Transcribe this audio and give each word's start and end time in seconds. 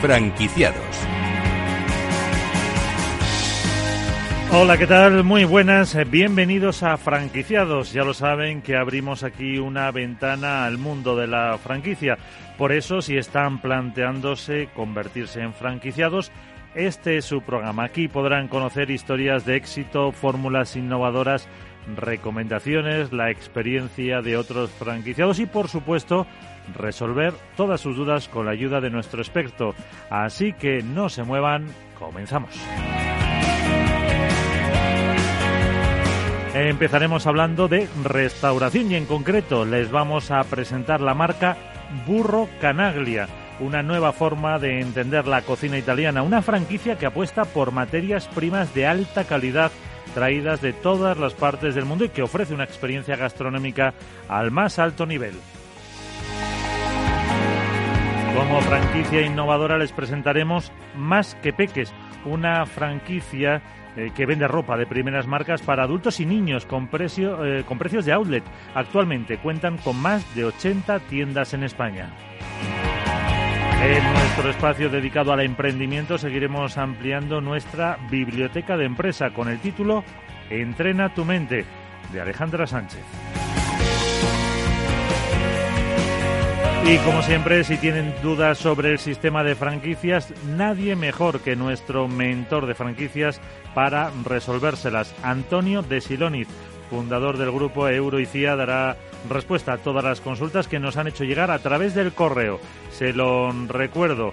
Franquiciados. 0.00 0.96
Hola, 4.50 4.78
¿qué 4.78 4.86
tal? 4.86 5.24
Muy 5.24 5.44
buenas, 5.44 5.96
bienvenidos 6.10 6.82
a 6.82 6.96
Franquiciados. 6.96 7.92
Ya 7.92 8.02
lo 8.02 8.14
saben 8.14 8.62
que 8.62 8.76
abrimos 8.76 9.22
aquí 9.22 9.58
una 9.58 9.90
ventana 9.90 10.64
al 10.64 10.78
mundo 10.78 11.16
de 11.16 11.26
la 11.26 11.58
franquicia. 11.58 12.16
Por 12.56 12.72
eso, 12.72 13.02
si 13.02 13.18
están 13.18 13.60
planteándose 13.60 14.70
convertirse 14.74 15.42
en 15.42 15.52
franquiciados, 15.52 16.32
este 16.74 17.18
es 17.18 17.26
su 17.26 17.42
programa. 17.42 17.84
Aquí 17.84 18.08
podrán 18.08 18.48
conocer 18.48 18.90
historias 18.90 19.44
de 19.44 19.56
éxito, 19.56 20.12
fórmulas 20.12 20.76
innovadoras, 20.76 21.46
recomendaciones, 21.94 23.12
la 23.12 23.30
experiencia 23.30 24.22
de 24.22 24.36
otros 24.38 24.70
franquiciados 24.70 25.38
y, 25.40 25.46
por 25.46 25.68
supuesto, 25.68 26.26
resolver 26.74 27.34
todas 27.56 27.80
sus 27.80 27.96
dudas 27.96 28.28
con 28.28 28.46
la 28.46 28.52
ayuda 28.52 28.80
de 28.80 28.90
nuestro 28.90 29.20
experto. 29.20 29.74
Así 30.10 30.52
que 30.52 30.82
no 30.82 31.08
se 31.08 31.22
muevan, 31.22 31.66
comenzamos. 31.98 32.50
Empezaremos 36.54 37.26
hablando 37.26 37.68
de 37.68 37.88
restauración 38.02 38.90
y 38.90 38.96
en 38.96 39.06
concreto 39.06 39.64
les 39.64 39.90
vamos 39.90 40.32
a 40.32 40.42
presentar 40.42 41.00
la 41.00 41.14
marca 41.14 41.56
Burro 42.06 42.48
Canaglia, 42.60 43.28
una 43.60 43.84
nueva 43.84 44.12
forma 44.12 44.58
de 44.58 44.80
entender 44.80 45.28
la 45.28 45.42
cocina 45.42 45.78
italiana, 45.78 46.22
una 46.22 46.42
franquicia 46.42 46.98
que 46.98 47.06
apuesta 47.06 47.44
por 47.44 47.70
materias 47.70 48.26
primas 48.28 48.74
de 48.74 48.86
alta 48.86 49.24
calidad 49.24 49.70
traídas 50.14 50.60
de 50.60 50.72
todas 50.72 51.18
las 51.18 51.34
partes 51.34 51.74
del 51.74 51.84
mundo 51.84 52.04
y 52.04 52.08
que 52.08 52.22
ofrece 52.22 52.54
una 52.54 52.64
experiencia 52.64 53.16
gastronómica 53.16 53.94
al 54.28 54.50
más 54.50 54.78
alto 54.78 55.06
nivel. 55.06 55.34
Como 58.34 58.60
franquicia 58.60 59.22
innovadora 59.22 59.76
les 59.76 59.92
presentaremos 59.92 60.72
Más 60.94 61.34
que 61.36 61.52
Peques, 61.52 61.92
una 62.24 62.64
franquicia 62.64 63.60
eh, 63.96 64.10
que 64.14 64.26
vende 64.26 64.46
ropa 64.46 64.76
de 64.76 64.86
primeras 64.86 65.26
marcas 65.26 65.62
para 65.62 65.82
adultos 65.82 66.20
y 66.20 66.26
niños 66.26 66.64
con, 66.64 66.88
eh, 66.92 67.64
con 67.66 67.78
precios 67.78 68.04
de 68.04 68.12
outlet. 68.12 68.44
Actualmente 68.74 69.38
cuentan 69.38 69.78
con 69.78 70.00
más 70.00 70.34
de 70.34 70.44
80 70.44 71.00
tiendas 71.00 71.54
en 71.54 71.64
España. 71.64 72.10
En 73.82 74.04
nuestro 74.12 74.50
espacio 74.50 74.90
dedicado 74.90 75.32
al 75.32 75.40
emprendimiento 75.40 76.18
seguiremos 76.18 76.78
ampliando 76.78 77.40
nuestra 77.40 77.98
biblioteca 78.10 78.76
de 78.76 78.84
empresa 78.84 79.30
con 79.30 79.48
el 79.48 79.58
título 79.58 80.04
Entrena 80.50 81.14
tu 81.14 81.24
mente 81.24 81.64
de 82.12 82.20
Alejandra 82.20 82.66
Sánchez. 82.66 83.02
Y 86.84 86.96
como 86.98 87.22
siempre, 87.22 87.62
si 87.62 87.76
tienen 87.76 88.14
dudas 88.22 88.58
sobre 88.58 88.90
el 88.90 88.98
sistema 88.98 89.44
de 89.44 89.54
franquicias, 89.54 90.32
nadie 90.44 90.96
mejor 90.96 91.40
que 91.40 91.54
nuestro 91.54 92.08
mentor 92.08 92.66
de 92.66 92.74
franquicias 92.74 93.40
para 93.74 94.10
resolvérselas. 94.24 95.14
Antonio 95.22 95.82
de 95.82 96.00
Siloniz, 96.00 96.48
fundador 96.88 97.38
del 97.38 97.52
grupo 97.52 97.88
Euroicía, 97.88 98.56
dará 98.56 98.96
respuesta 99.28 99.74
a 99.74 99.78
todas 99.78 100.02
las 100.02 100.20
consultas 100.20 100.66
que 100.66 100.80
nos 100.80 100.96
han 100.96 101.06
hecho 101.06 101.24
llegar 101.24 101.50
a 101.50 101.60
través 101.60 101.94
del 101.94 102.12
correo. 102.12 102.58
Se 102.90 103.12
lo 103.12 103.52
recuerdo, 103.68 104.32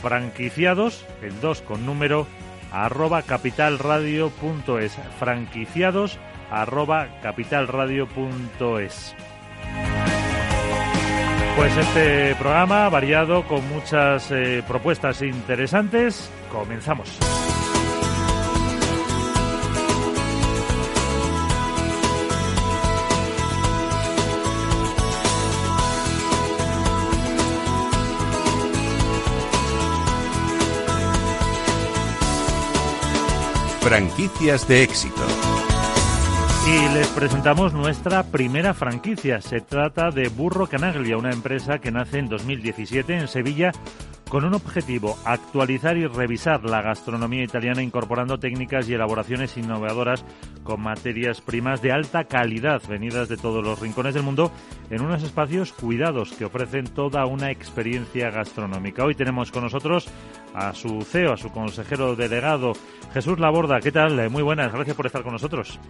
franquiciados, 0.00 1.04
el 1.20 1.38
2 1.40 1.62
con 1.62 1.84
número, 1.84 2.26
arroba 2.72 3.22
capitalradio.es. 3.22 4.96
Franquiciados, 5.18 6.18
arroba 6.50 7.08
capitalradio.es. 7.22 9.14
Pues 11.56 11.76
este 11.76 12.34
programa 12.36 12.88
variado 12.88 13.44
con 13.46 13.68
muchas 13.68 14.30
eh, 14.30 14.62
propuestas 14.66 15.22
interesantes. 15.22 16.30
Comenzamos. 16.50 17.18
Franquicias 33.80 34.68
de 34.68 34.82
éxito. 34.82 35.37
Y 36.68 36.88
les 36.92 37.08
presentamos 37.08 37.72
nuestra 37.72 38.24
primera 38.24 38.74
franquicia. 38.74 39.40
Se 39.40 39.62
trata 39.62 40.10
de 40.10 40.28
Burro 40.28 40.66
Canaglia, 40.66 41.16
una 41.16 41.30
empresa 41.30 41.78
que 41.78 41.90
nace 41.90 42.18
en 42.18 42.28
2017 42.28 43.16
en 43.16 43.26
Sevilla 43.26 43.72
con 44.28 44.44
un 44.44 44.52
objetivo, 44.52 45.16
actualizar 45.24 45.96
y 45.96 46.06
revisar 46.06 46.64
la 46.64 46.82
gastronomía 46.82 47.42
italiana 47.42 47.82
incorporando 47.82 48.38
técnicas 48.38 48.86
y 48.86 48.92
elaboraciones 48.92 49.56
innovadoras 49.56 50.26
con 50.62 50.82
materias 50.82 51.40
primas 51.40 51.80
de 51.80 51.92
alta 51.92 52.24
calidad 52.24 52.82
venidas 52.86 53.30
de 53.30 53.38
todos 53.38 53.64
los 53.64 53.80
rincones 53.80 54.12
del 54.12 54.24
mundo 54.24 54.52
en 54.90 55.00
unos 55.00 55.22
espacios 55.22 55.72
cuidados 55.72 56.32
que 56.32 56.44
ofrecen 56.44 56.84
toda 56.84 57.24
una 57.24 57.50
experiencia 57.50 58.28
gastronómica. 58.28 59.04
Hoy 59.04 59.14
tenemos 59.14 59.50
con 59.50 59.62
nosotros 59.62 60.06
a 60.52 60.74
su 60.74 61.00
CEO, 61.00 61.32
a 61.32 61.38
su 61.38 61.48
consejero 61.48 62.14
delegado, 62.14 62.74
Jesús 63.14 63.38
Laborda. 63.38 63.80
¿Qué 63.80 63.90
tal? 63.90 64.28
Muy 64.28 64.42
buenas, 64.42 64.70
gracias 64.70 64.94
por 64.94 65.06
estar 65.06 65.22
con 65.22 65.32
nosotros. 65.32 65.80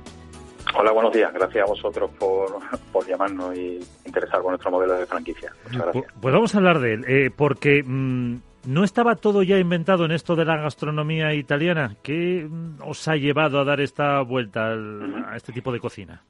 Hola, 0.75 0.93
buenos 0.93 1.13
días. 1.13 1.33
Gracias 1.33 1.65
a 1.65 1.71
vosotros 1.71 2.11
por, 2.19 2.59
por 2.93 3.07
llamarnos 3.07 3.57
y 3.57 3.81
interesar 4.05 4.43
con 4.43 4.53
nuestro 4.53 4.71
modelo 4.71 4.95
de 4.95 5.07
franquicia. 5.07 5.53
Muchas 5.65 5.83
gracias. 5.83 6.15
Pues 6.21 6.35
vamos 6.35 6.55
a 6.55 6.59
hablar 6.59 6.79
de 6.79 6.95
él, 6.95 7.05
eh, 7.09 7.31
porque 7.35 7.83
mm, 7.85 8.37
no 8.67 8.85
estaba 8.85 9.17
todo 9.17 9.43
ya 9.43 9.59
inventado 9.59 10.05
en 10.05 10.13
esto 10.13 10.37
de 10.37 10.45
la 10.45 10.57
gastronomía 10.57 11.33
italiana. 11.35 11.97
¿Qué 12.03 12.47
mm, 12.49 12.83
os 12.85 13.09
ha 13.09 13.17
llevado 13.17 13.61
a 13.61 13.65
dar 13.65 13.81
esta 13.81 14.21
vuelta 14.23 14.73
a 14.73 15.37
este 15.37 15.53
tipo 15.53 15.73
de 15.73 15.81
cocina? 15.81 16.23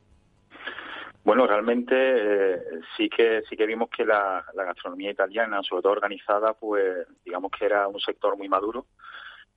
Bueno, 1.25 1.47
realmente 1.47 1.94
eh, 1.94 2.59
sí 2.97 3.10
que 3.10 3.43
sí 3.49 3.56
que 3.56 3.66
vimos 3.66 3.91
que 3.91 4.05
la, 4.05 4.44
la 4.55 4.65
gastronomía 4.65 5.10
italiana, 5.10 5.60
sobre 5.62 5.82
todo 5.82 5.93
organizada, 5.93 6.55
pues 6.55 7.06
digamos 7.25 7.50
que 7.50 7.66
era 7.66 7.87
un 7.87 8.00
sector 8.00 8.37
muy 8.38 8.49
maduro 8.49 8.87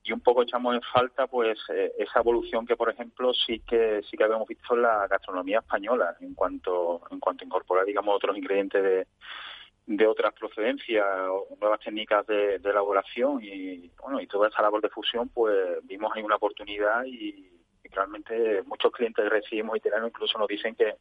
y 0.04 0.12
un 0.12 0.20
poco 0.20 0.42
echamos 0.42 0.74
en 0.74 0.82
falta 0.82 1.26
pues 1.26 1.58
eh, 1.68 1.92
esa 1.98 2.20
evolución 2.20 2.66
que 2.66 2.76
por 2.76 2.90
ejemplo 2.90 3.32
sí 3.32 3.60
que 3.60 4.02
sí 4.10 4.16
que 4.16 4.24
habíamos 4.24 4.48
visto 4.48 4.74
en 4.74 4.82
la 4.82 5.06
gastronomía 5.06 5.60
española 5.60 6.16
en 6.20 6.34
cuanto 6.34 7.02
en 7.10 7.20
cuanto 7.20 7.44
a 7.44 7.46
incorporar 7.46 7.84
digamos 7.84 8.16
otros 8.16 8.36
ingredientes 8.36 8.82
de, 8.82 9.06
de 9.86 10.06
otras 10.06 10.32
procedencias 10.34 11.06
nuevas 11.60 11.80
técnicas 11.80 12.26
de, 12.26 12.56
elaboración 12.56 13.40
y 13.42 13.90
bueno 14.00 14.20
y 14.20 14.26
toda 14.26 14.48
esa 14.48 14.62
labor 14.62 14.82
de 14.82 14.88
fusión 14.88 15.28
pues 15.28 15.56
vimos 15.84 16.12
ahí 16.14 16.22
una 16.22 16.36
oportunidad 16.36 17.04
y, 17.04 17.48
realmente 17.94 18.62
muchos 18.62 18.90
clientes 18.90 19.22
que 19.22 19.28
recibimos 19.28 19.76
italianos 19.76 20.08
incluso 20.08 20.38
nos 20.38 20.48
dicen 20.48 20.74
que 20.74 20.94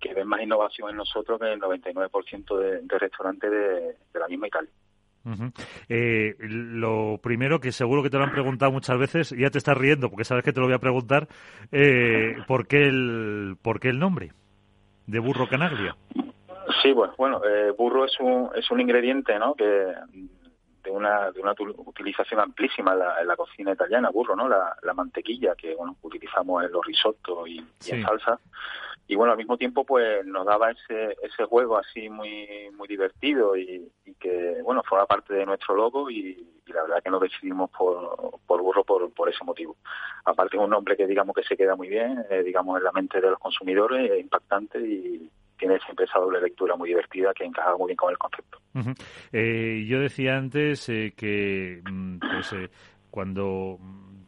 que 0.00 0.14
ven 0.14 0.26
más 0.26 0.40
innovación 0.40 0.88
en 0.88 0.96
nosotros 0.96 1.38
que 1.38 1.52
el 1.52 1.60
99% 1.60 2.58
de, 2.58 2.80
de 2.80 2.98
restaurantes 2.98 3.50
de, 3.50 3.96
de 4.10 4.20
la 4.20 4.26
misma 4.26 4.46
Italia 4.46 4.70
eh, 5.88 6.36
lo 6.38 7.18
primero 7.22 7.60
que 7.60 7.72
seguro 7.72 8.02
que 8.02 8.10
te 8.10 8.18
lo 8.18 8.24
han 8.24 8.32
preguntado 8.32 8.72
muchas 8.72 8.98
veces, 8.98 9.30
ya 9.30 9.50
te 9.50 9.58
estás 9.58 9.76
riendo 9.76 10.10
porque 10.10 10.24
sabes 10.24 10.44
que 10.44 10.52
te 10.52 10.60
lo 10.60 10.66
voy 10.66 10.74
a 10.74 10.78
preguntar, 10.78 11.28
eh, 11.72 12.36
¿por, 12.46 12.66
qué 12.66 12.84
el, 12.84 13.56
¿por 13.62 13.80
qué 13.80 13.88
el 13.88 13.98
nombre 13.98 14.32
de 15.06 15.18
burro 15.18 15.48
canaglia? 15.48 15.96
Sí, 16.82 16.92
bueno, 16.92 17.14
bueno 17.16 17.40
eh, 17.44 17.70
burro 17.76 18.04
es 18.04 18.18
un, 18.20 18.50
es 18.54 18.70
un 18.70 18.80
ingrediente 18.80 19.38
¿no? 19.38 19.54
que 19.54 19.64
de 19.64 20.90
una, 20.90 21.30
de 21.30 21.40
una 21.40 21.54
utilización 21.58 22.40
amplísima 22.40 22.92
en 22.92 22.98
la, 22.98 23.20
en 23.20 23.26
la 23.26 23.36
cocina 23.36 23.72
italiana, 23.72 24.10
burro, 24.10 24.36
¿no? 24.36 24.48
La, 24.48 24.76
la 24.82 24.92
mantequilla 24.92 25.54
que 25.56 25.74
bueno 25.74 25.96
utilizamos 26.02 26.62
en 26.62 26.72
los 26.72 26.84
risottos 26.84 27.48
y, 27.48 27.58
en 27.58 28.02
salsa 28.02 28.38
y 29.06 29.14
bueno 29.16 29.32
al 29.32 29.38
mismo 29.38 29.56
tiempo 29.56 29.84
pues 29.84 30.24
nos 30.26 30.46
daba 30.46 30.70
ese 30.70 31.16
ese 31.22 31.44
juego 31.44 31.76
así 31.76 32.08
muy 32.08 32.48
muy 32.76 32.88
divertido 32.88 33.56
y, 33.56 33.90
que 34.18 34.62
bueno 34.62 34.82
forma 34.82 35.06
parte 35.06 35.34
de 35.34 35.44
nuestro 35.44 35.74
logo 35.74 36.10
y, 36.10 36.50
la 36.66 36.82
verdad 36.82 37.02
que 37.02 37.10
nos 37.10 37.20
decidimos 37.20 37.70
por, 37.70 38.40
por 38.46 38.62
burro 38.62 38.84
por, 38.84 39.12
por 39.12 39.28
ese 39.28 39.44
motivo 39.44 39.76
aparte 40.24 40.56
es 40.56 40.62
un 40.62 40.70
nombre 40.70 40.96
que 40.96 41.06
digamos 41.06 41.36
que 41.36 41.42
se 41.42 41.56
queda 41.56 41.76
muy 41.76 41.88
bien 41.88 42.24
eh, 42.30 42.42
digamos 42.42 42.78
en 42.78 42.84
la 42.84 42.92
mente 42.92 43.20
de 43.20 43.30
los 43.30 43.38
consumidores 43.38 44.10
es 44.10 44.20
impactante 44.20 44.80
y 44.80 45.30
tiene 45.58 45.78
siempre 45.80 46.06
esa 46.06 46.18
doble 46.18 46.40
lectura 46.40 46.74
muy 46.74 46.88
divertida 46.88 47.32
que 47.34 47.44
encaja 47.44 47.76
muy 47.76 47.88
bien 47.88 47.96
con 47.96 48.10
el 48.10 48.18
concepto. 48.18 48.58
eh, 49.32 49.84
yo 49.86 50.00
decía 50.00 50.36
antes 50.36 50.88
eh, 50.88 51.14
que 51.16 51.80
mm, 51.88 52.18
pues, 52.18 52.54
cuando 53.10 53.78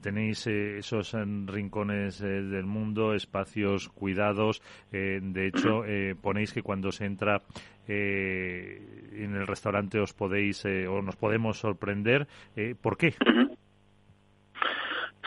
tenéis 0.07 0.47
eh, 0.47 0.79
esos 0.79 1.15
eh, 1.15 1.25
rincones 1.47 2.21
eh, 2.21 2.27
del 2.27 2.65
mundo, 2.65 3.13
espacios 3.13 3.89
cuidados. 3.89 4.63
de 4.93 5.47
hecho, 5.49 5.83
ponéis 6.23 6.53
que 6.53 6.63
cuando 6.63 6.93
se 6.93 7.07
entra 7.07 7.43
en 7.89 9.35
el 9.35 9.47
restaurante 9.47 9.99
os 9.99 10.13
podéis 10.13 10.65
o 10.65 11.03
nos 11.03 11.17
podemos 11.17 11.59
sorprender. 11.59 12.27
¿Por 12.81 12.97
qué? 12.97 13.15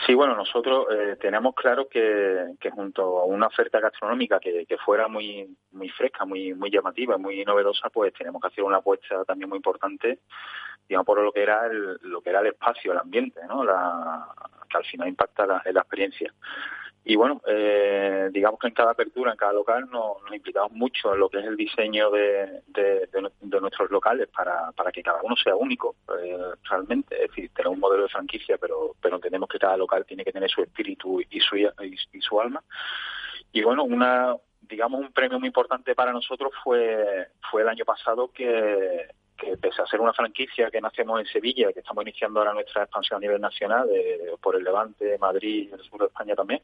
Sí, 0.05 0.13
bueno, 0.13 0.35
nosotros 0.35 0.87
eh, 0.91 1.17
tenemos 1.19 1.53
claro 1.55 1.87
que, 1.89 2.53
que, 2.59 2.69
junto 2.69 3.19
a 3.19 3.25
una 3.25 3.47
oferta 3.47 3.79
gastronómica 3.79 4.39
que, 4.39 4.65
que, 4.65 4.77
fuera 4.77 5.07
muy 5.07 5.55
muy 5.71 5.89
fresca, 5.89 6.25
muy 6.25 6.53
muy 6.53 6.71
llamativa, 6.71 7.17
muy 7.17 7.43
novedosa, 7.43 7.89
pues 7.89 8.13
tenemos 8.13 8.41
que 8.41 8.47
hacer 8.47 8.63
una 8.63 8.77
apuesta 8.77 9.25
también 9.25 9.49
muy 9.49 9.57
importante, 9.57 10.19
digamos, 10.87 11.05
por 11.05 11.21
lo 11.21 11.31
que 11.31 11.43
era 11.43 11.65
el, 11.65 11.97
lo 12.03 12.21
que 12.21 12.29
era 12.29 12.39
el 12.39 12.47
espacio, 12.47 12.91
el 12.91 12.99
ambiente, 12.99 13.41
¿no? 13.47 13.63
La, 13.63 14.25
que 14.69 14.77
al 14.77 14.85
final 14.85 15.09
impacta 15.09 15.61
en 15.65 15.73
la 15.73 15.81
experiencia. 15.81 16.33
Y 17.09 17.15
bueno, 17.15 17.41
eh, 17.47 18.29
digamos 18.31 18.59
que 18.59 18.67
en 18.67 18.75
cada 18.75 18.91
apertura, 18.91 19.31
en 19.31 19.37
cada 19.37 19.51
local, 19.51 19.89
nos, 19.89 20.17
implicamos 20.31 20.73
mucho 20.73 21.11
en 21.11 21.19
lo 21.19 21.27
que 21.27 21.39
es 21.39 21.45
el 21.45 21.57
diseño 21.57 22.11
de, 22.11 22.61
nuestros 23.59 23.89
locales 23.89 24.27
para, 24.27 24.71
para 24.73 24.91
que 24.91 25.01
cada 25.01 25.19
uno 25.23 25.35
sea 25.35 25.55
único, 25.55 25.95
eh, 26.21 26.37
realmente. 26.69 27.15
Es 27.15 27.31
decir, 27.31 27.49
tener 27.55 27.69
un 27.69 27.79
modelo 27.79 28.03
de 28.03 28.09
franquicia, 28.09 28.59
pero, 28.59 28.95
pero 29.01 29.15
entendemos 29.15 29.49
que 29.49 29.57
cada 29.57 29.75
local 29.75 30.05
tiene 30.05 30.23
que 30.23 30.31
tener 30.31 30.51
su 30.51 30.61
espíritu 30.61 31.19
y 31.19 31.39
su, 31.39 31.57
y 31.57 32.21
su 32.21 32.39
alma. 32.39 32.63
Y 33.53 33.63
bueno, 33.63 33.85
una 33.85 34.35
digamos 34.61 35.01
un 35.01 35.11
premio 35.11 35.39
muy 35.39 35.47
importante 35.47 35.95
para 35.95 36.13
nosotros 36.13 36.51
fue 36.63 37.29
fue 37.49 37.63
el 37.63 37.69
año 37.69 37.85
pasado 37.85 38.31
que 38.31 39.07
que 39.39 39.57
pese 39.57 39.81
a 39.81 39.85
ser 39.85 40.01
una 40.01 40.13
franquicia 40.13 40.69
que 40.69 40.81
nacemos 40.81 41.19
en 41.19 41.25
Sevilla, 41.27 41.71
que 41.71 41.79
estamos 41.79 42.03
iniciando 42.03 42.39
ahora 42.39 42.53
nuestra 42.53 42.83
expansión 42.83 43.17
a 43.17 43.21
nivel 43.21 43.41
nacional, 43.41 43.89
por 44.41 44.55
el 44.55 44.63
Levante, 44.63 45.17
Madrid 45.17 45.69
y 45.69 45.73
el 45.73 45.81
sur 45.83 45.99
de 45.99 46.07
España 46.07 46.35
también, 46.35 46.61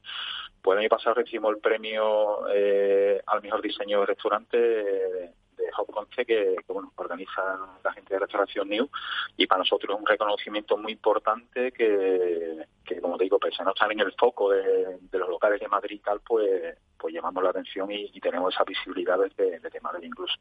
pues 0.62 0.76
el 0.76 0.82
año 0.82 0.90
pasado 0.90 1.16
recibimos 1.16 1.54
el 1.56 1.62
premio 1.62 2.48
eh, 2.54 3.22
al 3.28 3.42
mejor 3.42 3.62
diseño 3.62 4.02
de 4.02 4.06
restaurante 4.08 4.58
de, 4.58 5.32
Hop 5.78 5.92
Conce 5.92 6.26
que, 6.26 6.56
bueno, 6.68 6.92
organiza 6.96 7.42
la 7.84 7.92
gente 7.92 8.14
de 8.14 8.20
Restauración 8.20 8.70
New 8.70 8.90
y 9.36 9.46
para 9.46 9.60
nosotros 9.60 9.96
es 9.96 10.00
un 10.00 10.08
reconocimiento 10.08 10.78
muy 10.78 10.94
importante 10.94 11.72
que, 11.72 12.66
que 12.86 13.02
como 13.02 13.18
te 13.18 13.26
digo, 13.26 13.40
pese 13.40 13.62
a 13.62 13.66
no 13.66 13.72
estar 13.72 13.92
en 13.92 14.00
el 14.00 14.14
foco 14.14 14.52
de, 14.52 15.00
los 15.12 15.30
locales 15.30 15.60
de 15.60 15.68
Madrid 15.68 15.98
y 15.98 16.00
tal, 16.00 16.22
pues, 16.22 16.78
pues 17.06 17.14
llamamos 17.14 17.44
la 17.44 17.52
atención 17.52 17.88
y, 17.92 18.20
tenemos 18.20 18.52
esa 18.52 18.64
visibilidad 18.64 19.16
desde, 19.20 19.60
desde 19.60 19.80
Madrid 19.80 20.08
incluso. 20.08 20.34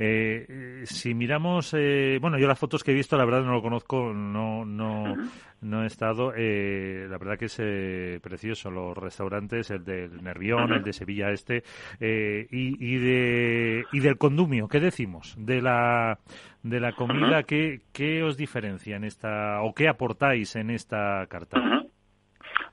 Eh, 0.00 0.82
si 0.84 1.14
miramos, 1.14 1.72
eh, 1.74 2.18
bueno, 2.20 2.38
yo 2.38 2.48
las 2.48 2.58
fotos 2.58 2.82
que 2.82 2.90
he 2.90 2.94
visto, 2.94 3.16
la 3.16 3.24
verdad 3.24 3.44
no 3.44 3.52
lo 3.52 3.62
conozco, 3.62 4.12
no, 4.12 4.64
no, 4.64 5.14
no 5.60 5.82
he 5.84 5.86
estado. 5.86 6.32
Eh, 6.36 7.06
la 7.08 7.18
verdad 7.18 7.38
que 7.38 7.44
es 7.44 8.20
precioso 8.20 8.72
los 8.72 8.98
restaurantes, 8.98 9.70
el 9.70 9.84
del 9.84 10.24
Nervión, 10.24 10.72
el 10.72 10.82
de 10.82 10.92
Sevilla 10.92 11.30
Este 11.30 11.62
y, 12.00 12.94
y, 12.94 12.98
de, 12.98 13.84
y 13.92 14.00
del 14.00 14.18
condumio. 14.18 14.66
¿Qué 14.66 14.80
decimos 14.80 15.36
de 15.38 15.62
la 15.62 16.18
de 16.64 16.80
la 16.80 16.94
comida? 16.94 17.44
¿qué, 17.44 17.82
¿Qué 17.92 18.24
os 18.24 18.36
diferencia 18.36 18.96
en 18.96 19.04
esta 19.04 19.62
o 19.62 19.72
qué 19.72 19.86
aportáis 19.86 20.56
en 20.56 20.70
esta 20.70 21.24
carta? 21.28 21.60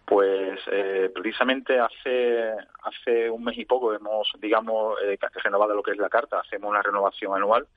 Pues 0.07 0.61
eh, 0.71 1.11
precisamente 1.13 1.77
hace 1.77 2.53
hace 2.81 3.29
un 3.29 3.43
mes 3.43 3.57
y 3.57 3.65
poco 3.65 3.93
hemos, 3.93 4.31
digamos, 4.39 4.97
eh, 5.03 5.19
renovado 5.43 5.75
lo 5.75 5.83
que 5.83 5.91
es 5.91 5.97
la 5.97 6.07
carta. 6.07 6.39
Hacemos 6.39 6.69
una 6.69 6.81
renovación 6.81 7.35
anual 7.35 7.67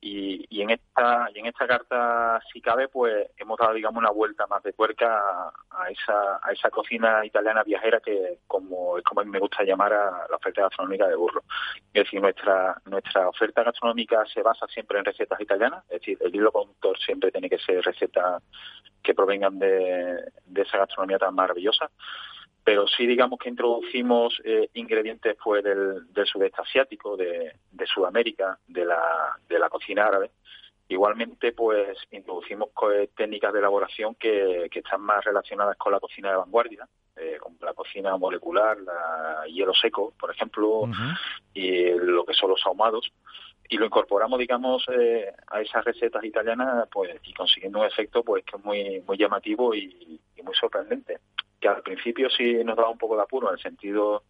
y, 0.00 0.46
y, 0.48 0.62
en 0.62 0.70
esta 0.70 1.28
y 1.34 1.40
en 1.40 1.46
esta 1.46 1.66
carta 1.66 2.40
si 2.52 2.60
cabe 2.60 2.88
pues 2.88 3.28
hemos 3.36 3.58
dado 3.58 3.74
digamos 3.74 3.98
una 3.98 4.10
vuelta 4.10 4.46
más 4.46 4.62
de 4.62 4.72
tuerca 4.72 5.52
a, 5.70 5.90
esa 5.90 6.38
a 6.42 6.52
esa 6.52 6.70
cocina 6.70 7.26
italiana 7.26 7.64
viajera 7.64 8.00
que 8.00 8.38
como 8.46 8.96
es 8.98 9.04
como 9.04 9.20
a 9.20 9.24
mí 9.24 9.30
me 9.30 9.40
gusta 9.40 9.64
llamar 9.64 9.92
a 9.92 10.26
la 10.28 10.36
oferta 10.36 10.62
gastronómica 10.62 11.08
de 11.08 11.16
burro. 11.16 11.42
Es 11.92 12.04
decir 12.04 12.20
nuestra 12.20 12.80
nuestra 12.84 13.28
oferta 13.28 13.64
gastronómica 13.64 14.24
se 14.26 14.42
basa 14.42 14.66
siempre 14.68 14.98
en 14.98 15.04
recetas 15.04 15.40
italianas 15.40 15.84
es 15.88 16.00
decir 16.00 16.18
el 16.20 16.34
hilo 16.34 16.52
conductor 16.52 16.96
siempre 16.98 17.32
tiene 17.32 17.50
que 17.50 17.58
ser 17.58 17.82
recetas 17.82 18.42
que 19.02 19.14
provengan 19.14 19.58
de, 19.58 20.30
de 20.44 20.62
esa 20.62 20.78
gastronomía 20.78 21.18
tan 21.18 21.34
maravillosa 21.34 21.90
pero 22.68 22.86
sí 22.86 23.06
digamos 23.06 23.38
que 23.38 23.48
introducimos 23.48 24.42
eh, 24.44 24.68
ingredientes 24.74 25.34
pues 25.42 25.64
del, 25.64 26.06
sudeste 26.26 26.60
asiático, 26.60 27.16
de, 27.16 27.54
Sudamérica, 27.86 28.58
de 28.66 28.84
la, 28.84 29.38
de 29.48 29.58
la 29.58 29.70
cocina 29.70 30.04
árabe. 30.04 30.32
Igualmente, 30.86 31.52
pues 31.52 31.96
introducimos 32.10 32.68
técnicas 33.16 33.54
de 33.54 33.60
elaboración 33.60 34.16
que, 34.16 34.68
están 34.70 35.00
más 35.00 35.24
relacionadas 35.24 35.78
con 35.78 35.92
la 35.92 35.98
cocina 35.98 36.28
de 36.28 36.36
vanguardia, 36.36 36.86
eh, 37.16 37.38
como 37.40 37.56
la 37.62 37.72
cocina 37.72 38.14
molecular, 38.18 38.76
la 38.82 39.46
hielo 39.46 39.72
seco, 39.72 40.12
por 40.20 40.30
ejemplo, 40.30 40.82
y 41.54 41.92
lo 41.92 42.26
que 42.26 42.34
son 42.34 42.50
los 42.50 42.60
ahumados. 42.66 43.10
Y 43.68 43.76
lo 43.76 43.86
incorporamos, 43.86 44.38
digamos, 44.38 44.84
eh, 44.92 45.32
a 45.48 45.60
esas 45.60 45.84
recetas 45.84 46.24
italianas, 46.24 46.88
pues, 46.90 47.16
y 47.24 47.34
consiguiendo 47.34 47.80
un 47.80 47.86
efecto, 47.86 48.22
pues, 48.22 48.44
que 48.44 48.56
es 48.56 48.64
muy, 48.64 49.02
muy 49.06 49.18
llamativo 49.18 49.74
y 49.74 50.20
muy 50.42 50.54
sorprendente. 50.54 51.18
Que 51.60 51.68
al 51.68 51.82
principio 51.82 52.30
sí 52.30 52.64
nos 52.64 52.76
daba 52.76 52.88
un 52.88 52.98
poco 52.98 53.16
de 53.16 53.22
apuro 53.22 53.48
en 53.48 53.54
el 53.54 53.62
sentido 53.62 54.22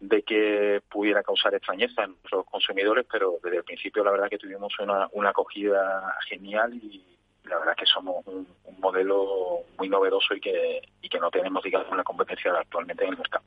de 0.00 0.22
que 0.22 0.82
pudiera 0.88 1.22
causar 1.22 1.54
extrañeza 1.54 2.04
en 2.04 2.16
los 2.30 2.44
consumidores, 2.44 3.06
pero 3.10 3.38
desde 3.42 3.58
el 3.58 3.64
principio 3.64 4.04
la 4.04 4.10
verdad 4.10 4.28
que 4.28 4.38
tuvimos 4.38 4.78
una, 4.78 5.08
una 5.12 5.30
acogida 5.30 6.16
genial 6.28 6.74
y 6.74 7.15
la 7.48 7.58
verdad 7.58 7.74
que 7.76 7.86
somos 7.86 8.26
un, 8.26 8.46
modelo 8.78 9.62
muy 9.78 9.88
novedoso 9.88 10.34
y 10.34 10.40
que, 10.40 10.82
y 11.00 11.08
que 11.08 11.18
no 11.18 11.30
tenemos, 11.30 11.62
digamos, 11.64 11.90
una 11.90 12.04
competencia 12.04 12.52
actualmente 12.52 13.04
en 13.04 13.10
el 13.10 13.18
mercado. 13.18 13.44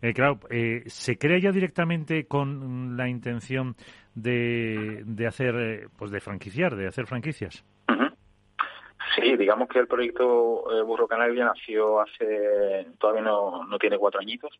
Eh, 0.00 0.14
claro, 0.14 0.38
eh, 0.48 0.84
¿se 0.86 1.18
crea 1.18 1.38
ya 1.38 1.50
directamente 1.50 2.26
con 2.26 2.96
la 2.96 3.08
intención 3.08 3.74
de, 4.14 5.02
de 5.04 5.26
hacer, 5.26 5.54
eh, 5.56 5.88
pues 5.98 6.10
de 6.10 6.20
franquiciar, 6.20 6.76
de 6.76 6.86
hacer 6.86 7.06
franquicias? 7.06 7.64
Sí, 9.14 9.36
digamos 9.36 9.68
que 9.68 9.80
el 9.80 9.86
proyecto 9.86 10.64
eh, 10.72 10.82
Burro 10.82 11.08
Canaria 11.08 11.46
nació 11.46 12.00
hace, 12.00 12.86
todavía 12.98 13.22
no, 13.22 13.64
no 13.64 13.78
tiene 13.78 13.98
cuatro 13.98 14.20
añitos, 14.20 14.58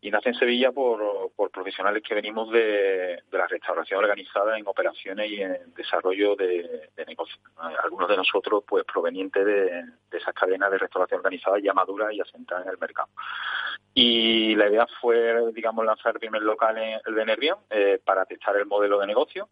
y 0.00 0.10
nace 0.10 0.28
en 0.28 0.34
Sevilla 0.36 0.70
por, 0.70 1.32
profesionales 1.50 2.02
que 2.06 2.14
venimos 2.14 2.50
de, 2.52 3.20
la 3.32 3.46
restauración 3.46 3.98
organizada 3.98 4.56
en 4.56 4.66
operaciones 4.66 5.30
y 5.30 5.42
en 5.42 5.74
desarrollo 5.74 6.36
de, 6.36 6.90
negocios. 7.06 7.40
Algunos 7.82 8.08
de 8.08 8.16
nosotros, 8.16 8.62
pues, 8.66 8.84
provenientes 8.84 9.44
de, 9.44 9.84
esas 10.12 10.34
cadenas 10.34 10.70
de 10.70 10.78
restauración 10.78 11.18
organizada 11.18 11.58
ya 11.58 11.72
maduras 11.72 12.12
y 12.12 12.20
asentadas 12.20 12.66
en 12.66 12.72
el 12.72 12.78
mercado. 12.78 13.08
Y 13.92 14.54
la 14.54 14.68
idea 14.68 14.86
fue, 15.00 15.52
digamos, 15.52 15.84
lanzar 15.84 16.18
primer 16.18 16.42
local 16.42 16.78
en 16.78 17.00
el 17.04 17.14
de 17.14 17.24
Nervión 17.24 17.58
eh, 17.70 18.00
para 18.04 18.24
testar 18.24 18.56
el 18.56 18.66
modelo 18.66 19.00
de 19.00 19.06
negocio 19.06 19.48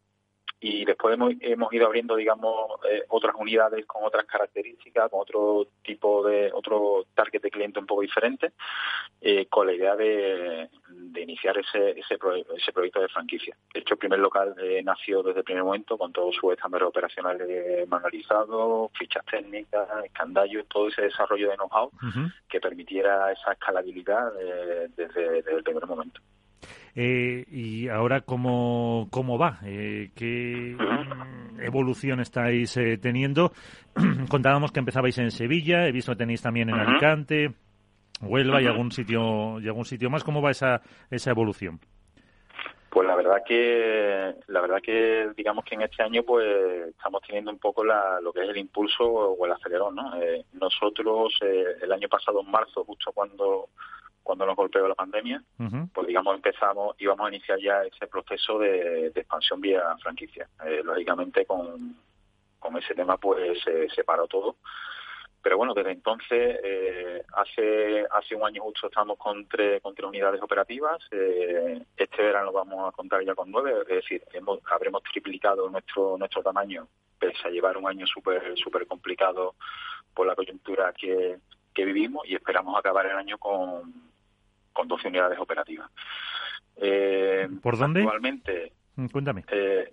y 0.59 0.85
después 0.85 1.15
hemos, 1.15 1.35
hemos 1.41 1.73
ido 1.73 1.87
abriendo, 1.87 2.17
digamos, 2.17 2.81
eh, 2.91 3.03
otras 3.09 3.35
unidades 3.39 3.85
con 3.85 4.05
otras 4.05 4.25
características, 4.25 5.11
con 5.11 5.21
otro 5.21 5.69
tipo 5.83 6.27
de, 6.27 6.51
otro 6.53 7.05
target 7.15 7.43
de 7.43 7.51
cliente 7.51 7.79
un 7.79 7.87
poco 7.87 8.01
diferente, 8.01 8.53
eh, 9.21 9.47
con 9.47 9.67
la 9.67 9.75
idea 9.75 9.95
de, 9.97 10.71
de 10.89 11.21
iniciar 11.21 11.59
ese, 11.59 11.91
ese, 11.91 12.19
ese, 12.57 12.73
proyecto 12.73 13.01
de 13.01 13.09
franquicia. 13.09 13.55
De 13.75 13.81
hecho, 13.81 13.95
el 13.95 13.99
primer 13.99 14.19
local 14.19 14.55
eh, 14.59 14.83
nació 14.83 15.23
desde 15.23 15.41
el 15.41 15.45
primer 15.45 15.65
momento 15.65 15.99
con 15.99 16.13
todos 16.13 16.35
sus 16.35 16.53
estándares 16.53 16.89
operacionales 16.89 17.87
manualizados, 17.89 18.91
fichas 18.99 19.25
técnicas, 19.27 19.87
escandallos, 20.05 20.67
todo 20.69 20.89
ese 20.89 21.03
desarrollo 21.03 21.51
de 21.51 21.57
know-how 21.57 21.91
que 22.49 22.61
permitiera 22.61 23.31
esa 23.31 23.53
escalabilidad 23.53 24.33
desde 24.97 25.39
el 25.39 25.63
primer 25.63 25.87
momento. 25.87 26.21
Eh, 26.95 27.45
y 27.51 27.89
ahora, 27.89 28.23
¿cómo, 28.23 29.09
cómo 29.11 29.37
va? 29.39 29.61
Eh, 29.65 30.11
¿Qué 30.15 30.77
evolución 31.61 32.21
estáis 32.21 32.77
eh, 32.79 32.97
teniendo? 32.97 33.53
Contábamos 34.31 34.73
que 34.73 34.81
empezabais 34.81 35.19
en 35.19 35.31
Sevilla, 35.31 35.87
he 35.87 35.93
visto 35.93 36.13
que 36.13 36.19
tenéis 36.19 36.41
también 36.41 36.71
en 36.71 36.77
Alicante, 36.77 37.53
Huelva 38.23 38.63
y 38.63 38.67
algún 38.67 38.93
sitio 38.93 39.61
y 39.61 39.67
algún 39.67 39.85
sitio 39.85 40.09
más. 40.09 40.25
¿Cómo 40.25 40.41
va 40.41 40.51
esa, 40.51 40.81
esa 41.11 41.31
evolución? 41.31 41.81
Pues 42.97 43.07
la 43.07 43.15
verdad 43.15 43.43
que 43.47 44.35
la 44.47 44.63
verdad 44.63 44.81
que 44.81 45.29
digamos 45.37 45.67
que 45.67 45.75
en 45.75 45.83
este 45.83 46.03
año 46.03 46.23
pues 46.23 46.47
estamos 46.89 47.21
teniendo 47.27 47.51
un 47.51 47.59
poco 47.59 47.85
la, 47.85 48.23
lo 48.23 48.33
que 48.33 48.43
es 48.43 48.49
el 48.49 48.57
impulso 48.57 49.05
o 49.05 49.45
el 49.45 49.53
acelerón, 49.53 49.97
¿no? 49.97 50.13
nosotros 50.55 51.35
el 51.43 51.93
año 51.93 52.09
pasado 52.09 52.41
en 52.41 52.51
marzo, 52.51 52.85
justo 52.85 53.13
cuando 53.13 53.69
cuando 54.23 54.47
nos 54.47 54.57
golpeó 54.57 54.89
la 54.89 54.95
pandemia, 54.95 55.43
pues 55.93 56.07
digamos 56.07 56.37
empezamos, 56.37 56.97
íbamos 56.99 57.27
a 57.27 57.35
iniciar 57.35 57.59
ya 57.61 57.83
ese 57.83 58.07
proceso 58.07 58.59
de, 58.61 59.09
expansión 59.09 59.61
vía 59.61 59.83
franquicia. 60.03 60.49
Eh, 60.65 60.81
lógicamente 60.83 61.45
con, 61.45 61.97
con 62.59 62.79
ese 62.79 62.95
tema 62.95 63.19
pues 63.19 63.59
se 63.95 64.05
paró 64.05 64.27
todo. 64.27 64.57
Pero 65.47 65.59
bueno, 65.59 65.75
desde 65.75 65.93
entonces, 65.93 66.59
eh, 66.65 67.23
hace 67.35 68.05
hace 68.11 68.35
un 68.35 68.45
año 68.45 68.63
justo 68.63 68.89
estamos 68.89 69.17
con 69.17 69.47
tres, 69.47 69.81
con 69.81 69.95
tres 69.95 70.09
unidades 70.09 70.43
operativas. 70.43 70.99
Eh, 71.13 71.81
este 71.97 72.21
verano 72.21 72.51
vamos 72.51 72.89
a 72.89 72.91
contar 72.91 73.25
ya 73.25 73.33
con 73.37 73.53
nueve, 73.53 73.75
es 73.83 73.87
decir, 73.87 74.25
hemos, 74.33 74.59
habremos 74.69 75.05
triplicado 75.05 75.71
nuestro 75.71 76.19
nuestro 76.19 76.43
tamaño, 76.43 76.89
pese 77.17 77.47
a 77.47 77.51
llevar 77.51 77.77
un 77.77 77.87
año 77.87 78.09
súper 78.09 78.59
súper 78.59 78.89
complicado 78.89 79.55
por 80.13 80.27
la 80.27 80.35
coyuntura 80.35 80.93
que, 80.93 81.37
que 81.73 81.85
vivimos 81.85 82.27
y 82.27 82.35
esperamos 82.35 82.77
acabar 82.77 83.07
el 83.07 83.17
año 83.17 83.39
con, 83.39 84.11
con 84.73 84.89
12 84.89 85.07
unidades 85.07 85.39
operativas. 85.39 85.89
Eh, 86.75 87.49
¿Por 87.63 87.79
dónde? 87.79 88.01
Actualmente. 88.01 88.73
Mm, 88.97 89.07
cuéntame. 89.07 89.45
Eh, 89.53 89.93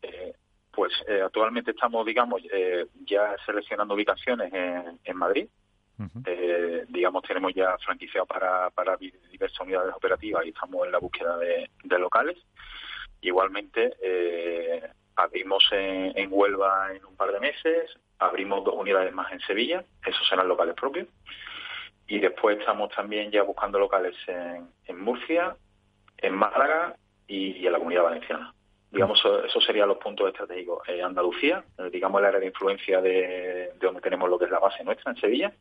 eh, 0.00 0.32
pues 0.74 0.92
actualmente 1.24 1.72
estamos, 1.72 2.04
digamos, 2.06 2.42
ya 3.06 3.36
seleccionando 3.44 3.94
ubicaciones 3.94 4.52
en, 4.52 5.16
Madrid. 5.16 5.48
Eh, 6.26 6.84
digamos, 6.88 7.22
tenemos 7.22 7.54
ya 7.54 7.76
franquiciado 7.78 8.26
para, 8.26 8.70
para 8.70 8.96
diversas 8.96 9.60
unidades 9.60 9.94
operativas 9.94 10.44
y 10.44 10.48
estamos 10.48 10.84
en 10.84 10.92
la 10.92 10.98
búsqueda 10.98 11.38
de, 11.38 11.98
locales. 11.98 12.36
Igualmente, 13.20 13.94
eh, 14.02 14.82
abrimos 15.16 15.64
en, 15.70 16.12
en, 16.16 16.28
Huelva 16.30 16.92
en 16.94 17.04
un 17.04 17.16
par 17.16 17.32
de 17.32 17.40
meses, 17.40 17.90
abrimos 18.18 18.64
dos 18.64 18.74
unidades 18.74 19.12
más 19.12 19.32
en 19.32 19.40
Sevilla, 19.40 19.84
esos 20.04 20.28
serán 20.28 20.48
locales 20.48 20.74
propios. 20.74 21.08
Y 22.06 22.18
después 22.18 22.58
estamos 22.58 22.90
también 22.94 23.30
ya 23.30 23.42
buscando 23.42 23.78
locales 23.78 24.14
en, 24.26 24.68
en 24.86 25.00
Murcia, 25.00 25.56
en 26.18 26.34
Málaga 26.34 26.96
y, 27.26 27.64
en 27.66 27.72
la 27.72 27.78
Comunidad 27.78 28.02
Valenciana. 28.02 28.54
Digamos, 28.94 29.20
esos 29.46 29.64
serían 29.64 29.88
los 29.88 29.98
puntos 29.98 30.28
estratégicos. 30.28 30.88
Eh, 30.88 31.02
Andalucía, 31.02 31.64
eh, 31.78 31.90
digamos 31.90 32.20
el 32.20 32.26
área 32.26 32.40
de 32.40 32.46
influencia 32.46 33.00
de, 33.00 33.10
de 33.10 33.78
donde 33.80 34.00
tenemos 34.00 34.30
lo 34.30 34.38
que 34.38 34.44
es 34.46 34.50
la 34.50 34.60
base 34.60 34.84
nuestra, 34.84 35.12
en 35.12 35.18
Sevilla. 35.18 35.52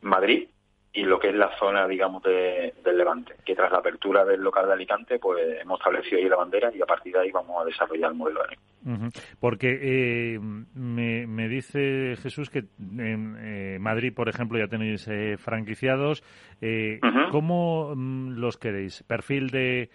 Madrid 0.00 0.48
y 0.96 1.02
lo 1.02 1.18
que 1.18 1.30
es 1.30 1.34
la 1.34 1.50
zona, 1.58 1.88
digamos, 1.88 2.22
de, 2.22 2.72
del 2.84 2.96
Levante, 2.96 3.34
que 3.44 3.56
tras 3.56 3.72
la 3.72 3.78
apertura 3.78 4.24
del 4.24 4.40
local 4.40 4.68
de 4.68 4.74
Alicante, 4.74 5.18
pues 5.18 5.60
hemos 5.60 5.80
establecido 5.80 6.18
ahí 6.18 6.28
la 6.28 6.36
bandera 6.36 6.70
y 6.72 6.80
a 6.80 6.86
partir 6.86 7.12
de 7.12 7.18
ahí 7.18 7.32
vamos 7.32 7.60
a 7.60 7.64
desarrollar 7.64 8.12
el 8.12 8.16
modelo 8.16 8.40
de 8.44 9.10
Porque 9.40 9.78
eh, 9.82 10.38
me, 10.38 11.48
dice 11.48 12.14
Jesús 12.22 12.48
que 12.48 12.66
en 12.78 13.36
eh, 13.40 13.78
Madrid, 13.80 14.14
por 14.14 14.28
ejemplo, 14.28 14.56
ya 14.56 14.68
tenéis 14.68 15.08
eh, 15.08 15.36
franquiciados. 15.36 16.22
Eh, 16.60 17.00
¿Cómo 17.32 17.92
mm, 17.96 18.38
los 18.38 18.56
queréis? 18.56 19.02
¿Perfil 19.02 19.50
de 19.50 19.90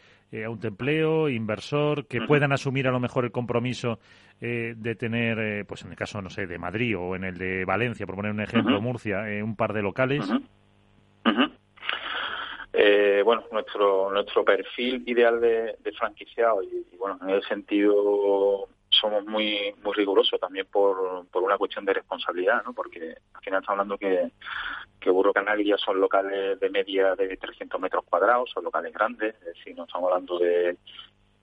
autoempleo, 0.46 1.30
inversor, 1.30 2.06
que 2.08 2.22
puedan 2.22 2.52
asumir 2.52 2.88
a 2.88 2.92
lo 2.92 3.00
mejor 3.00 3.26
el 3.26 3.32
compromiso 3.32 4.00
de 4.40 4.96
tener, 4.98 5.66
pues 5.66 5.84
en 5.84 5.92
el 5.92 5.98
caso, 5.98 6.22
no 6.22 6.30
sé, 6.30 6.48
de 6.48 6.58
Madrid 6.58 6.98
o 6.98 7.16
en 7.16 7.24
el 7.26 7.38
de 7.38 7.66
Valencia, 7.66 8.06
por 8.06 8.16
poner 8.16 8.32
un 8.32 8.42
ejemplo, 8.42 8.80
Murcia, 8.80 9.24
un 9.44 9.56
par 9.56 9.74
de 9.74 9.82
locales? 9.82 10.32
Eh, 12.72 13.22
bueno, 13.26 13.44
nuestro 13.52 14.12
nuestro 14.12 14.46
perfil 14.46 15.04
ideal 15.06 15.42
de, 15.42 15.76
franquiciado 15.98 16.62
y, 16.64 16.96
bueno, 16.98 17.18
en 17.24 17.32
ese 17.32 17.50
sentido 17.50 18.70
somos 19.00 19.26
muy 19.26 19.74
muy 19.84 19.94
rigurosos 19.94 20.40
también 20.40 20.68
por, 20.72 21.28
por 21.28 21.44
una 21.44 21.58
cuestión 21.58 21.86
de 21.86 21.94
responsabilidad, 21.94 22.64
¿no? 22.64 22.74
Porque 22.74 23.16
al 23.34 23.42
final 23.42 23.62
estamos 23.62 23.80
hablando 23.80 23.98
que, 23.98 24.32
que 25.00 25.10
Burro 25.10 25.34
Canaglia 25.34 25.78
son 25.78 26.00
locales 26.00 26.60
de 26.60 26.70
media 26.70 27.16
de 27.16 27.36
300 27.38 27.80
metros 27.80 28.04
cuadrados, 28.06 28.50
son 28.52 28.64
locales 28.64 28.94
grandes, 28.94 29.36
es 29.36 29.56
decir, 29.56 29.76
no 29.76 29.84
estamos 29.84 30.12
hablando 30.12 30.40
de, 30.40 30.78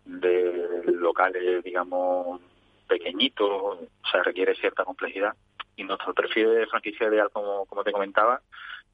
de 0.04 0.82
locales, 0.86 1.62
digamos, 1.64 2.40
pequeñitos, 2.86 3.48
o 3.50 4.06
sea, 4.10 4.22
requiere 4.22 4.54
cierta 4.54 4.84
complejidad. 4.84 5.34
Y 5.76 5.84
nuestro 5.84 6.14
perfil 6.14 6.54
de 6.54 6.66
franquicia 6.66 7.08
ideal, 7.08 7.28
como, 7.30 7.66
como 7.66 7.84
te 7.84 7.92
comentaba, 7.92 8.40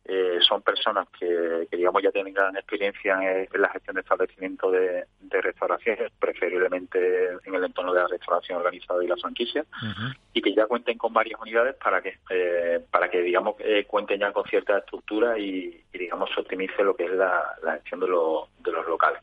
eh, 0.04 0.38
son 0.40 0.62
personas 0.62 1.06
que, 1.16 1.68
digamos 1.71 2.02
ya 2.02 2.11
tienen 2.11 2.35
gran 2.35 2.56
experiencia 2.56 3.14
en, 3.23 3.49
la 3.61 3.68
gestión 3.68 3.94
de 3.94 4.00
establecimientos 4.00 4.73
de, 4.73 5.06
restauración, 5.40 5.97
preferiblemente 6.18 7.30
en 7.44 7.54
el 7.54 7.64
entorno 7.64 7.94
de 7.94 8.00
la 8.00 8.09
restauración 8.09 8.59
organizada 8.59 9.02
y 9.02 9.06
la 9.06 9.16
franquicia, 9.16 9.64
y 10.32 10.42
que 10.42 10.54
ya 10.54 10.66
cuenten 10.66 10.99
con 10.99 11.12
varias 11.12 11.40
unidades 11.40 11.76
para 11.76 12.02
que 12.02 12.18
eh, 12.30 12.80
para 12.90 13.09
que 13.09 13.23
digamos 13.23 13.56
eh, 13.61 13.85
cuenten 13.87 14.21
ya 14.21 14.32
con 14.32 14.44
cierta 14.44 14.78
estructura 14.78 15.38
y, 15.38 15.82
digamos 15.92 16.30
se 16.35 16.40
optimice 16.40 16.82
lo 16.82 16.94
que 16.94 17.04
es 17.04 17.12
la, 17.12 17.56
gestión 17.75 18.00
de, 18.00 18.06
de 18.06 18.73
los 18.73 18.87
locales. 18.87 19.23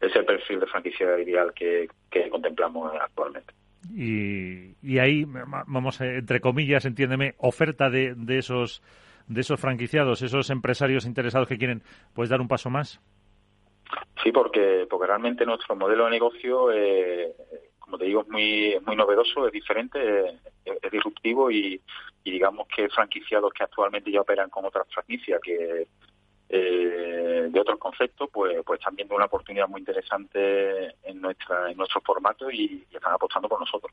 Es 0.00 0.14
el 0.14 0.24
perfil 0.24 0.60
de 0.60 0.66
franquicia 0.66 1.18
ideal 1.18 1.52
que, 1.54 1.88
contemplamos 2.30 2.92
actualmente. 3.00 3.54
Y, 3.94 4.74
y 4.82 4.98
ahí, 4.98 5.24
vamos, 5.24 6.00
entre 6.00 6.40
comillas, 6.40 6.84
entiéndeme, 6.84 7.34
oferta 7.38 7.88
de, 7.90 8.14
de 8.16 8.38
esos 8.38 8.82
de 9.28 9.40
esos 9.40 9.60
franquiciados, 9.60 10.22
esos 10.22 10.50
empresarios 10.50 11.06
interesados 11.06 11.48
que 11.48 11.58
quieren 11.58 11.82
pues 12.14 12.28
dar 12.28 12.40
un 12.40 12.48
paso 12.48 12.70
más? 12.70 13.00
Sí, 14.22 14.32
porque 14.32 14.86
porque 14.88 15.06
realmente 15.06 15.46
nuestro 15.46 15.76
modelo 15.76 16.04
de 16.06 16.10
negocio, 16.10 16.72
eh, 16.72 17.32
como 17.78 17.98
te 17.98 18.06
digo, 18.06 18.22
es 18.22 18.28
muy 18.28 18.76
muy 18.84 18.96
novedoso, 18.96 19.46
es 19.46 19.52
diferente, 19.52 20.40
es, 20.64 20.90
disruptivo 20.90 21.50
y, 21.50 21.80
digamos 22.24 22.66
que 22.74 22.88
franquiciados 22.88 23.52
que 23.52 23.62
actualmente 23.62 24.10
ya 24.10 24.20
operan 24.20 24.50
con 24.50 24.64
otras 24.64 24.86
franquicias 24.92 25.40
que 25.40 25.86
eh, 26.48 27.48
de 27.50 27.60
otros 27.60 27.78
conceptos, 27.78 28.28
pues 28.32 28.56
pues 28.64 28.80
están 28.80 28.96
viendo 28.96 29.14
una 29.14 29.26
oportunidad 29.26 29.68
muy 29.68 29.80
interesante 29.80 30.94
en 31.04 31.20
nuestra 31.20 31.70
en 31.70 31.76
nuestro 31.76 32.00
formato 32.00 32.50
y, 32.50 32.84
están 32.90 33.12
apostando 33.12 33.48
por 33.48 33.60
nosotros. 33.60 33.92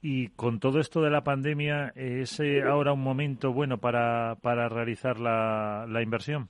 Y 0.00 0.28
con 0.30 0.60
todo 0.60 0.78
esto 0.78 1.02
de 1.02 1.10
la 1.10 1.24
pandemia, 1.24 1.92
¿es 1.96 2.38
eh, 2.40 2.62
ahora 2.62 2.92
un 2.92 3.02
momento 3.02 3.52
bueno 3.52 3.78
para, 3.78 4.36
para 4.42 4.68
realizar 4.68 5.18
la, 5.18 5.86
la 5.88 6.02
inversión? 6.02 6.48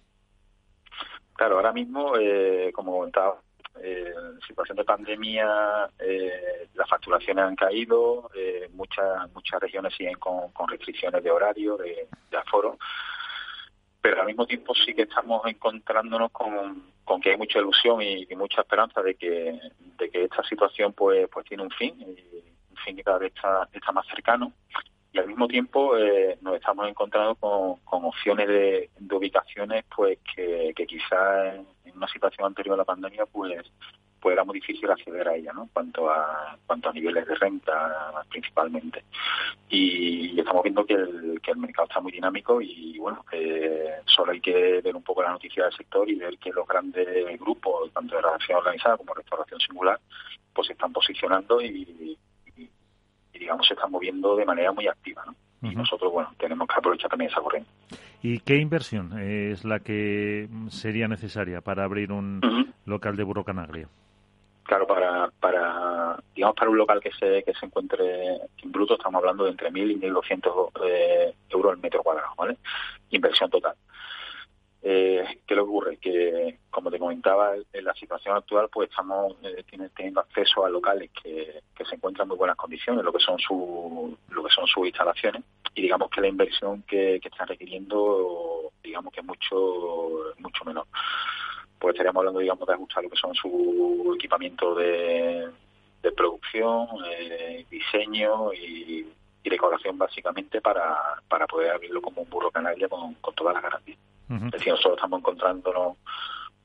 Claro, 1.35 1.57
ahora 1.57 1.73
mismo, 1.73 2.17
eh, 2.19 2.71
como 2.75 2.99
comentaba, 2.99 3.40
eh, 3.81 4.12
situación 4.47 4.76
de 4.76 4.85
pandemia 4.85 5.88
eh, 6.00 6.69
las 6.75 6.88
facturaciones 6.88 7.45
han 7.45 7.55
caído, 7.55 8.28
eh, 8.35 8.69
muchas 8.73 9.33
muchas 9.33 9.61
regiones 9.61 9.95
siguen 9.95 10.14
con, 10.19 10.50
con 10.50 10.69
restricciones 10.69 11.23
de 11.23 11.31
horario, 11.31 11.76
de, 11.76 12.09
aforo, 12.37 12.76
pero 14.00 14.21
al 14.21 14.26
mismo 14.26 14.47
tiempo 14.47 14.75
sí 14.75 14.95
que 14.95 15.02
estamos 15.02 15.47
encontrándonos 15.47 16.33
con, 16.33 16.90
con 17.05 17.21
que 17.21 17.31
hay 17.31 17.37
mucha 17.37 17.61
ilusión 17.61 18.02
y, 18.02 18.26
y, 18.28 18.37
mucha 18.37 18.62
esperanza 18.62 19.00
de 19.02 19.14
que, 19.14 19.61
de 19.97 20.11
que 20.11 20.25
esta 20.25 20.43
situación 20.45 20.93
pues, 20.93 21.28
pues 21.33 21.47
tiene 21.47 21.62
un 21.62 21.71
fin. 21.71 21.95
Y, 22.00 22.58
cada 23.04 23.18
vez 23.18 23.32
está, 23.35 23.92
más 23.92 24.06
cercano 24.06 24.52
y 25.12 25.18
al 25.18 25.26
mismo 25.26 25.49
tiempo 25.49 25.97
eh, 25.97 26.38
nos 26.42 26.56
estamos 26.56 26.88
encontrando 26.88 27.35
con, 27.37 28.04
opciones 28.04 28.49
de, 28.49 28.90
ubicaciones 29.11 29.85
pues 29.94 30.18
que, 30.35 30.73
que 30.76 30.87
quizás 30.87 31.54
en, 31.85 31.97
una 31.97 32.08
situación 32.08 32.47
anterior 32.47 32.75
a 32.75 32.78
la 32.78 32.85
pandemia 32.85 33.26
pues 33.26 33.64
pues 34.20 34.32
era 34.32 34.44
muy 34.44 34.54
difícil 34.54 34.90
acceder 34.90 35.28
a 35.28 35.35
ella, 35.35 35.52
¿no? 35.52 35.68
Cuanto 35.73 36.11
a 36.11 36.56
cuanto 36.66 36.88
a 36.88 36.92
niveles 36.92 37.26
de 37.26 37.35
renta 37.37 38.25
principalmente. 38.28 39.04
Y, 39.68 40.38
estamos 40.38 40.62
viendo 40.62 40.85
que 40.87 40.94
el, 40.94 41.40
que 41.42 41.50
el 41.50 41.58
mercado 41.58 41.88
está 41.88 42.00
muy 42.00 42.12
dinámico 42.12 42.61
y 42.61 42.97
bueno, 42.99 43.25
eh, 43.32 43.97
solo 44.06 44.32
hay 44.32 44.40
que 44.40 44.80
ver 44.80 44.94
un 44.94 45.02
poco 45.02 45.23
la 45.23 45.32
noticia 45.32 45.64
del 45.64 45.73
sector 45.73 46.08
y 46.08 46.14
ver 46.14 46.38
que 46.38 46.50
los 46.50 46.66
grandes 46.66 47.38
grupos, 47.38 47.92
tanto 47.92 48.14
de 48.14 48.23
restauración 48.23 48.58
organizada 48.58 48.97
como 48.97 49.14
restauración 49.14 49.61
singular, 49.61 50.00
pues 50.54 50.68
se 50.68 50.73
están 50.73 50.92
posicionando 50.92 51.61
y, 51.61 52.16
digamos, 53.38 53.66
se 53.66 53.75
están 53.75 53.90
moviendo 53.90 54.37
de 54.37 54.45
manera 54.45 54.73
muy 54.73 54.87
activa. 54.88 55.25
¿no? 55.26 55.71
Y 55.71 55.75
nosotros, 55.75 56.12
bueno, 56.12 56.30
tenemos 56.38 56.68
que 56.68 56.75
aprovechar 56.76 57.11
también 57.11 57.30
esa 57.30 57.40
corriente. 57.40 57.71
¿Y 58.23 58.40
qué 58.40 58.57
inversión 58.57 59.18
es 59.18 59.64
la 59.64 59.80
que 59.80 60.49
sería 60.68 61.09
necesaria 61.09 61.61
para 61.61 61.85
abrir 61.85 62.12
un 62.12 62.40
local 62.85 63.16
de 63.16 63.23
Burrocanaglia? 63.23 63.88
Claro, 64.64 64.87
para, 64.87 65.30
para, 65.40 66.18
digamos, 66.35 66.54
para 66.54 66.71
un 66.71 66.76
local 66.76 67.00
que 67.00 67.11
se, 67.12 67.42
que 67.42 67.54
se 67.54 67.66
encuentre 67.66 68.37
en 68.62 68.71
bruto, 68.71 68.95
estamos 68.95 69.21
hablando 69.21 69.45
de 69.45 69.52
entre 69.52 69.71
1.000 69.71 69.92
y 69.92 69.97
1.200 69.97 70.71
eh, 70.85 71.35
euros 71.49 71.73
al 71.73 71.78
metro 71.78 72.02
cuadrado, 72.02 72.35
¿vale? 72.37 72.59
Inversión 73.11 73.49
total. 73.49 73.75
Eh, 74.83 75.40
¿Qué 75.47 75.54
le 75.54 75.61
ocurre? 75.62 75.97
Que, 75.97 76.59
como 76.71 76.90
te 76.90 76.99
comentaba, 77.28 77.56
en 77.73 77.85
la 77.85 77.94
situación 77.94 78.37
actual, 78.37 78.68
pues 78.73 78.90
estamos 78.90 79.37
eh, 79.42 79.64
teniendo 79.94 80.20
acceso 80.20 80.64
a 80.64 80.70
locales 80.70 81.11
que, 81.23 81.62
se 81.88 81.94
encuentran 81.94 82.25
en 82.25 82.28
muy 82.28 82.37
buenas 82.37 82.56
condiciones, 82.56 83.04
lo 83.04 83.12
que 83.12 83.20
son 83.20 83.38
su, 83.38 84.16
lo 84.30 84.44
que 84.44 84.50
son 84.50 84.66
sus 84.66 84.87
instalaciones, 84.87 85.42
y 85.75 85.82
digamos 85.82 86.11
que 86.11 86.20
la 86.20 86.28
inversión 86.28 86.82
que, 86.82 87.16
están 87.16 87.49
requiriendo, 87.49 88.73
digamos 88.82 89.12
que 89.12 89.20
es 89.20 89.26
mucho, 89.26 90.35
mucho 90.38 90.64
menor. 90.64 90.87
Pues 91.78 91.94
estaríamos 91.94 92.20
hablando, 92.20 92.40
digamos, 92.40 92.66
de 92.66 92.75
ajustar 92.75 93.04
lo 93.04 93.11
que 93.11 93.16
son 93.16 93.35
su 93.35 94.12
equipamiento 94.16 94.75
de, 94.75 95.49
producción, 96.16 96.88
eh, 97.06 97.66
diseño 97.70 98.52
y, 98.52 99.06
decoración 99.44 99.97
básicamente 99.97 100.61
para, 100.61 101.23
para 101.26 101.47
poder 101.47 101.70
abrirlo 101.70 102.02
como 102.02 102.20
un 102.20 102.28
burro 102.28 102.50
canaria 102.50 102.87
con, 102.87 103.14
con 103.14 103.35
todas 103.35 103.54
las 103.54 103.62
garantías. 103.62 103.99
Es 104.28 104.50
decir, 104.50 104.73
nosotros 104.73 104.97
estamos 104.97 105.20
encontrándonos 105.20 105.97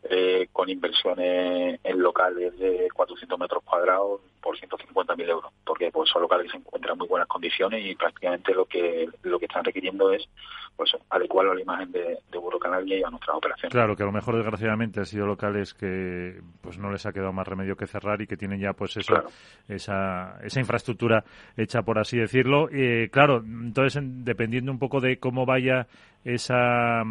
eh, 0.10 0.48
con 0.52 0.70
inversiones 0.70 1.80
en 1.84 2.00
locales 2.02 2.58
de 2.60 2.90
400 2.94 3.40
metros 3.40 3.64
cuadrados 3.64 4.22
por 4.42 4.58
150.000 4.60 5.30
euros, 5.30 5.54
porque 5.66 5.90
pues, 5.92 6.10
son 6.10 6.22
locales 6.22 6.48
que 6.48 6.52
se 6.52 6.58
encuentran 6.58 6.94
en 6.94 7.00
muy 7.00 7.08
buenas 7.08 7.28
condiciones 7.30 7.86
y 7.86 7.96
prácticamente 7.96 8.54
lo 8.54 8.66
que 8.66 9.08
lo 9.24 9.40
que 9.40 9.46
están 9.46 9.64
requiriendo 9.64 10.12
es 10.12 10.28
pues 10.76 10.92
adecuarlo 11.10 11.52
a 11.52 11.56
la 11.56 11.62
imagen 11.62 11.92
de, 11.92 12.18
de 12.30 12.38
Burro 12.38 12.60
Canaria 12.60 12.98
y 12.98 13.04
a 13.04 13.10
nuestras 13.10 13.38
operaciones. 13.38 13.72
Claro, 13.72 13.96
que 13.96 14.04
a 14.04 14.06
lo 14.06 14.12
mejor 14.12 14.36
desgraciadamente 14.36 15.00
han 15.00 15.06
sido 15.06 15.26
locales 15.26 15.74
que 15.74 16.42
pues 16.62 16.78
no 16.78 16.92
les 16.92 17.06
ha 17.06 17.14
quedado 17.14 17.32
más 17.32 17.48
remedio 17.48 17.78
que 17.78 17.88
cerrar 17.88 18.22
y 18.22 18.28
que 18.28 18.36
tienen 18.36 18.60
ya 18.60 18.74
pues 18.74 18.98
eso 18.98 19.24
esa, 19.70 20.40
esa 20.44 20.60
infraestructura 20.60 21.24
hecha 21.56 21.84
por 21.84 22.00
así 22.00 22.18
decirlo. 22.18 22.68
Eh, 22.72 23.10
claro, 23.12 23.38
entonces 23.38 24.02
dependiendo 24.04 24.72
un 24.72 24.80
poco 24.80 25.00
de 25.00 25.18
cómo 25.20 25.46
vaya 25.46 25.88
esa, 26.24 27.04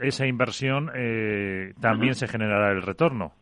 esa 0.00 0.26
inversión, 0.26 0.90
eh, 0.94 1.72
también 1.80 2.14
se 2.14 2.28
generará 2.28 2.72
el 2.72 2.82
retorno. 2.82 3.32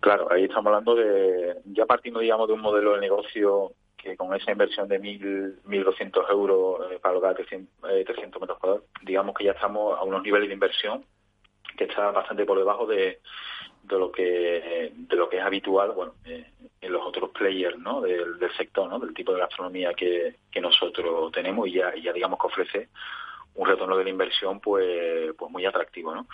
Claro, 0.00 0.32
ahí 0.32 0.44
estamos 0.44 0.66
hablando 0.66 0.94
de, 0.94 1.56
ya 1.66 1.86
partiendo, 1.86 2.20
digamos, 2.20 2.48
de 2.48 2.54
un 2.54 2.60
modelo 2.60 2.94
de 2.94 3.00
negocio 3.00 3.72
que 3.96 4.16
con 4.16 4.34
esa 4.34 4.50
inversión 4.50 4.88
de 4.88 5.00
1.200 5.00 6.30
euros 6.30 6.90
eh, 6.90 6.98
para 7.00 7.14
lograr 7.14 7.36
300, 7.36 7.88
300 8.04 8.40
metros 8.40 8.58
cuadrados, 8.58 8.88
digamos 9.02 9.34
que 9.36 9.44
ya 9.44 9.52
estamos 9.52 9.96
a 9.96 10.02
unos 10.02 10.22
niveles 10.22 10.48
de 10.48 10.54
inversión 10.54 11.04
que 11.76 11.84
está 11.84 12.10
bastante 12.10 12.44
por 12.44 12.58
debajo 12.58 12.84
de, 12.86 13.20
de 13.84 13.98
lo 13.98 14.10
que 14.10 14.92
de 14.92 15.16
lo 15.16 15.28
que 15.28 15.38
es 15.38 15.44
habitual 15.44 15.92
bueno 15.92 16.14
eh, 16.24 16.44
en 16.80 16.92
los 16.92 17.06
otros 17.06 17.30
players 17.30 17.78
¿no? 17.78 18.00
del, 18.00 18.38
sector 18.56 18.90
no 18.90 18.98
del 18.98 19.14
tipo 19.14 19.32
de 19.32 19.40
gastronomía 19.40 19.94
que, 19.94 20.36
que 20.50 20.60
nosotros 20.60 21.32
tenemos 21.32 21.68
y 21.68 21.72
ya 21.74 22.12
digamos 22.12 22.38
que 22.38 22.46
ofrece 22.46 22.88
un 23.54 23.68
retorno 23.68 23.96
de 23.96 24.04
la 24.04 24.10
inversión 24.10 24.60
pues 24.60 25.32
pues 25.36 25.50
muy 25.50 25.64
atractivo 25.66 26.14
no 26.14 26.26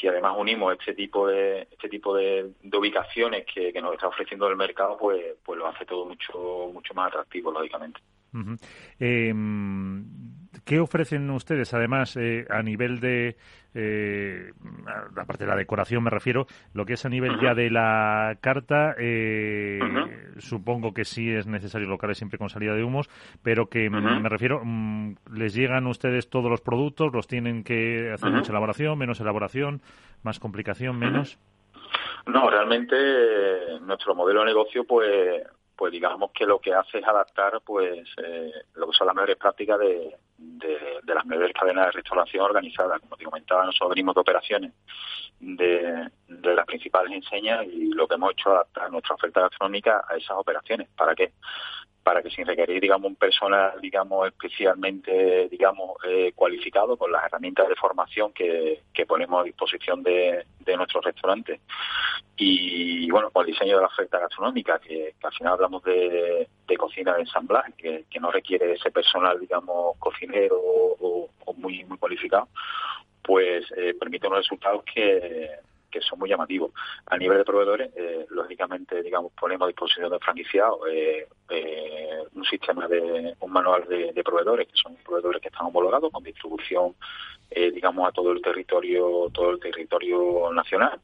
si 0.00 0.06
además 0.08 0.34
unimos 0.38 0.72
este 0.78 0.94
tipo 0.94 1.26
de 1.26 1.68
este 1.70 1.88
tipo 1.88 2.14
de, 2.14 2.50
ubicaciones 2.72 3.44
que, 3.46 3.72
nos 3.80 3.94
está 3.94 4.08
ofreciendo 4.08 4.48
el 4.48 4.56
mercado 4.56 4.96
pues 4.96 5.36
pues 5.44 5.58
lo 5.58 5.66
hace 5.66 5.84
todo 5.84 6.06
mucho 6.06 6.70
mucho 6.72 6.94
más 6.94 7.08
atractivo 7.08 7.50
lógicamente 7.50 8.00
¿Qué 10.64 10.78
ofrecen 10.78 11.28
ustedes, 11.30 11.72
además, 11.74 12.16
eh, 12.16 12.46
a 12.50 12.62
nivel 12.62 13.00
de, 13.00 13.36
eh, 13.74 14.52
aparte 15.16 15.44
de 15.44 15.50
la 15.50 15.56
decoración 15.56 16.04
me 16.04 16.10
refiero, 16.10 16.46
lo 16.74 16.84
que 16.84 16.92
es 16.92 17.04
a 17.04 17.08
nivel 17.08 17.40
ya 17.40 17.54
de 17.54 17.70
la 17.70 18.36
carta, 18.40 18.94
eh, 18.98 19.80
supongo 20.38 20.92
que 20.92 21.04
sí 21.04 21.30
es 21.30 21.46
necesario 21.46 21.88
locales 21.88 22.18
siempre 22.18 22.38
con 22.38 22.50
salida 22.50 22.74
de 22.74 22.84
humos, 22.84 23.08
pero 23.42 23.66
que 23.66 23.88
me 23.88 24.28
refiero, 24.28 24.60
mm, 24.62 25.14
¿les 25.34 25.54
llegan 25.54 25.86
ustedes 25.86 26.28
todos 26.28 26.50
los 26.50 26.60
productos? 26.60 27.12
¿Los 27.12 27.26
tienen 27.26 27.64
que 27.64 28.12
hacer 28.12 28.30
mucha 28.30 28.52
elaboración, 28.52 28.98
menos 28.98 29.20
elaboración, 29.20 29.80
más 30.22 30.38
complicación, 30.38 30.98
menos? 30.98 31.38
No, 32.26 32.48
realmente 32.50 32.94
nuestro 33.80 34.14
modelo 34.14 34.40
de 34.40 34.46
negocio 34.46 34.84
pues 34.84 35.42
pues 35.82 35.90
digamos 35.90 36.30
que 36.30 36.46
lo 36.46 36.60
que 36.60 36.72
hace 36.72 36.98
es 36.98 37.04
adaptar 37.04 37.60
pues 37.66 38.08
eh, 38.24 38.52
lo 38.74 38.86
que 38.86 38.96
son 38.96 39.08
las 39.08 39.16
mejores 39.16 39.36
prácticas 39.36 39.80
de, 39.80 40.16
de, 40.42 41.14
las 41.14 41.26
mejores 41.26 41.52
cadenas 41.52 41.86
de 41.86 41.92
restauración 41.92 42.44
organizadas. 42.44 43.00
Como 43.00 43.16
te 43.16 43.24
comentaba, 43.24 43.64
nosotros 43.64 43.90
venimos 43.90 44.14
de 44.14 44.20
operaciones 44.20 44.72
de, 45.40 46.10
las 46.28 46.66
principales 46.66 47.12
enseñas 47.12 47.66
y 47.66 47.92
lo 47.92 48.06
que 48.06 48.14
hemos 48.14 48.32
hecho 48.32 48.50
es 48.50 48.54
adaptar 48.54 48.90
nuestra 48.90 49.14
oferta 49.14 49.40
gastronómica 49.42 50.04
a 50.08 50.16
esas 50.16 50.36
operaciones. 50.36 50.88
¿Para 50.96 51.14
qué? 51.14 51.32
para 52.02 52.22
que 52.22 52.30
sin 52.30 52.46
requerir, 52.46 52.80
digamos, 52.80 53.08
un 53.08 53.16
personal, 53.16 53.80
digamos, 53.80 54.26
especialmente, 54.26 55.48
digamos, 55.48 55.90
eh, 56.04 56.32
cualificado 56.34 56.96
con 56.96 57.12
las 57.12 57.24
herramientas 57.24 57.68
de 57.68 57.76
formación 57.76 58.32
que, 58.32 58.82
ponemos 59.06 59.40
a 59.40 59.44
disposición 59.44 60.02
de, 60.02 60.44
de 60.60 60.76
nuestros 60.76 61.04
restaurantes. 61.04 61.60
Y, 62.36 63.10
bueno, 63.10 63.30
con 63.30 63.46
el 63.46 63.52
diseño 63.52 63.76
de 63.76 63.82
la 63.82 63.88
oferta 63.88 64.18
gastronómica, 64.18 64.78
que, 64.78 65.14
al 65.22 65.32
final 65.32 65.52
hablamos 65.52 65.82
de, 65.84 66.48
cocina 66.78 67.14
de 67.14 67.20
ensamblaje, 67.20 67.72
que, 68.08 68.20
no 68.20 68.30
requiere 68.30 68.72
ese 68.72 68.90
personal, 68.90 69.38
digamos, 69.38 69.96
o 70.50 71.28
muy, 71.56 71.84
muy 71.84 71.98
cualificado, 71.98 72.48
pues 73.22 73.64
eh, 73.76 73.94
permite 73.98 74.26
unos 74.26 74.40
resultados 74.40 74.82
que 74.84 75.50
que 75.92 76.00
son 76.00 76.18
muy 76.18 76.28
llamativos. 76.28 76.72
A 77.06 77.16
nivel 77.16 77.38
de 77.38 77.44
proveedores, 77.44 77.90
eh, 77.94 78.26
lógicamente, 78.30 79.00
digamos, 79.02 79.32
ponemos 79.38 79.66
a 79.66 79.68
disposición 79.68 80.10
de 80.10 80.18
franquiciados 80.18 80.80
eh, 80.90 81.28
eh, 81.50 82.22
un 82.34 82.44
sistema 82.44 82.88
de, 82.88 83.36
un 83.38 83.52
manual 83.52 83.86
de, 83.86 84.24
proveedores, 84.24 84.66
que 84.66 84.76
son 84.76 84.96
proveedores 84.96 85.40
que 85.40 85.48
están 85.48 85.66
homologados 85.66 86.10
con 86.10 86.24
distribución, 86.24 86.94
digamos, 87.50 88.08
a 88.08 88.12
todo 88.12 88.32
el 88.32 88.40
territorio, 88.40 89.28
todo 89.32 89.50
el 89.50 89.60
territorio 89.60 90.50
nacional 90.52 90.98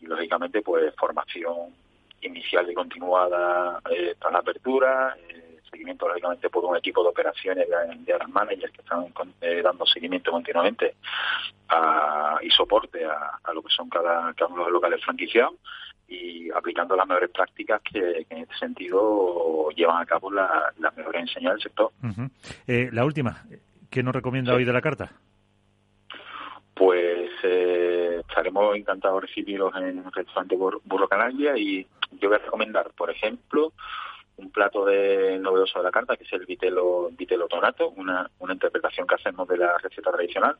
y, 0.00 0.06
lógicamente, 0.06 0.60
pues 0.62 0.92
formación 0.96 1.76
inicial 2.22 2.68
y 2.68 2.74
continuada 2.74 3.80
tras 4.18 4.32
la 4.32 4.38
apertura, 4.40 5.16
seguimiento 5.72 6.06
lógicamente 6.06 6.50
por 6.50 6.64
un 6.64 6.76
equipo 6.76 7.02
de 7.02 7.08
operaciones 7.08 7.66
de, 7.68 8.12
de 8.12 8.26
managers 8.28 8.72
que 8.72 8.82
están 8.82 9.06
dando 9.64 9.86
seguimiento 9.86 10.30
continuamente 10.30 10.94
y 12.42 12.50
soporte 12.50 13.04
a, 13.04 13.52
lo 13.52 13.62
que 13.62 13.72
son 13.74 13.88
cada, 13.88 14.32
cada 14.34 14.52
uno 14.52 14.64
de 14.64 14.70
los 14.70 14.72
locales 14.74 15.02
franquiciados 15.04 15.54
y 16.08 16.50
aplicando 16.50 16.94
las 16.94 17.06
mejores 17.06 17.30
prácticas 17.30 17.80
que, 17.82 18.26
en 18.28 18.38
este 18.38 18.54
sentido 18.58 19.70
llevan 19.70 20.02
a 20.02 20.06
cabo 20.06 20.30
las 20.30 20.78
la 20.78 20.90
mejores 20.90 21.22
enseñanzas 21.22 21.54
del 21.54 21.62
sector. 21.62 21.90
Eh, 22.66 22.90
la 22.92 23.04
última, 23.04 23.44
¿qué 23.90 24.02
nos 24.02 24.14
recomienda 24.14 24.54
hoy 24.54 24.64
de 24.64 24.72
la 24.72 24.82
carta? 24.82 25.12
Pues 26.74 27.30
eh, 27.42 28.20
estaremos 28.20 28.76
encantados 28.76 29.20
de 29.20 29.26
recibiros 29.26 29.74
en 29.76 29.84
el 29.84 30.12
restaurante 30.12 30.56
Burro 30.56 31.08
Canaglia 31.08 31.56
y 31.56 31.86
yo 32.20 32.28
voy 32.28 32.36
a 32.36 32.42
recomendar, 32.42 32.90
por 32.90 33.10
ejemplo, 33.10 33.72
un 34.36 34.50
plato 34.50 34.84
de 34.84 35.38
novedoso 35.38 35.78
de 35.78 35.84
la 35.84 35.90
carta, 35.90 36.16
que 36.16 36.24
es 36.24 36.32
el 36.32 36.46
vitelo, 36.46 37.10
vitelo 37.12 37.48
tonato, 37.48 37.90
una, 37.90 38.28
una 38.38 38.52
interpretación 38.52 39.06
que 39.06 39.14
hacemos 39.14 39.46
de 39.48 39.58
la 39.58 39.76
receta 39.78 40.10
tradicional, 40.10 40.56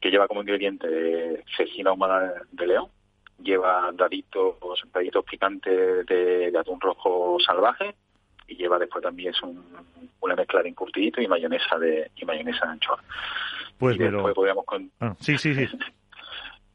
que 0.00 0.10
lleva 0.10 0.28
como 0.28 0.42
ingrediente 0.42 1.44
cecina 1.56 1.90
ahumada 1.90 2.42
de 2.52 2.66
león, 2.66 2.88
lleva 3.42 3.90
daditos, 3.92 4.56
daditos 4.92 5.24
picantes 5.24 6.06
de, 6.06 6.52
atún 6.58 6.80
rojo 6.80 7.38
salvaje 7.44 7.94
y 8.46 8.56
lleva 8.56 8.78
después 8.78 9.02
también 9.02 9.34
es 9.34 9.42
un, 9.42 9.64
una 10.20 10.36
mezcla 10.36 10.62
de 10.62 10.68
encurtidito 10.68 11.20
y 11.20 11.28
mayonesa 11.28 11.78
de 11.78 12.10
y 12.16 12.24
mayonesa 12.24 12.66
de 12.66 12.72
anchoa. 12.72 13.02
Pues 13.78 13.96
pero... 13.98 14.32
podríamos 14.32 14.64
con... 14.64 14.90
Ah, 15.00 15.14
sí, 15.20 15.36
sí, 15.36 15.54
sí. 15.54 15.66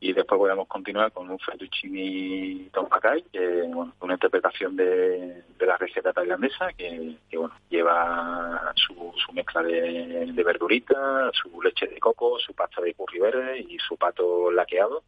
y 0.01 0.13
después 0.13 0.39
podemos 0.39 0.67
continuar 0.67 1.11
con 1.11 1.29
un 1.29 1.39
fettuccine 1.39 2.69
tompakai, 2.71 3.23
que 3.33 3.63
bueno, 3.63 3.93
una 3.99 4.13
interpretación 4.13 4.75
de, 4.75 5.43
de 5.57 5.65
la 5.65 5.75
receta 5.77 6.13
tailandesa 6.13 6.71
que, 6.73 7.15
que 7.29 7.37
bueno 7.37 7.53
lleva 7.69 8.73
su, 8.75 9.13
su 9.17 9.33
mezcla 9.33 9.61
de, 9.61 10.31
de 10.31 10.43
verdurita, 10.43 11.31
su 11.33 11.61
leche 11.61 11.87
de 11.87 11.99
coco, 11.99 12.39
su 12.39 12.53
pasta 12.53 12.81
de 12.81 12.93
curry 12.93 13.19
verde 13.19 13.59
y 13.59 13.77
su 13.79 13.97
pato 13.97 14.51
laqueado 14.51 15.03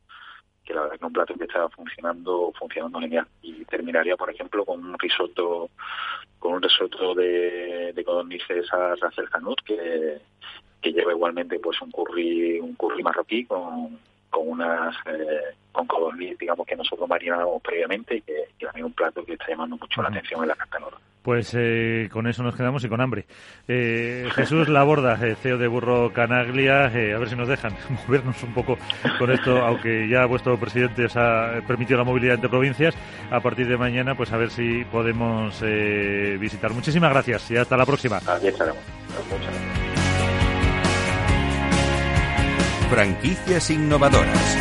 que 0.63 0.73
la 0.73 0.81
verdad 0.81 0.97
es 0.97 1.01
un 1.01 1.13
plato 1.13 1.33
que 1.35 1.45
está 1.45 1.69
funcionando 1.69 2.51
funcionando 2.57 2.99
genial. 2.99 3.27
Y 3.41 3.65
terminaría 3.65 4.17
por 4.17 4.29
ejemplo 4.29 4.65
con 4.65 4.85
un 4.85 4.99
risotto 4.99 5.69
con 6.37 6.53
un 6.53 6.61
risotto 6.61 7.15
de, 7.15 7.93
de 7.93 8.03
codornices 8.03 8.71
a 8.73 8.95
Racel 8.95 9.29
Hanut 9.31 9.61
que, 9.63 10.19
que 10.81 10.91
lleva 10.91 11.13
igualmente 11.13 11.59
pues 11.59 11.81
un 11.81 11.91
curry 11.91 12.59
un 12.59 12.75
curry 12.75 13.01
marroquí 13.03 13.45
con 13.45 13.97
con 14.31 14.47
unas 14.47 14.95
eh, 15.05 15.55
con 15.71 15.85
codorniz, 15.85 16.37
digamos 16.39 16.65
que 16.65 16.75
nosotros 16.75 17.07
marinamos 17.07 17.61
previamente 17.61 18.15
y 18.15 18.21
que, 18.21 18.45
que 18.57 18.65
también 18.65 18.87
un 18.87 18.93
plato 18.93 19.23
que 19.23 19.33
está 19.33 19.45
llamando 19.49 19.77
mucho 19.77 20.01
la 20.01 20.09
atención 20.09 20.41
en 20.41 20.47
la 20.47 20.55
Castanora. 20.55 20.97
Pues 21.21 21.53
eh, 21.55 22.09
con 22.11 22.25
eso 22.27 22.41
nos 22.41 22.55
quedamos 22.55 22.83
y 22.83 22.89
con 22.89 22.99
hambre. 22.99 23.25
Eh, 23.67 24.27
Jesús 24.33 24.67
Laborda, 24.69 25.19
eh, 25.23 25.35
CEO 25.35 25.59
de 25.59 25.67
Burro 25.67 26.11
Canaglia, 26.13 26.85
a 26.85 26.89
ver 26.89 27.29
si 27.29 27.35
nos 27.35 27.47
dejan 27.47 27.75
movernos 28.07 28.41
un 28.41 28.53
poco 28.55 28.77
con 29.19 29.31
esto, 29.31 29.57
aunque 29.59 30.07
ya 30.09 30.25
vuestro 30.25 30.59
presidente 30.59 31.05
os 31.05 31.15
ha 31.15 31.61
permitido 31.67 31.99
la 31.99 32.05
movilidad 32.05 32.35
entre 32.35 32.49
provincias. 32.49 32.95
A 33.29 33.39
partir 33.39 33.67
de 33.67 33.77
mañana, 33.77 34.15
pues 34.15 34.31
a 34.33 34.37
ver 34.37 34.49
si 34.49 34.83
podemos 34.85 35.61
visitar. 36.39 36.71
Muchísimas 36.73 37.11
gracias 37.11 37.51
y 37.51 37.57
hasta 37.57 37.77
la 37.77 37.85
próxima. 37.85 38.17
Aquí 38.17 38.47
estaremos. 38.47 38.81
Muchas 39.29 39.41
gracias. 39.41 39.80
Franquicias 42.91 43.69
innovadoras. 43.69 44.57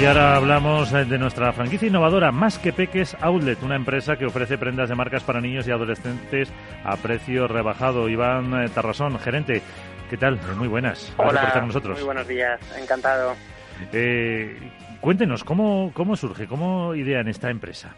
Y 0.00 0.06
ahora 0.06 0.36
hablamos 0.36 0.90
eh, 0.94 1.04
de 1.04 1.18
nuestra 1.18 1.52
franquicia 1.52 1.86
innovadora 1.86 2.32
Más 2.32 2.58
que 2.58 2.72
Peques 2.72 3.14
Outlet, 3.20 3.62
una 3.62 3.76
empresa 3.76 4.16
que 4.16 4.24
ofrece 4.24 4.56
prendas 4.56 4.88
de 4.88 4.94
marcas 4.94 5.22
para 5.22 5.42
niños 5.42 5.68
y 5.68 5.70
adolescentes 5.70 6.50
a 6.82 6.96
precio 6.96 7.46
rebajado. 7.46 8.08
Iván 8.08 8.54
eh, 8.54 8.70
Tarrasón, 8.70 9.18
gerente, 9.18 9.60
¿qué 10.08 10.16
tal? 10.16 10.40
Muy 10.56 10.66
buenas. 10.66 11.12
Gracias 11.18 11.26
por 11.26 11.34
estar 11.34 11.52
con 11.60 11.66
nosotros. 11.66 11.98
Muy 11.98 12.06
buenos 12.06 12.26
días, 12.26 12.58
encantado. 12.80 13.34
Eh, 13.92 14.56
cuéntenos, 15.02 15.44
¿cómo, 15.44 15.92
¿cómo 15.92 16.16
surge, 16.16 16.46
cómo 16.46 16.94
idean 16.94 17.28
esta 17.28 17.50
empresa? 17.50 17.94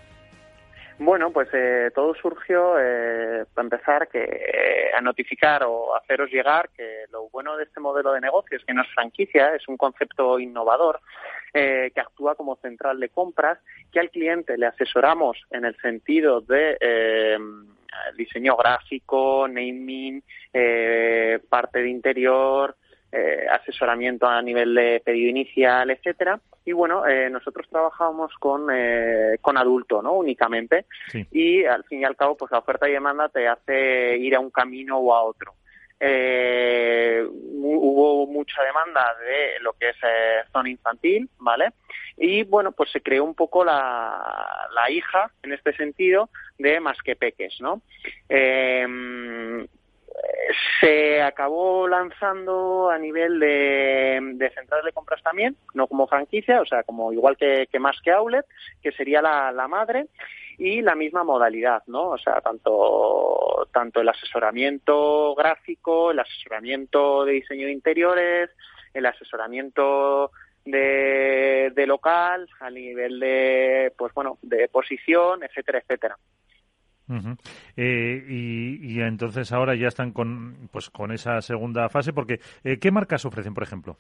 Bueno, 0.99 1.31
pues 1.31 1.49
eh, 1.53 1.91
todo 1.93 2.15
surgió, 2.15 2.77
eh, 2.79 3.45
para 3.53 3.67
empezar, 3.67 4.09
que 4.09 4.23
eh, 4.23 4.93
a 4.97 5.01
notificar 5.01 5.65
o 5.65 5.97
haceros 5.97 6.31
llegar 6.31 6.71
que 6.77 7.07
lo 7.11 7.29
bueno 7.31 7.57
de 7.57 7.65
este 7.65 7.81
modelo 7.81 8.13
de 8.13 8.21
negocio 8.21 8.57
es 8.57 8.65
que 8.65 8.73
no 8.73 8.83
es 8.83 8.89
franquicia, 8.95 9.57
es 9.57 9.67
un 9.67 9.77
concepto 9.77 10.39
innovador 10.39 11.01
que 11.53 12.01
actúa 12.01 12.35
como 12.35 12.57
central 12.57 12.99
de 12.99 13.11
compras, 13.11 13.61
que 13.93 14.01
al 14.01 14.11
cliente 14.11 14.59
le 14.59 14.67
asesoramos 14.67 15.41
en 15.53 15.65
el 15.65 15.77
sentido 15.77 16.41
de 16.41 16.77
diseño 18.17 18.57
gráfico, 18.57 19.47
naming, 19.47 20.21
parte 21.49 21.79
de 21.79 21.89
interior, 21.89 22.75
asesoramiento 23.51 24.27
a 24.27 24.43
nivel 24.43 24.75
de 24.75 25.03
pedido 25.05 25.31
inicial, 25.31 25.91
etcétera, 25.91 26.41
y 26.67 26.73
bueno, 26.73 27.07
eh, 27.07 27.29
nosotros 27.29 27.69
trabajamos 27.69 28.33
con, 28.39 28.69
eh, 28.73 29.37
con 29.41 29.59
adulto, 29.59 30.01
¿no? 30.01 30.15
Únicamente. 30.15 30.87
Y 31.31 31.65
al 31.65 31.85
fin 31.85 32.01
y 32.01 32.05
al 32.05 32.17
cabo, 32.17 32.37
pues 32.37 32.51
la 32.51 32.59
oferta 32.59 32.89
y 32.89 32.93
demanda 32.93 33.29
te 33.29 33.47
hace 33.47 34.17
ir 34.17 34.35
a 34.35 34.41
un 34.41 34.51
camino 34.51 34.99
o 34.99 35.15
a 35.15 35.23
otro. 35.23 35.55
Eh, 36.01 37.25
hubo 37.31 38.27
mucha 38.27 38.63
demanda 38.63 39.15
de 39.21 39.61
lo 39.61 39.75
que 39.75 39.91
es 39.91 39.97
zona 40.53 40.71
infantil, 40.71 41.29
¿vale? 41.39 41.71
y 42.17 42.45
bueno, 42.45 42.71
pues 42.73 42.91
se 42.93 43.01
creó 43.01 43.25
un 43.25 43.35
poco 43.35 43.65
la, 43.65 44.69
la 44.73 44.91
hija, 44.91 45.31
en 45.43 45.53
este 45.53 45.75
sentido, 45.77 46.31
de 46.59 46.79
Más 46.79 46.97
que 47.03 47.17
Peques, 47.17 47.61
¿no? 47.61 47.83
Eh, 48.29 49.67
se 50.81 51.23
acabó 51.23 51.89
lanzando 51.89 52.91
a 52.91 52.99
nivel 52.99 53.39
de, 53.39 54.21
de, 54.35 54.51
centrales 54.51 54.85
de 54.85 54.93
compras 54.93 55.23
también, 55.23 55.57
no 55.75 55.87
como 55.87 56.07
franquicia, 56.07 56.61
o 56.61 56.67
sea, 56.67 56.83
como 56.83 57.13
igual 57.13 57.37
que, 57.37 57.69
que 57.71 57.79
más 57.79 58.01
que 58.03 58.13
outlet, 58.13 58.47
que 58.83 58.93
sería 58.93 59.23
la, 59.23 59.53
la, 59.53 59.69
madre, 59.69 60.07
y 60.59 60.83
la 60.83 60.95
misma 60.95 61.25
modalidad, 61.25 61.83
¿no? 61.87 62.11
O 62.11 62.19
sea, 62.19 62.41
tanto, 62.41 63.69
tanto 63.73 64.01
el 64.01 64.09
asesoramiento 64.09 65.35
gráfico, 65.35 66.11
el 66.11 66.21
asesoramiento 66.21 67.25
de 67.25 67.33
diseño 67.33 67.67
de 67.67 67.73
interiores, 67.73 68.51
el 68.93 69.07
asesoramiento 69.07 70.31
de, 70.65 71.73
de 71.75 71.87
local, 71.87 72.49
a 72.61 72.71
nivel 72.71 73.19
de, 73.19 73.93
pues 73.97 74.13
bueno, 74.15 74.39
de 74.43 74.69
posición, 74.69 75.43
etcétera, 75.43 75.79
etcétera. 75.81 76.17
Y, 77.77 78.95
y, 78.97 79.01
entonces 79.01 79.53
ahora 79.53 79.75
ya 79.75 79.89
están 79.89 80.13
con, 80.13 80.69
pues, 80.73 80.91
con 80.91 81.13
esa 81.13 81.41
segunda 81.43 81.89
fase, 81.89 82.13
porque 82.13 82.41
eh, 82.65 82.79
¿qué 82.79 82.91
marcas 82.91 83.25
ofrecen, 83.25 83.55
por 83.55 83.63
ejemplo? 83.63 83.99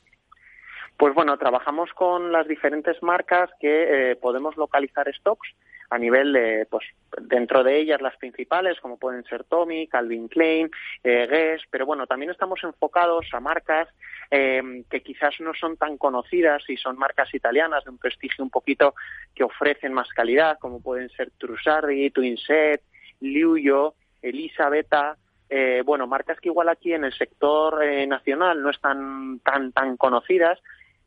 Pues 0.96 1.12
bueno, 1.14 1.36
trabajamos 1.36 1.92
con 1.92 2.30
las 2.30 2.46
diferentes 2.46 3.02
marcas 3.02 3.50
que 3.60 4.12
eh, 4.12 4.16
podemos 4.16 4.56
localizar 4.56 5.12
stocks 5.14 5.48
a 5.90 5.98
nivel 5.98 6.32
de, 6.32 6.66
pues, 6.70 6.84
dentro 7.20 7.62
de 7.62 7.78
ellas 7.78 8.00
las 8.00 8.16
principales, 8.16 8.80
como 8.80 8.98
pueden 8.98 9.24
ser 9.24 9.44
Tommy, 9.44 9.86
Calvin 9.86 10.28
Klein, 10.28 10.70
eh, 11.02 11.26
Guess, 11.28 11.62
pero 11.70 11.84
bueno, 11.84 12.06
también 12.06 12.30
estamos 12.30 12.62
enfocados 12.62 13.26
a 13.32 13.40
marcas 13.40 13.88
eh, 14.30 14.84
que 14.88 15.02
quizás 15.02 15.34
no 15.40 15.52
son 15.54 15.76
tan 15.76 15.98
conocidas 15.98 16.62
y 16.68 16.76
son 16.76 16.96
marcas 16.96 17.32
italianas 17.34 17.84
de 17.84 17.90
un 17.90 17.98
prestigio 17.98 18.42
un 18.42 18.50
poquito 18.50 18.94
que 19.34 19.44
ofrecen 19.44 19.92
más 19.92 20.08
calidad, 20.08 20.58
como 20.58 20.80
pueden 20.80 21.10
ser 21.10 21.30
Trussardi, 21.38 22.10
Twinset, 22.10 22.82
Liuyo, 23.20 23.94
Elisabetta, 24.22 25.16
eh, 25.48 25.82
bueno, 25.84 26.06
marcas 26.06 26.40
que 26.40 26.48
igual 26.48 26.68
aquí 26.68 26.92
en 26.92 27.04
el 27.04 27.12
sector 27.12 27.82
eh, 27.82 28.06
nacional 28.06 28.62
no 28.62 28.70
están 28.70 29.40
tan, 29.40 29.72
tan 29.72 29.96
conocidas, 29.96 30.58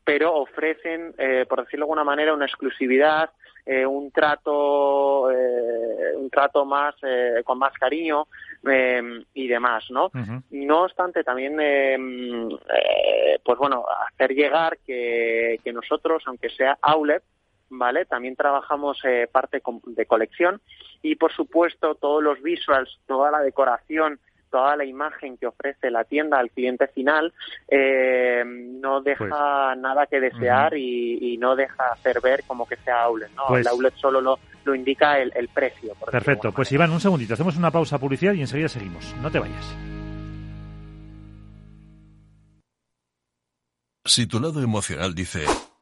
pero 0.08 0.36
ofrecen, 0.36 1.14
eh, 1.18 1.46
por 1.50 1.60
decirlo 1.60 1.86
de 1.86 1.90
alguna 1.90 2.06
manera, 2.06 2.34
una 2.34 2.46
exclusividad, 2.46 3.30
eh, 3.66 3.86
un 3.86 4.10
trato, 4.12 5.30
eh, 5.30 6.16
un 6.16 6.30
trato 6.30 6.64
más 6.64 6.96
con 7.44 7.60
más 7.60 7.74
cariño 7.74 8.26
y 9.34 9.48
demás, 9.50 9.84
¿no? 9.90 10.06
Uh 10.06 10.12
-huh. 10.14 10.44
No 10.52 10.84
obstante, 10.84 11.26
también, 11.26 11.58
pues 13.44 13.58
bueno, 13.58 13.84
hacer 14.08 14.34
llegar 14.34 14.78
que, 14.86 15.60
que 15.62 15.74
nosotros, 15.74 16.24
aunque 16.26 16.50
sea 16.52 16.78
outlet, 16.82 17.22
¿vale? 17.70 18.06
También 18.06 18.36
trabajamos 18.36 19.00
eh, 19.04 19.28
parte 19.32 19.62
de 19.86 20.06
colección 20.06 20.62
y, 21.02 21.16
por 21.16 21.32
supuesto, 21.34 21.96
todos 21.96 22.24
los 22.24 22.42
visuals, 22.42 23.00
toda 23.08 23.32
la 23.32 23.40
decoración, 23.40 24.20
toda 24.50 24.76
la 24.76 24.86
imagen 24.86 25.38
que 25.38 25.48
ofrece 25.48 25.92
la 25.92 26.04
tienda 26.04 26.40
al 26.40 26.50
cliente 26.52 26.88
final 26.88 27.34
eh, 27.68 28.44
no 28.46 29.02
deja 29.02 29.18
pues, 29.18 29.82
nada 29.82 30.06
que 30.08 30.20
desear 30.20 30.74
uh 30.74 30.78
-huh. 30.78 30.80
y, 30.80 31.34
y, 31.34 31.38
no 31.38 31.56
deja 31.56 31.92
hacer 31.92 32.22
ver 32.22 32.44
como 32.48 32.66
que 32.68 32.78
sea 32.78 33.04
outlet, 33.04 33.32
¿no? 33.36 33.44
Pues, 33.48 33.66
el 33.66 33.68
outlet 33.68 33.94
solo 33.96 34.22
lo, 34.22 34.40
lo 34.64 34.74
indica 34.76 35.20
el, 35.20 35.32
el 35.36 35.50
precio. 35.50 35.94
Perfecto, 36.10 36.52
pues 36.52 36.72
Iván, 36.72 36.92
un 36.92 37.00
segundito, 37.00 37.34
hacemos 37.34 37.58
una 37.58 37.72
pausa 37.72 38.00
publicidad 38.00 38.34
y 38.34 38.42
enseguida 38.42 38.70
seguimos. 38.70 39.16
No 39.22 39.30
te 39.30 39.40
vayas. 39.40 39.76
Si 44.06 44.26
tu 44.26 44.40
lado 44.40 44.62
emocional 44.64 45.14
dice, 45.14 45.44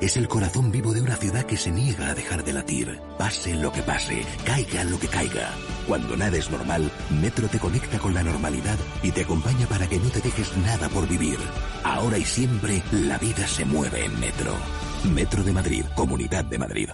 Es 0.00 0.16
el 0.16 0.28
corazón 0.28 0.72
vivo 0.72 0.94
de 0.94 1.02
una 1.02 1.16
ciudad 1.16 1.44
que 1.44 1.58
se 1.58 1.70
niega 1.70 2.08
a 2.08 2.14
dejar 2.14 2.42
de 2.42 2.54
latir. 2.54 2.98
Pase 3.18 3.54
lo 3.54 3.70
que 3.70 3.82
pase, 3.82 4.22
caiga 4.46 4.82
lo 4.84 4.98
que 4.98 5.08
caiga. 5.08 5.50
Cuando 5.86 6.16
nada 6.16 6.38
es 6.38 6.50
normal, 6.50 6.90
Metro 7.20 7.48
te 7.48 7.58
conecta 7.58 7.98
con 7.98 8.14
la 8.14 8.22
normalidad 8.22 8.78
y 9.02 9.10
te 9.10 9.22
acompaña 9.22 9.66
para 9.66 9.86
que 9.86 9.98
no 9.98 10.08
te 10.08 10.22
dejes 10.22 10.56
nada 10.56 10.88
por 10.88 11.06
vivir. 11.06 11.38
Ahora 11.84 12.16
y 12.16 12.24
siempre, 12.24 12.82
la 12.92 13.18
vida 13.18 13.46
se 13.46 13.66
mueve 13.66 14.06
en 14.06 14.18
Metro. 14.18 14.54
Metro 15.14 15.42
de 15.42 15.52
Madrid, 15.52 15.84
Comunidad 15.94 16.46
de 16.46 16.58
Madrid. 16.58 16.88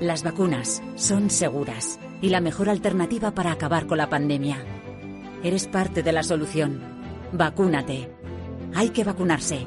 Las 0.00 0.24
vacunas 0.24 0.82
son 0.96 1.30
seguras 1.30 1.98
y 2.20 2.28
la 2.28 2.42
mejor 2.42 2.68
alternativa 2.68 3.30
para 3.30 3.52
acabar 3.52 3.86
con 3.86 3.96
la 3.96 4.10
pandemia. 4.10 4.62
Eres 5.42 5.66
parte 5.66 6.02
de 6.02 6.12
la 6.12 6.24
solución. 6.24 6.78
Vacúnate. 7.32 8.10
Hay 8.74 8.90
que 8.90 9.04
vacunarse. 9.04 9.66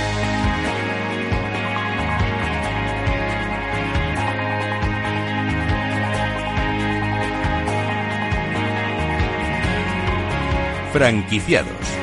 Franquiciados. 10.91 12.01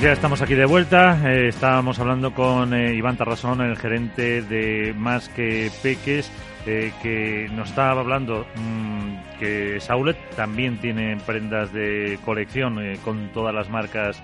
Ya 0.00 0.12
estamos 0.12 0.42
aquí 0.42 0.54
de 0.54 0.66
vuelta. 0.66 1.18
Eh, 1.24 1.48
estábamos 1.48 1.98
hablando 1.98 2.34
con 2.34 2.74
eh, 2.74 2.94
Iván 2.94 3.16
Tarrasón, 3.16 3.62
el 3.62 3.76
gerente 3.78 4.42
de 4.42 4.92
Más 4.92 5.28
que 5.30 5.70
Peques, 5.82 6.30
eh, 6.66 6.92
que 7.02 7.48
nos 7.52 7.70
estaba 7.70 8.00
hablando 8.00 8.46
mm, 8.56 9.38
que 9.38 9.80
Saulet 9.80 10.18
también 10.36 10.76
tiene 10.78 11.16
prendas 11.24 11.72
de 11.72 12.18
colección 12.24 12.78
con 13.04 13.28
todas 13.32 13.54
las 13.54 13.70
marcas, 13.70 14.22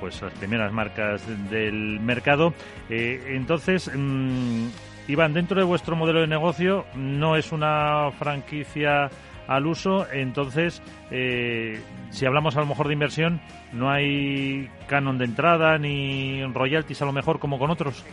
pues 0.00 0.22
las 0.22 0.32
primeras 0.32 0.72
marcas 0.72 1.22
del 1.50 2.00
mercado. 2.00 2.52
entonces, 2.88 3.90
mm, 3.94 4.66
Iván, 5.06 5.34
dentro 5.34 5.58
de 5.58 5.64
vuestro 5.64 5.96
modelo 5.96 6.20
de 6.20 6.26
negocio, 6.26 6.86
no 6.94 7.36
es 7.36 7.52
una 7.52 8.10
franquicia 8.18 9.10
al 9.46 9.66
uso, 9.66 10.06
entonces, 10.12 10.82
eh, 11.10 11.80
si 12.10 12.26
hablamos 12.26 12.56
a 12.56 12.60
lo 12.60 12.66
mejor 12.66 12.86
de 12.88 12.94
inversión, 12.94 13.40
no 13.72 13.90
hay 13.90 14.68
canon 14.86 15.18
de 15.18 15.24
entrada 15.24 15.78
ni 15.78 16.42
royalties 16.44 17.02
a 17.02 17.06
lo 17.06 17.12
mejor 17.12 17.38
como 17.38 17.58
con 17.58 17.70
otros. 17.70 18.04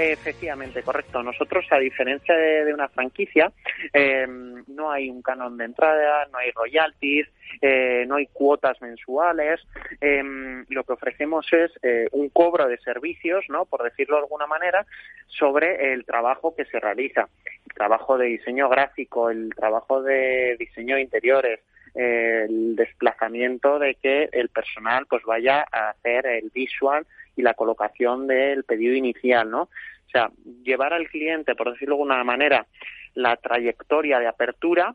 Efectivamente, 0.00 0.84
correcto. 0.84 1.24
Nosotros, 1.24 1.66
a 1.72 1.78
diferencia 1.78 2.36
de, 2.36 2.72
una 2.72 2.88
franquicia, 2.88 3.50
em, 3.92 4.62
no 4.68 4.92
hay 4.92 5.10
un 5.10 5.22
canon 5.22 5.56
de 5.56 5.64
entrada, 5.64 6.24
no 6.30 6.38
hay 6.38 6.52
royalties, 6.52 7.26
eh, 7.60 8.04
no 8.06 8.14
hay 8.14 8.28
cuotas 8.28 8.80
mensuales. 8.80 9.60
Em, 10.00 10.64
lo 10.68 10.84
que 10.84 10.92
ofrecemos 10.92 11.52
es 11.52 11.72
eh, 11.82 12.06
un 12.12 12.28
cobro 12.28 12.68
de 12.68 12.78
servicios, 12.78 13.44
¿no? 13.48 13.64
Por 13.64 13.82
decirlo 13.82 14.18
de 14.18 14.22
alguna 14.22 14.46
manera, 14.46 14.86
sobre 15.26 15.92
el 15.92 16.04
trabajo 16.04 16.54
que 16.54 16.64
se 16.66 16.78
realiza. 16.78 17.28
El 17.66 17.74
trabajo 17.74 18.16
de 18.16 18.26
diseño 18.26 18.68
gráfico, 18.68 19.30
el 19.30 19.52
trabajo 19.52 20.00
de 20.00 20.54
diseño 20.60 20.94
de 20.94 21.02
interiores, 21.02 21.58
el 21.94 22.76
desplazamiento 22.76 23.80
de 23.80 23.96
que 23.96 24.28
el 24.30 24.48
personal 24.50 25.06
pues 25.06 25.24
vaya 25.24 25.66
a 25.72 25.90
hacer 25.90 26.24
el 26.26 26.50
visual 26.54 27.04
y 27.38 27.42
la 27.42 27.54
colocación 27.54 28.26
del 28.26 28.64
pedido 28.64 28.94
inicial, 28.94 29.48
¿no? 29.48 29.62
O 29.62 30.10
sea, 30.10 30.30
llevar 30.64 30.92
al 30.92 31.08
cliente, 31.08 31.54
por 31.54 31.72
decirlo 31.72 31.94
de 31.94 32.02
alguna 32.02 32.24
manera, 32.24 32.66
la 33.14 33.36
trayectoria 33.36 34.18
de 34.18 34.26
apertura 34.26 34.94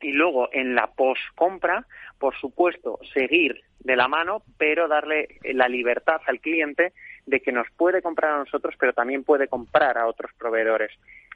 y 0.00 0.12
luego 0.12 0.48
en 0.52 0.74
la 0.74 0.86
post-compra, 0.86 1.86
por 2.18 2.34
supuesto, 2.36 2.98
seguir 3.12 3.60
de 3.80 3.96
la 3.96 4.08
mano, 4.08 4.42
pero 4.56 4.88
darle 4.88 5.28
la 5.42 5.68
libertad 5.68 6.20
al 6.26 6.40
cliente 6.40 6.94
de 7.26 7.40
que 7.40 7.52
nos 7.52 7.66
puede 7.76 8.00
comprar 8.00 8.32
a 8.32 8.38
nosotros, 8.38 8.74
pero 8.78 8.94
también 8.94 9.22
puede 9.22 9.46
comprar 9.46 9.98
a 9.98 10.06
otros 10.06 10.32
proveedores. 10.38 10.92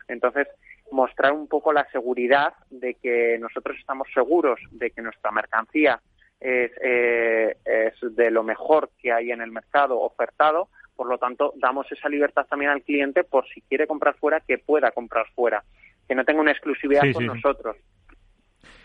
Entonces, 0.08 0.48
mostrar 0.90 1.32
un 1.32 1.48
poco 1.48 1.72
la 1.72 1.86
seguridad 1.90 2.54
de 2.70 2.94
que 2.94 3.36
nosotros 3.38 3.76
estamos 3.78 4.08
seguros 4.14 4.58
de 4.70 4.90
que 4.90 5.02
nuestra 5.02 5.30
mercancía 5.30 6.00
es, 6.40 6.70
eh, 6.82 7.56
es 7.64 8.16
de 8.16 8.30
lo 8.30 8.42
mejor 8.42 8.90
que 9.00 9.12
hay 9.12 9.30
en 9.30 9.40
el 9.40 9.50
mercado 9.50 10.00
ofertado, 10.00 10.68
por 10.96 11.08
lo 11.08 11.18
tanto, 11.18 11.52
damos 11.56 11.90
esa 11.90 12.08
libertad 12.08 12.46
también 12.48 12.70
al 12.70 12.82
cliente 12.82 13.24
por 13.24 13.46
si 13.48 13.60
quiere 13.62 13.86
comprar 13.86 14.14
fuera, 14.16 14.40
que 14.40 14.58
pueda 14.58 14.92
comprar 14.92 15.26
fuera, 15.34 15.64
que 16.06 16.14
no 16.14 16.24
tenga 16.24 16.40
una 16.40 16.52
exclusividad 16.52 17.02
con 17.12 17.26
nosotros. 17.26 17.76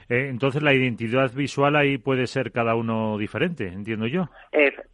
Eh, 0.10 0.28
entonces, 0.28 0.64
la 0.64 0.74
identidad 0.74 1.32
visual 1.34 1.76
ahí 1.76 2.00
puede 2.00 2.26
ser 2.26 2.52
cada 2.52 2.74
uno 2.74 3.18
diferente, 3.20 3.68
entiendo 3.68 4.08
yo. 4.08 4.28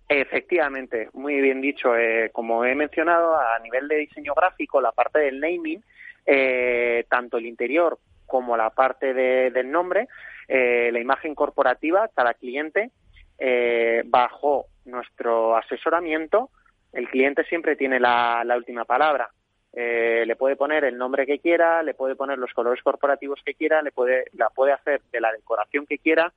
efectivamente, 0.10 1.10
muy 1.14 1.40
bien 1.40 1.62
dicho. 1.62 1.96
Eh, 1.96 2.32
como 2.34 2.66
he 2.66 2.76
mencionado, 2.76 3.38
a 3.38 3.58
nivel 3.60 3.88
de 3.88 3.96
diseño 3.96 4.34
gráfico, 4.36 4.82
la 4.82 4.92
parte 4.92 5.20
del 5.20 5.40
naming, 5.40 5.82
eh, 6.26 7.06
tanto 7.10 7.38
el 7.38 7.46
interior 7.46 7.98
como 8.26 8.58
la 8.58 8.72
parte 8.72 9.14
del 9.14 9.72
nombre, 9.72 10.08
eh, 10.48 10.90
la 10.92 11.00
imagen 11.00 11.36
corporativa, 11.36 12.10
cada 12.16 12.34
cliente, 12.34 12.92
eh, 13.38 14.04
bajo 14.06 14.68
nuestro 14.86 15.56
asesoramiento, 15.56 16.50
el 16.94 17.10
cliente 17.10 17.44
siempre 17.46 17.76
tiene 17.76 18.00
la, 18.00 18.44
última 18.56 18.86
palabra. 18.86 19.30
Eh, 19.74 20.24
le 20.26 20.36
puede 20.38 20.56
poner 20.56 20.86
el 20.86 20.98
nombre 20.98 21.26
que 21.26 21.40
quiera, 21.40 21.84
le 21.84 21.94
puede 21.94 22.16
poner 22.16 22.38
los 22.38 22.54
colores 22.54 22.82
corporativos 22.82 23.42
que 23.46 23.56
quiera, 23.56 23.82
le 23.82 23.92
puede, 23.92 24.26
la 24.34 24.50
puede 24.50 24.72
hacer 24.72 25.02
de 25.12 25.20
la 25.20 25.34
decoración 25.34 25.86
que 25.86 25.98
quiera, 25.98 26.32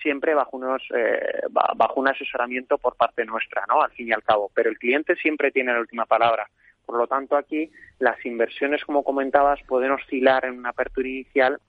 siempre 0.00 0.32
bajo 0.32 0.56
unos 0.56 0.82
bajo 1.50 2.00
un 2.00 2.08
asesoramiento 2.08 2.78
por 2.78 2.96
parte 2.96 3.24
nuestra, 3.26 3.64
¿no? 3.68 3.82
Al 3.82 3.90
fin 3.90 4.08
y 4.08 4.12
al 4.12 4.22
cabo. 4.22 4.50
Pero 4.54 4.70
el 4.70 4.78
cliente 4.78 5.16
siempre 5.16 5.50
tiene 5.50 5.72
la 5.72 5.80
última 5.80 6.06
palabra. 6.06 6.48
Por 6.86 6.96
lo 6.96 7.06
tanto, 7.06 7.36
aquí 7.36 7.70
las 7.98 8.24
inversiones, 8.24 8.82
como 8.82 9.04
comentabas, 9.04 9.60
pueden 9.64 9.90
oscilar 9.90 10.46
en 10.46 10.58
una 10.58 10.70
apertura 10.70 11.06
inicial 11.06 11.60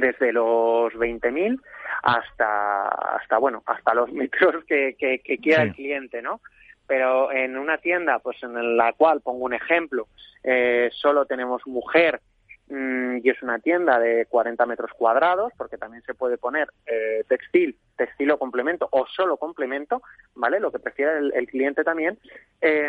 desde 0.00 0.32
los 0.32 0.92
20.000 0.94 1.60
hasta, 2.02 2.88
hasta, 2.88 3.38
bueno, 3.38 3.62
hasta 3.66 3.94
los 3.94 4.12
metros 4.12 4.64
que, 4.64 4.96
que, 4.98 5.38
quiera 5.38 5.62
el 5.62 5.74
cliente, 5.74 6.22
¿no? 6.22 6.40
Pero 6.86 7.32
en 7.32 7.56
una 7.56 7.78
tienda, 7.78 8.20
pues 8.20 8.42
en 8.42 8.76
la 8.76 8.92
cual, 8.92 9.20
pongo 9.20 9.44
un 9.44 9.54
ejemplo, 9.54 10.06
eh, 10.44 10.88
solo 10.92 11.26
tenemos 11.26 11.66
mujer 11.66 12.20
mm, 12.68 13.18
y 13.24 13.28
es 13.28 13.42
una 13.42 13.58
tienda 13.58 13.98
de 13.98 14.26
40 14.26 14.64
metros 14.66 14.92
cuadrados, 14.96 15.52
porque 15.58 15.78
también 15.78 16.04
se 16.04 16.14
puede 16.14 16.38
poner 16.38 16.68
eh, 16.86 17.24
textil, 17.28 17.76
textil 17.96 18.30
o 18.30 18.38
complemento, 18.38 18.88
o 18.92 19.04
solo 19.06 19.36
complemento, 19.36 20.00
¿vale? 20.34 20.60
Lo 20.60 20.70
que 20.70 20.78
prefiera 20.78 21.18
el, 21.18 21.32
el 21.34 21.48
cliente 21.48 21.82
también. 21.82 22.18
Eh, 22.60 22.88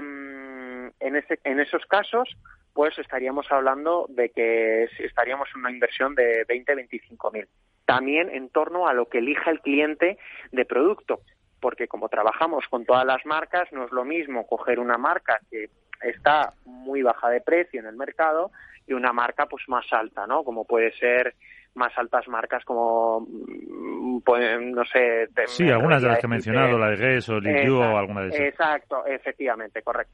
en, 0.99 1.15
ese, 1.15 1.39
en 1.43 1.59
esos 1.59 1.85
casos, 1.85 2.29
pues 2.77 2.95
estaríamos 2.99 3.51
hablando 3.51 4.05
de 4.07 4.29
que 4.29 4.83
estaríamos 4.99 5.49
en 5.55 5.61
una 5.61 5.71
inversión 5.71 6.13
de 6.13 6.45
20, 6.47 6.75
25 6.75 7.31
mil. 7.31 7.47
También 7.85 8.29
en 8.29 8.49
torno 8.49 8.87
a 8.87 8.93
lo 8.93 9.07
que 9.07 9.17
elija 9.17 9.49
el 9.49 9.61
cliente 9.61 10.19
de 10.51 10.63
producto, 10.63 11.21
porque 11.59 11.87
como 11.87 12.07
trabajamos 12.07 12.65
con 12.69 12.85
todas 12.85 13.03
las 13.03 13.25
marcas, 13.25 13.67
no 13.71 13.85
es 13.85 13.91
lo 13.91 14.05
mismo 14.05 14.45
coger 14.45 14.79
una 14.79 14.99
marca 14.99 15.39
que 15.49 15.71
está 16.03 16.53
muy 16.65 17.01
baja 17.01 17.29
de 17.29 17.41
precio 17.41 17.79
en 17.79 17.87
el 17.87 17.95
mercado 17.95 18.51
y 18.85 18.93
una 18.93 19.11
marca 19.11 19.47
pues 19.47 19.63
más 19.67 19.91
alta, 19.91 20.27
¿no? 20.27 20.43
Como 20.43 20.63
puede 20.63 20.91
ser 20.99 21.33
más 21.77 21.97
altas 21.97 22.27
marcas 22.27 22.65
como, 22.65 23.21
mm, 23.21 24.19
pues, 24.25 24.59
no 24.61 24.83
sé... 24.85 25.29
sí, 25.45 25.69
algunas 25.69 26.01
de 26.01 26.09
las 26.09 26.19
que 26.19 26.25
he 26.25 26.29
mencionado, 26.29 26.77
la 26.77 26.89
de 26.89 26.97
Guess 26.97 27.29
o 27.29 27.39
Liu 27.39 27.77
o 27.77 27.97
alguna 27.97 28.21
de 28.23 28.29
esas. 28.29 28.41
Exacto, 28.41 29.05
efectivamente, 29.05 29.81
correcto. 29.81 30.13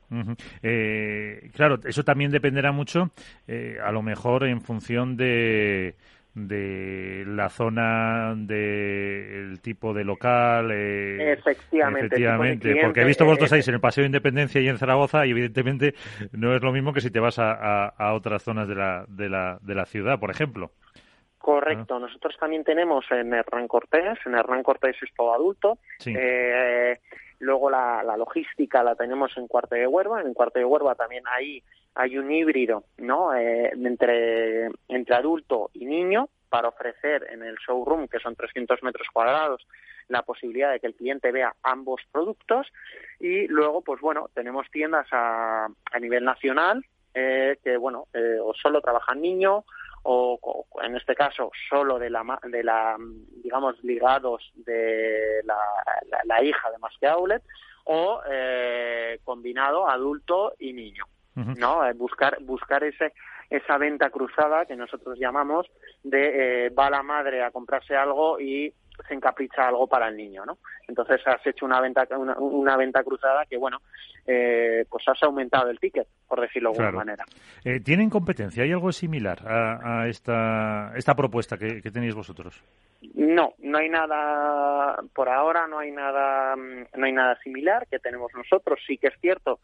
Eh, 0.61 1.49
claro, 1.55 1.79
eso 1.83 2.03
también 2.03 2.31
dependerá 2.31 2.71
mucho, 2.71 3.11
eh, 3.47 3.77
a 3.83 3.91
lo 3.91 4.01
mejor 4.01 4.45
en 4.45 4.61
función 4.61 5.17
de 5.17 5.95
de 6.35 7.23
la 7.27 7.47
zona 7.49 8.33
del 8.35 9.59
tipo 9.61 9.93
de 9.93 10.03
local 10.03 10.71
eh, 10.71 11.33
efectivamente, 11.33 12.07
efectivamente 12.07 12.75
porque 12.81 13.01
he 13.01 13.05
visto 13.05 13.23
vosotros 13.23 13.53
ahí 13.53 13.61
en 13.65 13.75
el 13.75 13.79
Paseo 13.79 14.01
de 14.01 14.07
Independencia 14.07 14.59
y 14.59 14.67
en 14.67 14.79
Zaragoza 14.79 15.27
y 15.27 15.31
evidentemente 15.31 15.93
no 16.31 16.55
es 16.55 16.63
lo 16.63 16.71
mismo 16.71 16.91
que 16.91 17.01
si 17.01 17.11
te 17.11 17.19
vas 17.19 17.37
a, 17.37 17.85
a 17.87 18.13
otras 18.13 18.41
zonas 18.41 18.67
de 18.67 18.73
la, 18.73 19.05
de, 19.07 19.29
la, 19.29 19.59
de 19.61 19.75
la 19.75 19.85
ciudad 19.85 20.19
por 20.19 20.31
ejemplo 20.31 20.71
Correcto. 21.43 21.99
Nosotros 21.99 22.37
también 22.39 22.63
tenemos 22.63 23.03
en 23.11 23.33
Hernán 23.33 23.67
Cortés, 23.67 24.17
en 24.25 24.33
Hernán 24.33 24.63
Cortés 24.63 24.95
es 25.03 25.13
todo 25.13 25.33
adulto. 25.33 25.77
Eh, 26.05 26.97
luego 27.39 27.69
la, 27.69 28.01
logística 28.17 28.81
la 28.81 28.95
tenemos 28.95 29.35
en 29.35 29.49
Cuarte 29.49 29.75
de 29.75 29.85
Huerva. 29.85 30.21
En 30.21 30.33
Cuarte 30.33 30.59
de 30.59 30.65
Huerva 30.65 30.95
también 30.95 31.25
ahí 31.27 31.61
hay 31.95 32.17
un 32.17 32.31
híbrido, 32.31 32.85
¿no? 32.97 33.35
Eh, 33.35 33.71
entre, 33.73 34.69
entre 34.87 35.15
adulto 35.17 35.69
y 35.73 35.85
niño 35.85 36.29
para 36.47 36.69
ofrecer 36.69 37.27
en 37.29 37.43
el 37.43 37.57
showroom, 37.57 38.07
que 38.07 38.19
son 38.19 38.37
300 38.37 38.81
metros 38.81 39.09
cuadrados, 39.11 39.67
la 40.07 40.21
posibilidad 40.21 40.71
de 40.71 40.79
que 40.79 40.87
el 40.87 40.95
cliente 40.95 41.33
vea 41.33 41.53
ambos 41.61 41.99
productos. 42.09 42.67
Y 43.19 43.47
luego, 43.47 43.81
pues 43.81 43.99
bueno, 43.99 44.29
tenemos 44.33 44.71
tiendas 44.71 45.07
a, 45.11 45.65
a 45.65 45.99
nivel 45.99 46.23
nacional 46.23 46.85
eh, 47.13 47.57
que, 47.61 47.75
bueno, 47.75 48.07
o 48.43 48.53
solo 48.53 48.79
trabajan 48.79 49.21
niños 49.21 49.65
o, 50.03 50.65
en 50.81 50.95
este 50.95 51.15
caso 51.15 51.51
solo 51.69 51.97
de 51.97 52.09
la, 52.09 52.23
de 52.43 52.63
la 52.63 52.97
digamos, 53.43 53.81
ligados 53.83 54.51
de 54.55 55.41
la, 55.45 55.57
la, 56.25 56.43
hija 56.43 56.71
de 56.71 56.77
más 56.77 56.93
que 56.99 57.07
outlet, 57.07 57.43
o 57.85 58.21
eh, 58.29 59.19
combinado 59.23 59.89
adulto 59.89 60.53
y 60.59 60.73
niño. 60.73 61.05
¿no? 61.35 61.83
Eh, 61.85 61.93
buscar, 61.93 62.37
buscar 62.41 62.83
ese, 62.83 63.13
esa 63.49 63.77
venta 63.77 64.09
cruzada 64.09 64.65
que 64.65 64.75
nosotros 64.75 65.17
llamamos 65.19 65.65
de 66.03 66.65
eh, 66.65 66.69
va 66.69 66.89
la 66.89 67.01
madre 67.01 67.43
a 67.43 67.51
comprarse 67.51 67.95
algo 67.95 68.39
y 68.39 68.73
se 69.07 69.13
encapricha 69.13 69.67
algo 69.67 69.87
para 69.87 70.07
el 70.07 70.17
niño, 70.17 70.45
¿no? 70.45 70.57
Entonces 70.87 71.21
has 71.25 71.45
hecho 71.45 71.65
una 71.65 71.81
venta 71.81 72.07
una, 72.17 72.77
venta 72.77 73.03
cruzada 73.03 73.45
que 73.45 73.57
bueno, 73.57 73.81
eh, 74.25 74.85
pues 74.89 75.07
has 75.07 75.21
aumentado 75.23 75.69
el 75.69 75.79
ticket, 75.79 76.07
por 76.27 76.41
decirlo 76.41 76.71
de 76.71 76.83
alguna 76.83 76.99
manera. 76.99 77.25
Eh, 77.63 77.79
¿Tienen 77.79 78.09
competencia? 78.09 78.63
¿Hay 78.63 78.71
algo 78.71 78.91
similar 78.91 79.39
a, 79.45 80.07
esta 80.07 80.91
esta 80.95 81.15
propuesta 81.15 81.57
que, 81.57 81.81
tenéis 81.91 82.15
vosotros? 82.15 82.61
No, 83.15 83.53
no 83.59 83.77
hay 83.77 83.89
nada 83.89 84.97
por 85.13 85.29
ahora, 85.29 85.67
no 85.67 85.79
hay 85.79 85.91
nada 85.91 86.55
no 86.55 87.05
hay 87.05 87.11
nada 87.11 87.37
similar 87.43 87.87
que 87.87 87.99
tenemos 87.99 88.31
nosotros. 88.33 88.79
Sí 88.85 88.97
que 88.97 89.07
es 89.07 89.19
cierto 89.19 89.59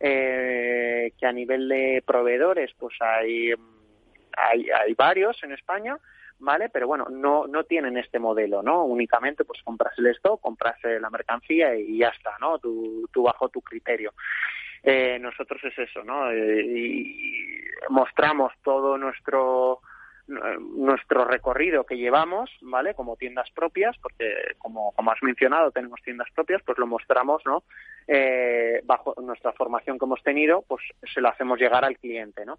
eh, 0.00 1.12
que 1.18 1.26
a 1.26 1.32
nivel 1.32 1.68
de 1.68 2.02
proveedores, 2.06 2.72
pues 2.78 2.94
hay 3.00 3.52
hay, 4.36 4.66
hay 4.70 4.94
varios 4.94 5.42
en 5.44 5.52
España 5.52 5.96
¿vale? 6.38 6.68
Pero 6.68 6.86
bueno, 6.86 7.06
no, 7.10 7.46
no 7.46 7.64
tienen 7.64 7.96
este 7.96 8.18
modelo, 8.18 8.62
¿no? 8.62 8.84
Únicamente 8.84 9.44
pues 9.44 9.62
compras 9.62 9.98
el 9.98 10.06
stock, 10.08 10.40
compras 10.40 10.76
eh, 10.84 10.98
la 11.00 11.10
mercancía 11.10 11.74
y 11.76 11.98
ya 11.98 12.08
está, 12.08 12.36
¿no? 12.40 12.58
Tú, 12.58 13.08
tú 13.12 13.22
bajo 13.22 13.48
tu 13.48 13.60
criterio. 13.60 14.12
Eh, 14.82 15.18
nosotros 15.18 15.62
es 15.64 15.78
eso, 15.78 16.04
¿no? 16.04 16.30
Eh, 16.30 16.62
y 16.62 17.60
mostramos 17.88 18.52
todo 18.62 18.98
nuestro 18.98 19.80
nuestro 20.26 21.24
recorrido 21.24 21.84
que 21.84 21.96
llevamos, 21.96 22.50
¿vale? 22.62 22.94
Como 22.94 23.16
tiendas 23.16 23.50
propias, 23.50 23.96
porque 23.98 24.54
como, 24.58 24.92
como 24.92 25.10
has 25.10 25.22
mencionado, 25.22 25.70
tenemos 25.70 26.00
tiendas 26.02 26.28
propias, 26.34 26.62
pues 26.62 26.78
lo 26.78 26.86
mostramos, 26.86 27.42
¿no? 27.44 27.62
Eh, 28.06 28.80
bajo 28.84 29.14
nuestra 29.22 29.52
formación 29.52 29.98
que 29.98 30.04
hemos 30.04 30.22
tenido, 30.22 30.62
pues 30.66 30.82
se 31.12 31.20
lo 31.20 31.28
hacemos 31.28 31.58
llegar 31.58 31.84
al 31.84 31.98
cliente, 31.98 32.44
¿no? 32.44 32.58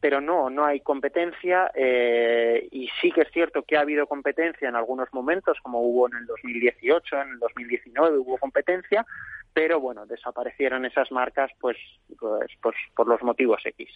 Pero 0.00 0.20
no, 0.20 0.50
no 0.50 0.64
hay 0.64 0.80
competencia 0.80 1.70
eh, 1.74 2.68
y 2.70 2.88
sí 3.00 3.10
que 3.10 3.22
es 3.22 3.30
cierto 3.32 3.62
que 3.62 3.76
ha 3.76 3.80
habido 3.80 4.06
competencia 4.06 4.68
en 4.68 4.76
algunos 4.76 5.12
momentos, 5.12 5.58
como 5.62 5.80
hubo 5.80 6.08
en 6.08 6.16
el 6.16 6.26
2018, 6.26 7.22
en 7.22 7.28
el 7.30 7.38
2019 7.38 8.18
hubo 8.18 8.38
competencia, 8.38 9.04
pero 9.52 9.80
bueno, 9.80 10.06
desaparecieron 10.06 10.84
esas 10.84 11.10
marcas 11.10 11.50
pues, 11.58 11.76
pues, 12.18 12.50
pues 12.62 12.76
por 12.94 13.08
los 13.08 13.22
motivos 13.22 13.60
X 13.64 13.90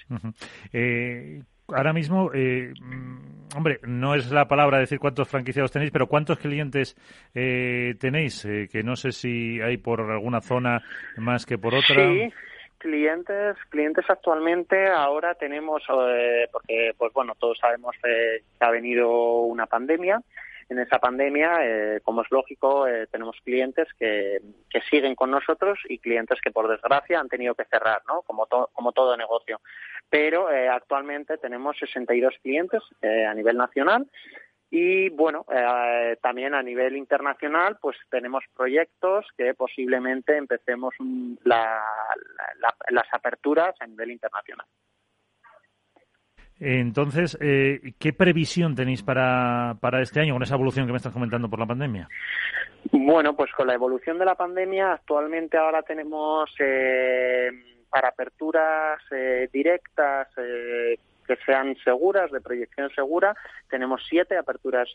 ahora 1.74 1.92
mismo, 1.92 2.30
eh, 2.34 2.72
mm, 2.80 3.56
hombre, 3.56 3.80
no 3.82 4.14
es 4.14 4.30
la 4.30 4.46
palabra 4.46 4.78
decir 4.78 4.98
cuántos 4.98 5.28
franquiciados 5.28 5.70
tenéis, 5.70 5.90
pero 5.90 6.06
¿cuántos 6.06 6.38
clientes 6.38 6.96
eh, 7.34 7.94
tenéis? 8.00 8.44
Eh, 8.44 8.68
que 8.70 8.82
no 8.82 8.96
sé 8.96 9.12
si 9.12 9.60
hay 9.60 9.76
por 9.76 10.00
alguna 10.00 10.40
zona 10.40 10.82
más 11.16 11.46
que 11.46 11.58
por 11.58 11.74
otra. 11.74 11.96
Sí, 11.96 12.32
clientes, 12.78 13.56
clientes 13.68 14.04
actualmente 14.08 14.88
ahora 14.88 15.34
tenemos, 15.34 15.82
porque 16.50 16.92
pues 16.96 17.12
bueno, 17.12 17.34
todos 17.38 17.58
sabemos 17.58 17.94
que 18.02 18.42
ha 18.60 18.70
venido 18.70 19.40
una 19.42 19.66
pandemia 19.66 20.20
en 20.72 20.78
esa 20.78 20.98
pandemia, 20.98 21.58
eh, 21.62 22.00
como 22.02 22.22
es 22.22 22.30
lógico, 22.30 22.86
eh, 22.86 23.06
tenemos 23.10 23.36
clientes 23.44 23.88
que, 23.98 24.40
que, 24.70 24.80
siguen 24.90 25.14
con 25.14 25.30
nosotros 25.30 25.78
y 25.88 25.98
clientes 25.98 26.40
que, 26.40 26.50
por 26.50 26.68
desgracia, 26.68 27.20
han 27.20 27.28
tenido 27.28 27.54
que 27.54 27.64
cerrar, 27.66 28.02
¿no? 28.08 28.22
Como, 28.22 28.46
como 28.46 28.92
todo 28.92 29.16
negocio. 29.16 29.60
Pero 30.12 30.52
eh, 30.52 30.68
actualmente 30.68 31.38
tenemos 31.38 31.78
62 31.78 32.34
clientes 32.42 32.82
a 33.02 33.32
nivel 33.32 33.56
nacional 33.56 34.06
y, 34.70 35.08
bueno, 35.08 35.46
también 36.20 36.52
a 36.52 36.62
nivel 36.62 36.98
internacional, 36.98 37.78
pues 37.80 37.96
tenemos 38.10 38.44
proyectos 38.54 39.24
que 39.38 39.54
posiblemente 39.54 40.36
empecemos 40.36 40.94
las 41.44 41.80
aperturas 43.10 43.74
a 43.80 43.86
nivel 43.86 44.10
internacional. 44.10 44.66
Entonces, 46.64 47.36
eh, 47.40 47.94
¿qué 47.98 48.12
previsión 48.12 48.76
tenéis 48.76 49.02
para, 49.02 49.76
para 49.80 50.00
este 50.00 50.20
año 50.20 50.34
con 50.34 50.44
esa 50.44 50.54
evolución 50.54 50.86
que 50.86 50.92
me 50.92 50.98
estás 50.98 51.12
comentando 51.12 51.50
por 51.50 51.58
la 51.58 51.66
pandemia? 51.66 52.08
Bueno, 52.92 53.34
pues 53.34 53.50
con 53.50 53.66
la 53.66 53.74
evolución 53.74 54.16
de 54.16 54.26
la 54.26 54.36
pandemia, 54.36 54.92
actualmente 54.92 55.56
ahora 55.56 55.82
tenemos 55.82 56.54
eh, 56.60 57.50
para 57.92 58.08
aperturas 58.08 59.00
eh, 59.10 59.48
directas 59.52 60.28
que 60.34 61.36
sean 61.46 61.76
seguras, 61.84 62.32
de 62.32 62.40
proyección 62.40 62.90
segura, 62.90 63.36
tenemos 63.70 64.02
siete 64.08 64.36
aperturas 64.36 64.88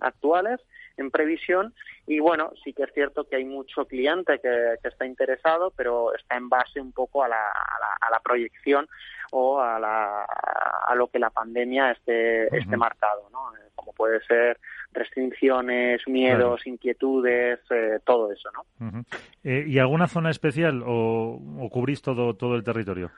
actuales 0.00 0.60
en 0.96 1.10
previsión. 1.10 1.74
Y 2.06 2.20
bueno, 2.20 2.52
sí 2.64 2.72
que 2.72 2.84
es 2.84 2.92
cierto 2.94 3.24
que 3.24 3.36
hay 3.36 3.44
mucho 3.44 3.84
cliente 3.84 4.40
que, 4.40 4.78
está 4.82 5.04
interesado, 5.04 5.72
pero 5.76 6.14
está 6.14 6.36
en 6.36 6.48
base 6.48 6.80
un 6.80 6.92
poco 6.92 7.22
a 7.22 7.28
la, 7.28 7.50
a 7.50 8.10
la 8.10 8.20
proyección 8.20 8.88
o 9.32 9.60
a, 9.60 9.80
la, 9.80 10.24
a 10.24 10.94
lo 10.94 11.08
que 11.08 11.18
la 11.18 11.30
pandemia 11.30 11.92
esté, 11.92 12.54
esté 12.56 12.76
marcado, 12.76 13.28
¿no? 13.30 13.54
Eh, 13.56 13.70
como 13.74 13.92
puede 13.92 14.22
ser 14.24 14.58
restricciones, 14.92 16.06
miedos, 16.06 16.66
inquietudes, 16.66 17.60
eh, 17.70 17.98
todo 18.04 18.32
eso, 18.32 18.48
¿no? 18.52 19.04
Eh, 19.44 19.64
¿Y 19.66 19.78
alguna 19.78 20.06
zona 20.06 20.30
especial 20.30 20.82
o, 20.84 21.68
cubrís 21.70 22.02
todo, 22.02 22.34
todo 22.34 22.54
el 22.54 22.64
territorio? 22.64 23.10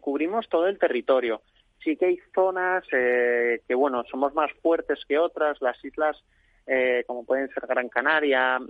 cubrimos 0.00 0.48
todo 0.48 0.68
el 0.68 0.78
territorio. 0.78 1.40
Sí 1.82 1.96
que 1.96 2.06
hay 2.06 2.18
zonas 2.34 2.84
que, 2.88 3.74
bueno, 3.74 4.04
somos 4.10 4.34
más 4.34 4.52
fuertes 4.62 5.04
que 5.06 5.18
otras. 5.18 5.60
Las 5.60 5.82
islas, 5.84 6.22
como 7.06 7.24
pueden 7.24 7.48
ser 7.48 7.66
Gran 7.66 7.88
Canaria, 7.88 8.60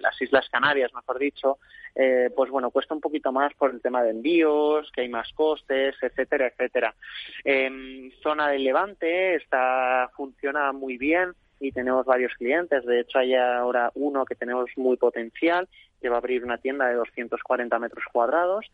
las 0.00 0.20
Islas 0.20 0.48
Canarias, 0.50 0.92
mejor 0.94 1.18
dicho, 1.18 1.58
eh, 1.94 2.30
pues 2.34 2.50
bueno, 2.50 2.70
cuesta 2.70 2.94
un 2.94 3.00
poquito 3.00 3.32
más 3.32 3.54
por 3.54 3.70
el 3.70 3.80
tema 3.80 4.02
de 4.02 4.10
envíos, 4.10 4.90
que 4.92 5.00
hay 5.00 5.08
más 5.08 5.32
costes, 5.32 5.94
etcétera, 6.00 6.48
etcétera. 6.48 6.94
En 7.44 8.12
zona 8.22 8.48
del 8.48 8.64
Levante 8.64 9.36
está 9.36 10.10
funciona 10.14 10.72
muy 10.72 10.98
bien 10.98 11.32
y 11.58 11.72
tenemos 11.72 12.04
varios 12.04 12.34
clientes. 12.34 12.84
De 12.84 13.00
hecho, 13.00 13.18
hay 13.18 13.34
ahora 13.34 13.90
uno 13.94 14.24
que 14.24 14.34
tenemos 14.34 14.70
muy 14.76 14.96
potencial, 14.96 15.68
que 16.00 16.08
va 16.08 16.16
a 16.16 16.18
abrir 16.18 16.44
una 16.44 16.58
tienda 16.58 16.86
de 16.86 16.94
240 16.94 17.78
metros 17.78 18.04
cuadrados 18.12 18.66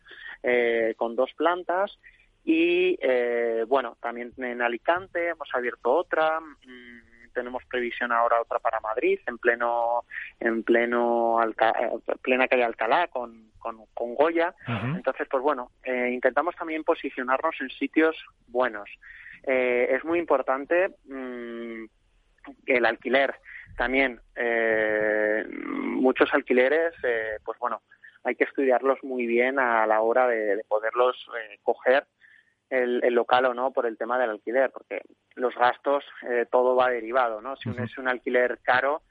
eh, 0.43 0.93
con 0.97 1.15
dos 1.15 1.31
plantas. 1.33 1.97
Y 2.43 2.97
eh, 3.01 3.63
bueno, 3.67 3.95
también 4.01 4.33
en 4.37 4.61
Alicante 4.61 5.29
hemos 5.29 5.47
abierto 5.53 5.93
otra. 5.93 6.41
Mm, 6.41 7.12
tenemos 7.33 7.63
previsión 7.65 8.11
ahora 8.11 8.41
otra 8.41 8.59
para 8.59 8.79
Madrid, 8.79 9.19
en 9.27 9.37
pleno, 9.37 10.03
en 10.39 10.63
pleno 10.63 11.39
plena 12.21 12.47
calle 12.47 12.63
Alcalá 12.63 13.07
con, 13.07 13.51
con, 13.59 14.15
Goya. 14.15 14.53
Entonces, 14.95 15.27
pues 15.29 15.41
bueno, 15.41 15.71
eh, 15.83 16.11
intentamos 16.13 16.55
también 16.55 16.83
posicionarnos 16.83 17.55
en 17.61 17.69
sitios 17.69 18.15
buenos. 18.47 18.89
Eh, 19.45 19.87
es 19.91 20.03
muy 20.05 20.19
importante 20.19 20.89
mm, 21.05 21.85
el 22.67 22.85
alquiler 22.85 23.35
también. 23.77 24.19
Eh, 24.35 25.45
muchos 25.49 26.33
alquileres, 26.33 26.93
pues 27.43 27.57
bueno, 27.59 27.81
hay 28.23 28.35
que 28.35 28.43
estudiarlos 28.43 29.03
muy 29.03 29.25
bien 29.25 29.59
a 29.59 29.85
la 29.87 30.01
hora 30.01 30.27
de, 30.27 30.55
de 30.55 30.63
poderlos 30.65 31.27
coger 31.63 32.05
el, 32.73 33.13
local 33.13 33.45
o 33.45 33.53
no 33.53 33.71
por 33.71 33.85
el 33.85 33.97
tema 33.97 34.17
del 34.17 34.31
alquiler, 34.31 34.71
porque 34.71 35.01
los 35.35 35.53
gastos, 35.55 36.03
eh, 36.29 36.45
todo 36.51 36.75
va 36.75 36.89
derivado, 36.89 37.41
¿no? 37.41 37.55
Si 37.55 37.69
es 37.69 37.97
un 37.97 38.07
alquiler 38.07 38.59
caro, 38.63 39.01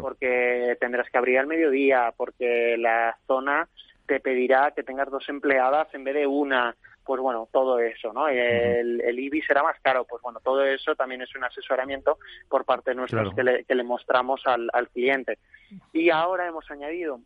porque 0.00 0.76
tendrás 0.80 1.08
que 1.10 1.18
abrir 1.18 1.38
al 1.38 1.46
mediodía, 1.46 2.12
porque 2.16 2.76
la 2.78 3.16
zona 3.26 3.68
te 4.06 4.20
pedirá 4.20 4.72
que 4.72 4.82
tengas 4.82 5.10
dos 5.10 5.28
empleadas 5.28 5.92
en 5.94 6.04
vez 6.04 6.14
de 6.14 6.26
una, 6.26 6.74
pues 7.04 7.20
bueno, 7.20 7.48
todo 7.52 7.78
eso, 7.78 8.12
¿no? 8.12 8.28
El, 8.28 9.00
el 9.00 9.18
IBI 9.18 9.42
será 9.42 9.62
más 9.62 9.78
caro, 9.80 10.04
pues 10.04 10.20
bueno, 10.22 10.40
todo 10.40 10.64
eso 10.64 10.94
también 10.94 11.22
es 11.22 11.34
un 11.34 11.44
asesoramiento 11.44 12.18
por 12.48 12.64
parte 12.64 12.94
nuestra 12.94 13.24
que, 13.34 13.42
le, 13.42 13.64
que 13.64 13.74
le 13.74 13.84
mostramos 13.84 14.42
al, 14.46 14.68
al 14.72 14.88
cliente. 14.88 15.38
Y 15.92 16.10
ahora 16.10 16.46
hemos 16.46 16.70
añadido 16.70 17.20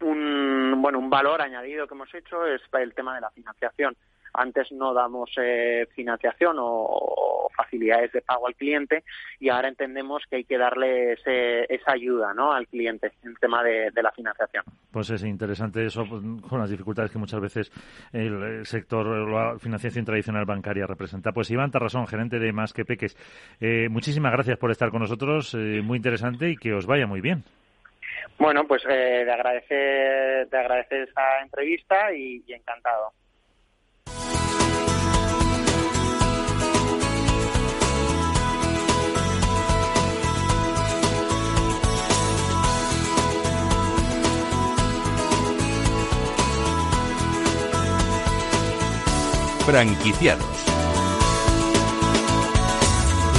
un, 0.00 0.80
bueno, 0.80 0.98
un 0.98 1.10
valor 1.10 1.42
añadido 1.42 1.86
que 1.86 1.94
hemos 1.94 2.12
hecho 2.14 2.46
es 2.46 2.62
el 2.72 2.94
tema 2.94 3.14
de 3.14 3.20
la 3.20 3.30
financiación. 3.30 3.96
Antes 4.38 4.70
no 4.70 4.94
damos 4.94 5.30
eh, 5.36 5.86
financiación 5.94 6.56
o, 6.60 7.48
facilidades 7.56 8.12
de 8.12 8.22
pago 8.22 8.46
al 8.46 8.54
cliente 8.54 9.02
y 9.40 9.48
ahora 9.48 9.68
entendemos 9.68 10.22
que 10.30 10.36
hay 10.36 10.44
que 10.44 10.56
darle 10.56 11.14
esa 11.14 11.92
ayuda 11.92 12.32
¿no? 12.32 12.52
al 12.52 12.68
cliente 12.68 13.10
en 13.24 13.30
el 13.30 13.38
tema 13.38 13.64
de, 13.64 13.90
la 14.00 14.12
financiación. 14.12 14.62
Pues 14.92 15.10
es 15.10 15.24
interesante 15.24 15.84
eso 15.84 16.04
pues, 16.08 16.22
con 16.48 16.60
las 16.60 16.70
dificultades 16.70 17.10
que 17.10 17.18
muchas 17.18 17.40
veces 17.40 17.72
el 18.12 18.64
sector, 18.64 19.06
la 19.28 19.58
financiación 19.58 20.04
tradicional 20.04 20.44
bancaria 20.44 20.86
representa. 20.86 21.32
Pues 21.32 21.50
Iván 21.50 21.72
Tarrasón, 21.72 22.06
gerente 22.06 22.38
de 22.38 22.52
Más 22.52 22.72
que 22.72 22.84
Peques, 22.84 23.16
eh, 23.60 23.88
muchísimas 23.88 24.30
gracias 24.30 24.56
por 24.56 24.70
estar 24.70 24.90
con 24.90 25.00
nosotros, 25.00 25.52
eh, 25.54 25.82
muy 25.82 25.96
interesante 25.96 26.50
y 26.50 26.56
que 26.56 26.74
os 26.74 26.86
vaya 26.86 27.08
muy 27.08 27.20
bien. 27.20 27.42
Bueno, 28.38 28.64
pues 28.68 28.84
eh, 28.88 29.22
te 29.24 29.32
agradecer, 29.32 30.48
te 30.48 30.56
agradecer 30.56 31.08
esta 31.08 31.40
entrevista 31.42 32.12
y 32.12 32.44
encantado. 32.52 33.12
Franquiciados. 49.68 50.46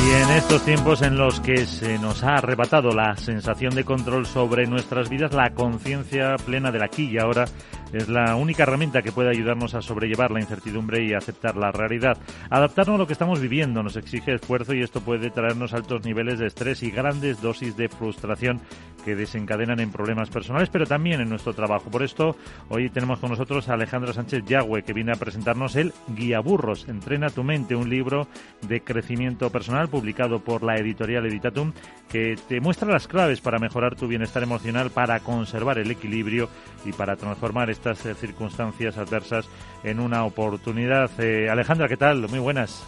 Y 0.06 0.12
en 0.12 0.30
estos 0.38 0.64
tiempos 0.64 1.02
en 1.02 1.18
los 1.18 1.40
que 1.40 1.66
se 1.66 1.98
nos 1.98 2.24
ha 2.24 2.36
arrebatado 2.36 2.92
la 2.92 3.18
sensación 3.18 3.74
de 3.74 3.84
control 3.84 4.28
sobre 4.28 4.68
nuestras 4.68 5.10
vidas, 5.10 5.34
la 5.34 5.56
conciencia 5.56 6.36
plena 6.46 6.72
del 6.72 6.84
aquí 6.84 7.10
y 7.10 7.18
ahora 7.18 7.46
es 7.94 8.08
la 8.10 8.36
única 8.36 8.64
herramienta 8.64 9.02
que 9.02 9.12
puede 9.12 9.30
ayudarnos 9.30 9.74
a 9.74 9.82
sobrellevar 9.82 10.32
la 10.32 10.40
incertidumbre 10.40 11.04
y 11.04 11.14
aceptar 11.14 11.58
la 11.58 11.72
realidad. 11.72 12.18
Adaptarnos 12.50 12.96
a 12.96 12.98
lo 13.00 13.08
que 13.08 13.14
estamos 13.14 13.40
viviendo 13.40 13.84
nos 13.84 13.96
exige 13.96 14.34
esfuerzo 14.34 14.74
y 14.74 14.82
esto 14.82 15.02
puede 15.02 15.30
traernos 15.30 15.74
altos 15.74 16.06
niveles 16.06 16.40
de 16.40 16.48
estrés 16.48 16.84
y 16.84 16.92
grandes 16.92 17.42
dosis 17.42 17.76
de 17.76 17.90
frustración 17.90 18.62
que 19.04 19.16
desencadenan 19.16 19.80
en 19.80 19.92
problemas 19.92 20.30
personales, 20.30 20.70
pero 20.70 20.86
también 20.86 21.22
en 21.22 21.30
nuestro 21.30 21.54
trabajo. 21.54 21.90
Por 21.90 22.04
esto, 22.04 22.36
hoy 22.70 22.90
tenemos 22.90 23.20
con 23.20 23.32
nosotros 23.32 23.70
a 23.70 23.74
Alejandro 23.74 24.14
Sánchez 24.14 24.44
Yagüe, 24.46 24.84
que 24.84 24.94
viene 24.94 25.14
a 25.14 25.16
presentarnos 25.16 25.76
el 25.76 25.94
Guía 26.10 26.40
Burros, 26.42 26.88
Entrena 26.88 27.30
tu 27.30 27.44
mente, 27.44 27.76
un 27.76 27.90
libro 27.90 28.28
de 28.68 28.82
crecimiento 28.82 29.50
personal 29.50 29.88
publicado 29.88 30.40
por 30.40 30.64
la 30.64 30.76
editorial 30.76 31.26
Editatum, 31.26 31.74
que 32.10 32.36
te 32.48 32.60
muestra 32.60 32.92
las 32.92 33.08
claves 33.08 33.42
para 33.42 33.60
mejorar 33.60 33.96
tu 33.96 34.08
bienestar 34.08 34.44
emocional, 34.44 34.92
para 34.92 35.20
conservar 35.22 35.80
el 35.80 35.92
equilibrio 35.92 36.50
y 36.86 36.92
para 36.92 37.16
transformar 37.16 37.70
estas 37.80 38.06
eh, 38.06 38.14
circunstancias 38.14 38.98
adversas 38.98 39.50
en 39.84 40.00
una 40.02 40.26
oportunidad. 40.26 41.10
Eh, 41.20 41.50
Alejandra, 41.50 41.88
¿qué 41.88 41.96
tal? 41.96 42.28
Muy 42.30 42.40
buenas. 42.40 42.86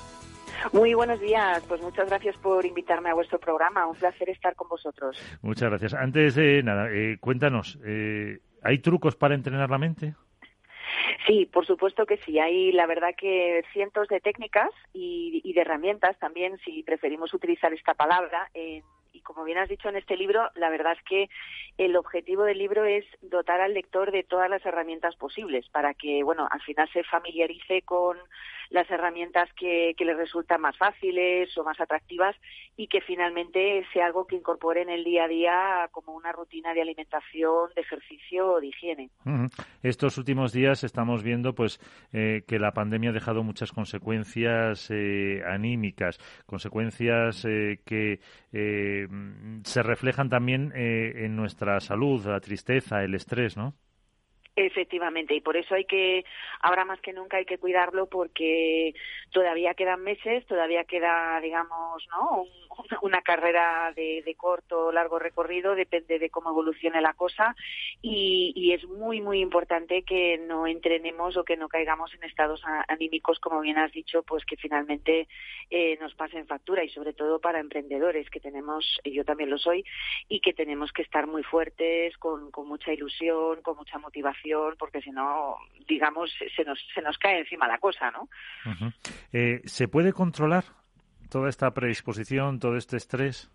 Muy 0.73 0.93
buenos 0.93 1.19
días. 1.21 1.63
Pues 1.67 1.81
muchas 1.81 2.09
gracias 2.09 2.35
por 2.37 2.65
invitarme 2.65 3.09
a 3.09 3.13
vuestro 3.13 3.39
programa. 3.39 3.87
Un 3.87 3.95
placer 3.95 4.29
estar 4.29 4.53
con 4.55 4.67
vosotros. 4.67 5.17
Muchas 5.41 5.69
gracias. 5.69 5.93
Antes 5.93 6.35
de 6.35 6.61
nada, 6.61 6.91
eh, 6.91 7.17
cuéntanos, 7.21 7.79
eh, 7.85 8.39
¿hay 8.61 8.79
trucos 8.79 9.15
para 9.15 9.33
entrenar 9.33 9.69
la 9.69 9.77
mente? 9.77 10.13
Sí, 11.25 11.49
por 11.51 11.65
supuesto 11.65 12.05
que 12.05 12.17
sí. 12.17 12.37
Hay, 12.37 12.73
la 12.73 12.85
verdad, 12.85 13.15
que 13.17 13.63
cientos 13.71 14.09
de 14.09 14.19
técnicas 14.19 14.69
y, 14.93 15.41
y 15.45 15.53
de 15.53 15.61
herramientas 15.61 16.19
también, 16.19 16.59
si 16.65 16.83
preferimos 16.83 17.33
utilizar 17.33 17.71
esta 17.73 17.93
palabra, 17.93 18.49
en 18.53 18.83
y 19.13 19.21
como 19.21 19.43
bien 19.43 19.57
has 19.57 19.69
dicho 19.69 19.89
en 19.89 19.95
este 19.95 20.17
libro, 20.17 20.49
la 20.55 20.69
verdad 20.69 20.93
es 20.93 21.03
que 21.03 21.29
el 21.77 21.95
objetivo 21.95 22.43
del 22.43 22.57
libro 22.57 22.85
es 22.85 23.05
dotar 23.21 23.61
al 23.61 23.73
lector 23.73 24.11
de 24.11 24.23
todas 24.23 24.49
las 24.49 24.65
herramientas 24.65 25.15
posibles 25.15 25.67
para 25.69 25.93
que, 25.93 26.23
bueno, 26.23 26.47
al 26.49 26.61
final 26.61 26.89
se 26.91 27.03
familiarice 27.03 27.81
con 27.81 28.17
las 28.71 28.89
herramientas 28.89 29.49
que, 29.53 29.93
les 30.01 30.17
resultan 30.17 30.61
más 30.61 30.75
fáciles 30.77 31.55
o 31.57 31.63
más 31.63 31.79
atractivas 31.79 32.35
y 32.75 32.87
que 32.87 33.01
finalmente 33.01 33.85
sea 33.93 34.07
algo 34.07 34.25
que 34.25 34.35
incorpore 34.35 34.81
en 34.81 34.89
el 34.89 35.03
día 35.03 35.25
a 35.25 35.27
día 35.27 35.89
como 35.91 36.15
una 36.15 36.31
rutina 36.31 36.73
de 36.73 36.81
alimentación, 36.81 37.69
de 37.75 37.81
ejercicio 37.81 38.53
o 38.53 38.59
de 38.59 38.67
higiene. 38.67 39.09
Estos 39.83 40.17
últimos 40.17 40.53
días 40.53 40.83
estamos 40.83 41.21
viendo 41.21 41.53
pues 41.53 41.79
eh, 42.13 42.41
que 42.47 42.57
la 42.57 42.71
pandemia 42.71 43.11
ha 43.11 43.13
dejado 43.13 43.43
muchas 43.43 43.71
consecuencias 43.71 44.89
eh, 44.89 45.43
anímicas, 45.45 46.17
consecuencias 46.47 47.45
eh, 47.45 47.79
que 47.85 48.19
eh, 48.53 49.07
se 49.63 49.83
reflejan 49.83 50.29
también 50.29 50.71
eh, 50.75 51.25
en 51.25 51.35
nuestra 51.35 51.79
salud, 51.79 52.25
la 52.25 52.39
tristeza, 52.39 53.03
el 53.03 53.13
estrés, 53.15 53.57
¿no? 53.57 53.75
Efectivamente, 54.65 55.33
y 55.33 55.41
por 55.41 55.57
eso 55.57 55.73
hay 55.73 55.85
que, 55.85 56.23
ahora 56.61 56.85
más 56.85 57.01
que 57.01 57.13
nunca 57.13 57.37
hay 57.37 57.45
que 57.45 57.57
cuidarlo 57.57 58.05
porque 58.05 58.93
todavía 59.31 59.73
quedan 59.73 60.03
meses, 60.03 60.45
todavía 60.45 60.83
queda, 60.83 61.39
digamos, 61.41 62.07
¿no? 62.11 62.45
una 63.01 63.21
carrera 63.21 63.91
de, 63.95 64.23
corto 64.37 64.87
o 64.87 64.91
largo 64.91 65.19
recorrido, 65.19 65.75
depende 65.75 66.19
de 66.19 66.29
cómo 66.29 66.51
evolucione 66.51 67.01
la 67.01 67.13
cosa 67.13 67.55
y, 68.01 68.71
es 68.71 68.87
muy, 68.87 69.19
muy 69.19 69.41
importante 69.41 70.03
que 70.03 70.37
no 70.37 70.65
entrenemos 70.65 71.35
o 71.35 71.43
que 71.43 71.57
no 71.57 71.67
caigamos 71.67 72.13
en 72.13 72.23
estados 72.23 72.61
anímicos, 72.87 73.39
como 73.39 73.59
bien 73.59 73.77
has 73.77 73.91
dicho, 73.91 74.23
pues 74.23 74.45
que 74.45 74.55
finalmente 74.55 75.27
eh, 75.69 75.97
nos 75.99 76.15
pasen 76.15 76.47
factura 76.47 76.83
y 76.85 76.89
sobre 76.89 77.13
todo 77.13 77.39
para 77.39 77.59
emprendedores 77.59 78.29
que 78.29 78.39
tenemos, 78.39 78.99
yo 79.03 79.25
también 79.25 79.49
lo 79.49 79.57
soy, 79.57 79.83
y 80.29 80.39
que 80.39 80.53
tenemos 80.53 80.93
que 80.93 81.01
estar 81.01 81.27
muy 81.27 81.43
fuertes, 81.43 82.17
con 82.17 82.49
mucha 82.65 82.93
ilusión, 82.93 83.61
con 83.61 83.75
mucha 83.75 83.99
motivación 83.99 84.50
porque 84.77 85.01
si 85.01 85.11
no, 85.11 85.57
digamos, 85.87 86.31
se 86.55 86.63
nos, 86.63 86.79
se 86.93 87.01
nos 87.01 87.17
cae 87.17 87.39
encima 87.39 87.67
la 87.67 87.79
cosa, 87.79 88.11
¿no? 88.11 88.29
eh, 89.31 89.61
¿Se 89.65 89.87
puede 89.87 90.13
controlar 90.13 90.63
toda 91.29 91.49
esta 91.49 91.73
predisposición, 91.73 92.59
todo 92.59 92.77
este 92.77 92.97
estrés? 92.97 93.51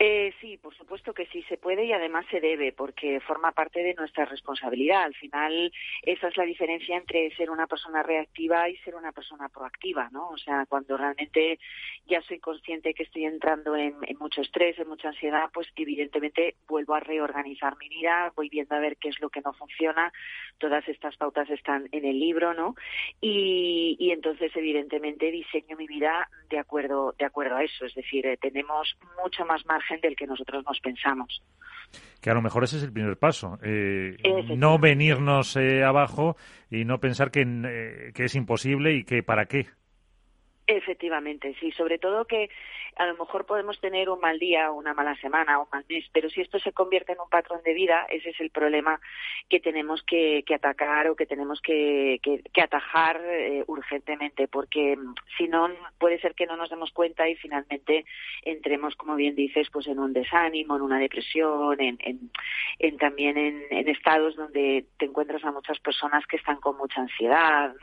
Eh, 0.00 0.32
sí, 0.40 0.56
por 0.58 0.72
supuesto 0.76 1.12
que 1.12 1.26
sí 1.26 1.42
se 1.48 1.56
puede 1.56 1.84
y 1.84 1.92
además 1.92 2.24
se 2.30 2.40
debe 2.40 2.70
porque 2.72 3.18
forma 3.18 3.50
parte 3.50 3.82
de 3.82 3.94
nuestra 3.94 4.26
responsabilidad. 4.26 5.02
Al 5.02 5.14
final, 5.16 5.72
esa 6.02 6.28
es 6.28 6.36
la 6.36 6.44
diferencia 6.44 6.96
entre 6.96 7.34
ser 7.34 7.50
una 7.50 7.66
persona 7.66 8.04
reactiva 8.04 8.68
y 8.68 8.76
ser 8.78 8.94
una 8.94 9.10
persona 9.10 9.48
proactiva, 9.48 10.08
¿no? 10.12 10.28
O 10.28 10.38
sea, 10.38 10.66
cuando 10.66 10.96
realmente 10.96 11.58
ya 12.06 12.22
soy 12.22 12.38
consciente 12.38 12.94
que 12.94 13.02
estoy 13.02 13.24
entrando 13.24 13.74
en, 13.74 13.96
en 14.02 14.18
mucho 14.18 14.40
estrés, 14.40 14.78
en 14.78 14.86
mucha 14.86 15.08
ansiedad, 15.08 15.50
pues 15.52 15.66
evidentemente 15.74 16.54
vuelvo 16.68 16.94
a 16.94 17.00
reorganizar 17.00 17.76
mi 17.78 17.88
vida, 17.88 18.32
voy 18.36 18.48
viendo 18.48 18.76
a 18.76 18.80
ver 18.80 18.98
qué 18.98 19.08
es 19.08 19.18
lo 19.18 19.30
que 19.30 19.40
no 19.40 19.52
funciona. 19.52 20.12
Todas 20.58 20.86
estas 20.88 21.16
pautas 21.16 21.50
están 21.50 21.88
en 21.90 22.04
el 22.04 22.20
libro, 22.20 22.54
¿no? 22.54 22.76
Y, 23.20 23.96
y 23.98 24.12
entonces, 24.12 24.54
evidentemente, 24.54 25.32
diseño 25.32 25.76
mi 25.76 25.88
vida 25.88 26.28
de 26.50 26.60
acuerdo, 26.60 27.16
de 27.18 27.24
acuerdo 27.24 27.56
a 27.56 27.64
eso. 27.64 27.84
Es 27.84 27.94
decir, 27.96 28.24
eh, 28.26 28.36
tenemos 28.36 28.96
mucho 29.20 29.44
más 29.44 29.66
margen 29.66 29.87
del 29.96 30.16
que 30.16 30.26
nosotros 30.26 30.64
nos 30.66 30.78
pensamos. 30.80 31.42
Que 32.20 32.30
a 32.30 32.34
lo 32.34 32.42
mejor 32.42 32.64
ese 32.64 32.76
es 32.76 32.82
el 32.82 32.92
primer 32.92 33.16
paso. 33.16 33.58
Eh, 33.62 34.16
no 34.56 34.78
venirnos 34.78 35.56
eh, 35.56 35.84
abajo 35.84 36.36
y 36.70 36.84
no 36.84 36.98
pensar 36.98 37.30
que, 37.30 37.42
eh, 37.42 38.12
que 38.14 38.24
es 38.24 38.34
imposible 38.34 38.94
y 38.94 39.04
que 39.04 39.22
para 39.22 39.46
qué. 39.46 39.66
Efectivamente, 40.70 41.56
sí, 41.58 41.72
sobre 41.72 41.98
todo 41.98 42.26
que 42.26 42.50
a 42.96 43.06
lo 43.06 43.16
mejor 43.16 43.46
podemos 43.46 43.80
tener 43.80 44.10
un 44.10 44.20
mal 44.20 44.38
día, 44.38 44.70
una 44.70 44.92
mala 44.92 45.16
semana, 45.16 45.58
un 45.58 45.66
mal 45.72 45.82
mes, 45.88 46.04
pero 46.12 46.28
si 46.28 46.42
esto 46.42 46.58
se 46.58 46.72
convierte 46.72 47.12
en 47.12 47.20
un 47.20 47.30
patrón 47.30 47.62
de 47.64 47.72
vida, 47.72 48.04
ese 48.10 48.28
es 48.30 48.40
el 48.40 48.50
problema 48.50 49.00
que 49.48 49.60
tenemos 49.60 50.02
que, 50.02 50.44
atacar 50.54 51.08
o 51.08 51.16
que 51.16 51.24
tenemos 51.24 51.62
que, 51.62 52.20
que, 52.22 52.42
que 52.52 52.60
atajar 52.60 53.18
eh, 53.24 53.64
urgentemente, 53.66 54.46
porque 54.46 54.94
mm, 54.94 55.14
si 55.38 55.48
no 55.48 55.70
puede 55.98 56.20
ser 56.20 56.34
que 56.34 56.44
no 56.44 56.58
nos 56.58 56.68
demos 56.68 56.92
cuenta 56.92 57.26
y 57.26 57.36
finalmente 57.36 58.04
entremos, 58.42 58.94
como 58.94 59.16
bien 59.16 59.36
dices, 59.36 59.68
pues 59.72 59.86
en 59.86 59.98
un 59.98 60.12
desánimo, 60.12 60.76
en 60.76 60.82
una 60.82 60.98
depresión, 60.98 61.80
en, 61.80 61.98
en, 62.78 62.98
también 62.98 63.38
en, 63.38 63.62
en 63.70 63.88
estados 63.88 64.36
donde 64.36 64.84
te 64.98 65.06
encuentras 65.06 65.42
a 65.44 65.50
muchas 65.50 65.80
personas 65.80 66.26
que 66.26 66.36
están 66.36 66.60
con 66.60 66.76
mucha 66.76 67.00
ansiedad, 67.00 67.74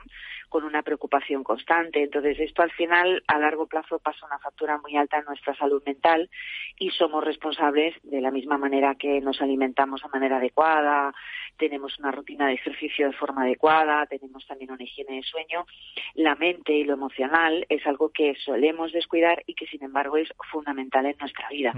con 0.49 0.63
una 0.63 0.83
preocupación 0.83 1.43
constante. 1.43 2.03
Entonces, 2.03 2.39
esto 2.39 2.61
al 2.61 2.71
final, 2.75 3.23
a 3.27 3.39
largo 3.39 3.67
plazo, 3.67 3.99
pasa 3.99 4.25
una 4.25 4.39
factura 4.39 4.77
muy 4.77 4.95
alta 4.95 5.19
en 5.19 5.25
nuestra 5.25 5.55
salud 5.55 5.81
mental 5.85 6.29
y 6.77 6.89
somos 6.91 7.23
responsables 7.23 7.95
de 8.03 8.21
la 8.21 8.31
misma 8.31 8.57
manera 8.57 8.95
que 8.95 9.21
nos 9.21 9.41
alimentamos 9.41 10.01
de 10.01 10.09
manera 10.09 10.37
adecuada, 10.37 11.13
tenemos 11.57 11.97
una 11.99 12.11
rutina 12.11 12.47
de 12.47 12.53
ejercicio 12.53 13.07
de 13.07 13.13
forma 13.13 13.43
adecuada, 13.43 14.05
tenemos 14.05 14.45
también 14.45 14.71
una 14.71 14.83
higiene 14.83 15.17
de 15.17 15.23
sueño. 15.23 15.65
La 16.13 16.35
mente 16.35 16.73
y 16.73 16.83
lo 16.83 16.93
emocional 16.93 17.65
es 17.69 17.85
algo 17.87 18.09
que 18.09 18.35
solemos 18.43 18.91
descuidar 18.91 19.43
y 19.45 19.55
que, 19.55 19.65
sin 19.67 19.83
embargo, 19.83 20.17
es 20.17 20.29
fundamental 20.51 21.05
en 21.05 21.15
nuestra 21.19 21.49
vida. 21.49 21.73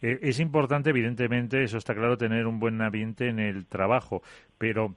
Eh, 0.00 0.18
es 0.22 0.40
importante, 0.40 0.90
evidentemente, 0.90 1.62
eso 1.62 1.78
está 1.78 1.94
claro, 1.94 2.16
tener 2.16 2.46
un 2.46 2.58
buen 2.58 2.80
ambiente 2.80 3.28
en 3.28 3.38
el 3.38 3.66
trabajo, 3.66 4.22
pero 4.58 4.94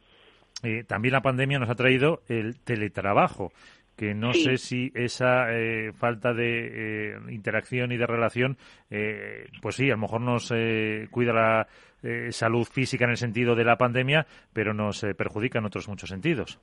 eh, 0.64 0.84
también 0.84 1.14
la 1.14 1.22
pandemia 1.22 1.60
nos 1.60 1.70
ha 1.70 1.76
traído 1.76 2.22
el 2.28 2.60
teletrabajo 2.60 3.52
que 3.96 4.14
no 4.14 4.34
sí. 4.34 4.44
sé 4.44 4.58
si 4.58 4.92
esa 4.94 5.52
eh, 5.52 5.92
falta 5.94 6.34
de 6.34 7.14
eh, 7.14 7.18
interacción 7.30 7.92
y 7.92 7.98
de 7.98 8.06
relación, 8.06 8.58
eh, 8.90 9.48
pues 9.62 9.76
sí, 9.76 9.90
a 9.90 9.96
lo 9.96 10.00
mejor 10.00 10.22
nos 10.22 10.52
eh, 10.54 11.08
cuida 11.12 11.34
la 11.34 11.68
eh, 12.04 12.32
salud 12.32 12.66
física 12.66 13.06
en 13.06 13.12
el 13.12 13.18
sentido 13.18 13.56
de 13.56 13.64
la 13.64 13.78
pandemia, 13.78 14.28
pero 14.54 14.74
nos 14.74 15.06
perjudica 15.18 15.60
en 15.60 15.66
otros 15.66 15.88
muchos 15.88 16.10
sentidos. 16.10 16.60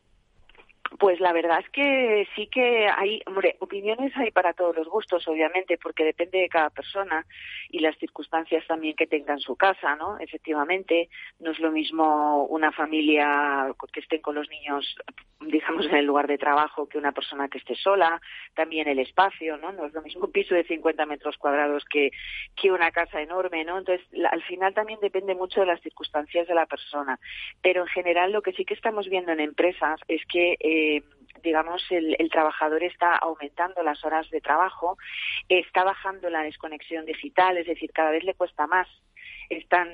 Pues 0.99 1.20
la 1.20 1.32
verdad 1.32 1.61
es 1.61 1.68
que 1.70 2.26
sí 2.36 2.49
que 2.49 2.86
hay, 2.86 3.20
hombre, 3.26 3.57
opiniones 3.61 4.12
hay 4.16 4.30
para 4.30 4.53
todos 4.53 4.76
los 4.76 4.88
gustos, 4.88 5.26
obviamente, 5.26 5.78
porque 5.78 6.05
depende 6.05 6.38
de 6.38 6.49
cada 6.49 6.70
persona 6.70 7.26
y 7.70 7.80
las 7.80 7.97
circunstancias 7.99 8.66
también 8.66 8.95
que 8.95 9.07
tenga 9.07 9.32
en 9.32 9.40
su 9.40 9.57
casa, 9.57 9.97
¿no? 9.97 10.18
Efectivamente, 10.18 11.09
no 11.40 11.53
es 11.53 11.59
lo 11.61 11.70
mismo 11.70 12.45
una 12.47 12.72
familia 12.72 13.72
que 13.93 14.01
estén 14.01 14.20
con 14.20 14.34
los 14.34 14.49
niños, 14.49 14.97
digamos, 15.40 15.86
en 15.86 15.97
el 15.97 16.07
lugar 16.07 16.26
de 16.26 16.38
trabajo 16.38 16.88
que 16.88 16.99
una 16.99 17.12
persona 17.12 17.49
que 17.49 17.59
esté 17.59 17.74
sola, 17.74 18.20
también 18.55 18.88
el 18.88 18.99
espacio, 18.99 19.57
¿no? 19.57 19.72
No 19.72 19.86
es 19.86 19.93
lo 19.93 20.03
mismo 20.03 20.26
un 20.26 20.32
piso 20.32 20.55
de 20.55 20.64
50 20.64 21.07
metros 21.07 21.36
cuadrados 21.38 21.84
que, 21.86 22.11
que 22.61 22.70
una 22.70 22.90
casa 22.90 23.20
enorme, 23.20 23.64
¿no? 23.64 23.78
Entonces, 23.78 24.07
al 24.30 24.43
final 24.43 24.74
también 24.74 25.01
depende 25.01 25.34
mucho 25.34 25.61
de 25.61 25.66
las 25.66 25.80
circunstancias 25.80 26.47
de 26.47 26.55
la 26.55 26.66
persona. 26.66 27.18
Pero 27.62 27.82
en 27.82 27.88
general 27.88 28.32
lo 28.32 28.43
que 28.43 28.53
sí 28.53 28.64
que 28.64 28.74
estamos 28.74 29.09
viendo 29.09 29.32
en 29.32 29.40
empresas 29.40 30.01
es 30.09 30.22
que 30.26 30.57
eh, 30.61 30.82
digamos, 31.43 31.83
el, 31.91 32.30
trabajador 32.30 32.85
está 32.85 33.16
aumentando 33.16 33.83
las 33.83 34.05
horas 34.05 34.30
de 34.30 34.41
trabajo, 34.41 34.97
está 35.49 35.83
bajando 35.83 36.30
la 36.30 36.43
desconexión 36.43 37.05
digital, 37.05 37.59
es 37.59 37.66
decir, 37.66 37.91
cada 37.93 38.11
vez 38.11 38.24
le 38.24 38.35
cuesta 38.35 38.66
más 38.66 38.89
están 39.49 39.89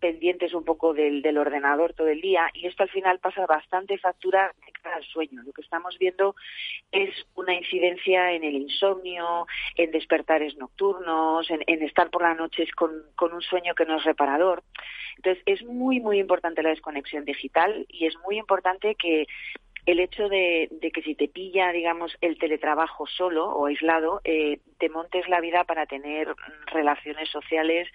pendientes 0.00 0.52
un 0.52 0.64
poco 0.64 0.92
del, 0.92 1.38
ordenador 1.38 1.94
todo 1.94 2.08
el 2.08 2.20
día 2.20 2.50
y 2.52 2.66
esto 2.66 2.82
al 2.82 2.90
final 2.90 3.18
pasa 3.20 3.46
bastante 3.46 3.96
factura 3.98 4.52
al 4.82 5.04
sueño. 5.04 5.42
Lo 5.42 5.52
que 5.52 5.62
estamos 5.62 5.96
viendo 5.98 6.34
es 6.92 7.10
una 7.34 7.54
incidencia 7.54 8.32
en 8.32 8.44
el 8.44 8.54
insomnio, 8.54 9.46
en 9.76 9.90
despertares 9.92 10.56
nocturnos, 10.56 11.48
en, 11.50 11.82
estar 11.82 12.10
por 12.10 12.22
las 12.22 12.36
noches 12.36 12.70
con, 12.72 12.92
un 12.92 13.42
sueño 13.42 13.74
que 13.74 13.86
no 13.86 13.96
es 13.96 14.04
reparador. 14.04 14.62
Entonces, 15.16 15.42
es 15.46 15.62
muy, 15.64 16.00
muy 16.00 16.18
importante 16.18 16.62
la 16.62 16.70
desconexión 16.70 17.24
digital 17.24 17.86
y 17.88 18.06
es 18.06 18.14
muy 18.26 18.36
importante 18.36 18.94
que 18.96 19.26
el 19.86 20.00
hecho 20.00 20.28
de, 20.28 20.68
que 20.80 21.02
si 21.02 21.14
te 21.14 21.28
pilla, 21.28 21.70
digamos, 21.72 22.16
el 22.20 22.38
teletrabajo 22.38 23.06
solo 23.06 23.46
o 23.48 23.66
aislado, 23.66 24.20
eh, 24.24 24.60
te 24.78 24.88
montes 24.88 25.28
la 25.28 25.40
vida 25.40 25.64
para 25.64 25.86
tener 25.86 26.34
relaciones 26.66 27.28
sociales 27.28 27.88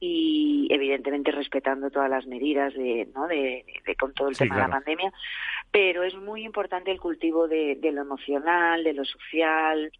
y, 0.00 0.66
evidentemente, 0.70 1.30
respetando 1.30 1.90
todas 1.90 2.10
las 2.10 2.26
medidas 2.26 2.74
de, 2.74 3.08
¿no? 3.14 3.28
de, 3.28 3.64
con 3.98 4.12
todo 4.12 4.28
el 4.28 4.36
tema 4.36 4.56
de 4.56 4.62
la 4.62 4.68
pandemia. 4.68 5.12
Pero 5.70 6.02
es 6.02 6.14
muy 6.16 6.44
importante 6.44 6.90
el 6.90 7.00
cultivo 7.00 7.46
de, 7.46 7.76
de 7.76 7.92
lo 7.92 8.02
emocional, 8.02 8.82
de 8.82 8.94
lo 8.94 9.04
social, 9.04 9.92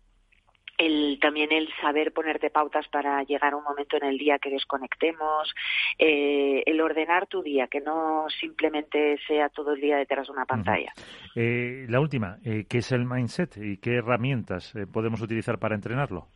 el, 0.78 1.18
también 1.20 1.52
el 1.52 1.68
saber 1.80 2.12
ponerte 2.12 2.50
pautas 2.50 2.86
para 2.88 3.22
llegar 3.24 3.52
a 3.52 3.56
un 3.56 3.64
momento 3.64 3.96
en 3.96 4.04
el 4.04 4.18
día 4.18 4.38
que 4.38 4.50
desconectemos, 4.50 5.54
eh, 5.98 6.62
el 6.66 6.80
ordenar 6.80 7.26
tu 7.26 7.42
día, 7.42 7.66
que 7.68 7.80
no 7.80 8.26
simplemente 8.40 9.18
sea 9.26 9.48
todo 9.48 9.72
el 9.72 9.80
día 9.80 9.96
detrás 9.96 10.26
de 10.26 10.32
una 10.32 10.44
pantalla. 10.44 10.92
Eh, 11.34 11.86
la 11.88 12.00
última, 12.00 12.38
eh, 12.44 12.66
¿qué 12.68 12.78
es 12.78 12.92
el 12.92 13.04
mindset 13.04 13.56
y 13.56 13.78
qué 13.78 13.96
herramientas 13.96 14.74
podemos 14.92 15.20
utilizar 15.20 15.58
para 15.58 15.74
entrenarlo? 15.74 16.28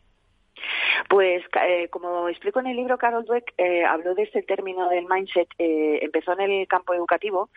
Pues 1.09 1.45
como 1.91 2.29
explico 2.29 2.61
en 2.61 2.69
el 2.69 2.77
libro, 2.77 2.99
Carol 2.99 3.25
Dweck 3.25 3.55
habló 3.89 4.15
de 4.15 4.25
este 4.25 4.43
término 4.43 4.89
del 4.89 5.07
mindset, 5.09 5.49
empezó 5.59 6.33
en 6.33 6.51
el 6.51 6.69
campo 6.69 6.95
educativo 6.95 7.51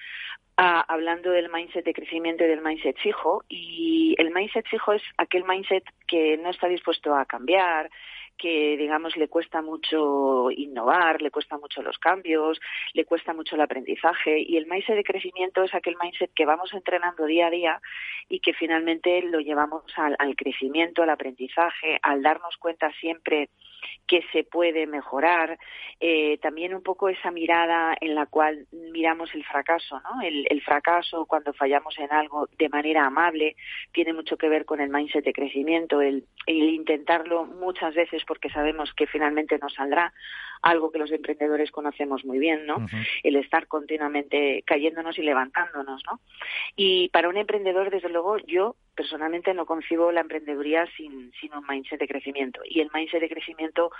hablando 0.55 1.31
del 1.31 1.49
mindset 1.51 1.83
de 1.83 1.93
crecimiento 1.93 2.43
y 2.43 2.47
del 2.47 2.61
mindset 2.61 2.97
fijo. 2.97 3.43
Y 3.49 4.15
el 4.17 4.31
mindset 4.31 4.67
fijo 4.67 4.93
es 4.93 5.01
aquel 5.17 5.43
mindset 5.45 5.83
que 6.07 6.37
no 6.37 6.49
está 6.49 6.67
dispuesto 6.67 7.15
a 7.15 7.25
cambiar, 7.25 7.89
que 8.37 8.77
digamos 8.77 9.15
le 9.17 9.27
cuesta 9.27 9.61
mucho 9.61 10.51
innovar, 10.51 11.21
le 11.21 11.31
cuesta 11.31 11.57
mucho 11.57 11.81
los 11.81 11.97
cambios, 11.97 12.59
le 12.93 13.05
cuesta 13.05 13.33
mucho 13.33 13.55
el 13.55 13.61
aprendizaje 13.61 14.39
y 14.39 14.57
el 14.57 14.67
mindset 14.67 14.95
de 14.95 15.03
crecimiento 15.03 15.63
es 15.63 15.73
aquel 15.73 15.95
mindset 16.01 16.31
que 16.33 16.45
vamos 16.45 16.73
entrenando 16.73 17.25
día 17.25 17.47
a 17.47 17.51
día 17.51 17.81
y 18.29 18.39
que 18.39 18.53
finalmente 18.53 19.21
lo 19.23 19.39
llevamos 19.39 19.83
al, 19.97 20.15
al 20.19 20.35
crecimiento, 20.35 21.03
al 21.03 21.09
aprendizaje, 21.09 21.99
al 22.01 22.21
darnos 22.21 22.57
cuenta 22.57 22.91
siempre 22.99 23.49
que 24.07 24.21
se 24.31 24.43
puede 24.43 24.87
mejorar, 24.87 25.57
eh, 25.99 26.37
también 26.39 26.73
un 26.73 26.83
poco 26.83 27.09
esa 27.09 27.31
mirada 27.31 27.95
en 27.99 28.15
la 28.15 28.25
cual 28.25 28.67
miramos 28.71 29.33
el 29.33 29.43
fracaso, 29.45 29.99
¿no? 30.01 30.21
El, 30.21 30.61
fracaso 30.63 31.25
cuando 31.25 31.53
fallamos 31.53 31.97
en 31.99 32.11
algo 32.11 32.47
de 32.57 32.69
manera 32.69 33.05
amable 33.05 33.55
tiene 33.91 34.13
mucho 34.13 34.37
que 34.37 34.47
ver 34.47 34.65
con 34.65 34.79
el 34.79 34.89
mindset 34.89 35.25
de 35.25 35.33
crecimiento, 35.33 36.01
el, 36.01 36.25
intentarlo 36.47 37.45
muchas 37.45 37.93
veces 37.95 38.23
porque 38.25 38.49
sabemos 38.49 38.93
que 38.93 39.07
finalmente 39.07 39.57
nos 39.59 39.73
saldrá 39.73 40.13
algo 40.61 40.91
que 40.91 40.99
los 40.99 41.11
emprendedores 41.11 41.71
conocemos 41.71 42.23
muy 42.23 42.39
bien, 42.39 42.65
¿no? 42.65 42.85
El 43.21 43.35
estar 43.35 43.67
continuamente 43.67 44.63
cayéndonos 44.65 45.17
y 45.17 45.21
levantándonos, 45.21 46.01
¿no? 46.09 46.21
Y 46.77 47.09
para 47.09 47.27
un 47.27 47.35
emprendedor, 47.35 47.89
desde 47.89 48.09
luego, 48.09 48.37
yo 48.37 48.75
personalmente 48.95 49.53
no 49.53 49.65
concibo 49.65 50.11
la 50.11 50.21
emprendeduría 50.21 50.85
sin, 50.97 51.31
un 51.53 51.67
mindset 51.67 51.99
de 51.99 52.07
crecimiento. 52.07 52.61
Y 52.65 52.79
el 52.79 52.89
mindset 52.93 53.21
de 53.21 53.29
crecimiento 53.29 53.91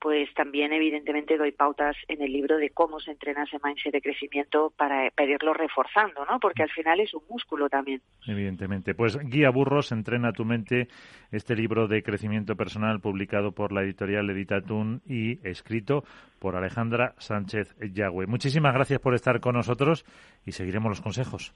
pues 0.00 0.32
también 0.32 0.72
evidentemente 0.72 1.36
doy 1.36 1.52
pautas 1.52 1.94
en 2.08 2.22
el 2.22 2.32
libro 2.32 2.56
de 2.56 2.70
cómo 2.70 3.00
se 3.00 3.10
entrena 3.10 3.42
ese 3.42 3.58
mindset 3.62 3.92
de 3.92 4.00
crecimiento 4.00 4.72
para, 4.74 5.10
pedirlo 5.10 5.52
reforzando, 5.52 6.24
¿no? 6.24 6.40
Porque 6.40 6.62
al 6.62 6.70
final 6.70 7.00
es 7.00 7.12
un 7.12 7.22
músculo 7.28 7.68
también. 7.68 8.00
Evidentemente. 8.26 8.94
Pues 8.94 9.18
Guía 9.18 9.50
Burros, 9.50 9.92
Entrena 9.92 10.32
tu 10.32 10.46
mente, 10.46 10.88
este 11.30 11.54
libro 11.54 11.86
de 11.86 12.02
crecimiento 12.02 12.56
personal 12.56 13.00
publicado 13.00 13.52
por 13.52 13.72
la 13.72 13.82
editorial 13.82 14.30
Editatún 14.30 15.02
y 15.06 15.46
escrito 15.46 16.02
por 16.38 16.56
Alejandra 16.56 17.14
Sánchez 17.18 17.76
Yagüe. 17.78 18.26
Muchísimas 18.26 18.72
gracias 18.72 19.00
por 19.00 19.14
estar 19.14 19.40
con 19.40 19.54
nosotros 19.54 20.06
y 20.46 20.52
seguiremos 20.52 20.88
los 20.88 21.00
consejos. 21.02 21.54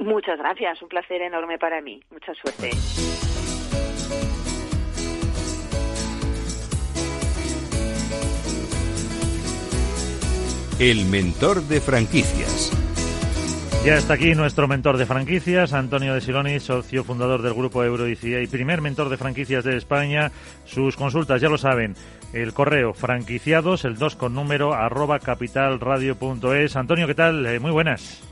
Muchas 0.00 0.38
gracias, 0.38 0.80
un 0.80 0.88
placer 0.88 1.20
enorme 1.20 1.58
para 1.58 1.80
mí. 1.82 2.02
Mucha 2.10 2.32
suerte. 2.34 2.70
El 10.78 11.04
mentor 11.04 11.62
de 11.64 11.80
franquicias. 11.82 12.72
Ya 13.84 13.96
está 13.96 14.14
aquí 14.14 14.34
nuestro 14.34 14.68
mentor 14.68 14.96
de 14.96 15.04
franquicias, 15.04 15.74
Antonio 15.74 16.14
de 16.14 16.20
Siloni, 16.22 16.60
socio 16.60 17.04
fundador 17.04 17.42
del 17.42 17.54
grupo 17.54 17.84
Euroicia 17.84 18.42
y 18.42 18.46
primer 18.46 18.80
mentor 18.80 19.10
de 19.10 19.18
franquicias 19.18 19.64
de 19.64 19.76
España. 19.76 20.32
Sus 20.64 20.96
consultas, 20.96 21.40
ya 21.40 21.48
lo 21.48 21.58
saben, 21.58 21.94
el 22.32 22.54
correo 22.54 22.94
franquiciados, 22.94 23.84
el 23.84 23.96
2 23.96 24.16
con 24.16 24.34
número, 24.34 24.72
arroba 24.72 25.18
capitalradio.es. 25.18 26.76
Antonio, 26.76 27.06
¿qué 27.06 27.14
tal? 27.14 27.44
Eh, 27.46 27.58
muy 27.58 27.70
buenas. 27.70 28.29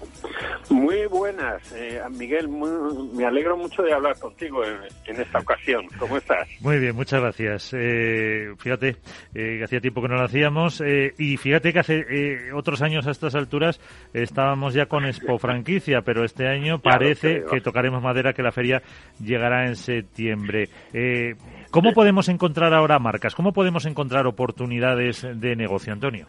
Muy 0.70 1.06
buenas, 1.06 1.72
eh, 1.72 2.00
Miguel. 2.10 2.48
me 2.48 3.24
alegro 3.24 3.56
mucho 3.56 3.82
de 3.82 3.92
hablar 3.92 4.18
contigo 4.18 4.62
en, 4.64 5.20
esta 5.20 5.38
ocasión. 5.38 5.86
¿Cómo 5.98 6.16
estás? 6.16 6.48
Muy 6.60 6.78
bien, 6.78 6.94
muchas 6.94 7.20
gracias. 7.20 7.72
Eh, 7.74 8.52
fíjate, 8.58 8.96
eh, 9.34 9.62
hacía 9.64 9.80
tiempo 9.80 10.02
que 10.02 10.08
no 10.08 10.16
lo 10.16 10.24
hacíamos 10.24 10.80
eh, 10.80 11.14
y 11.18 11.36
fíjate 11.36 11.72
que 11.72 11.78
hace 11.78 12.04
eh, 12.08 12.52
otros 12.52 12.82
años 12.82 13.06
a 13.06 13.10
estas 13.10 13.34
alturas 13.34 13.80
estábamos 14.12 14.74
ya 14.74 14.86
con 14.86 15.06
Expo 15.06 15.38
Franquicia, 15.38 16.02
pero 16.02 16.24
este 16.24 16.46
año 16.46 16.78
parece 16.78 17.44
que 17.50 17.60
tocaremos 17.60 18.02
madera 18.02 18.32
que 18.32 18.42
la 18.42 18.52
feria 18.52 18.82
llegará 19.22 19.66
en 19.66 19.76
septiembre. 19.76 20.68
¿Cómo 21.70 21.92
podemos 21.92 22.28
encontrar 22.28 22.74
ahora 22.74 22.98
marcas? 22.98 23.34
¿Cómo 23.34 23.52
podemos 23.52 23.84
encontrar 23.86 24.26
oportunidades 24.26 25.26
de 25.40 25.56
negocio, 25.56 25.92
Antonio? 25.92 26.26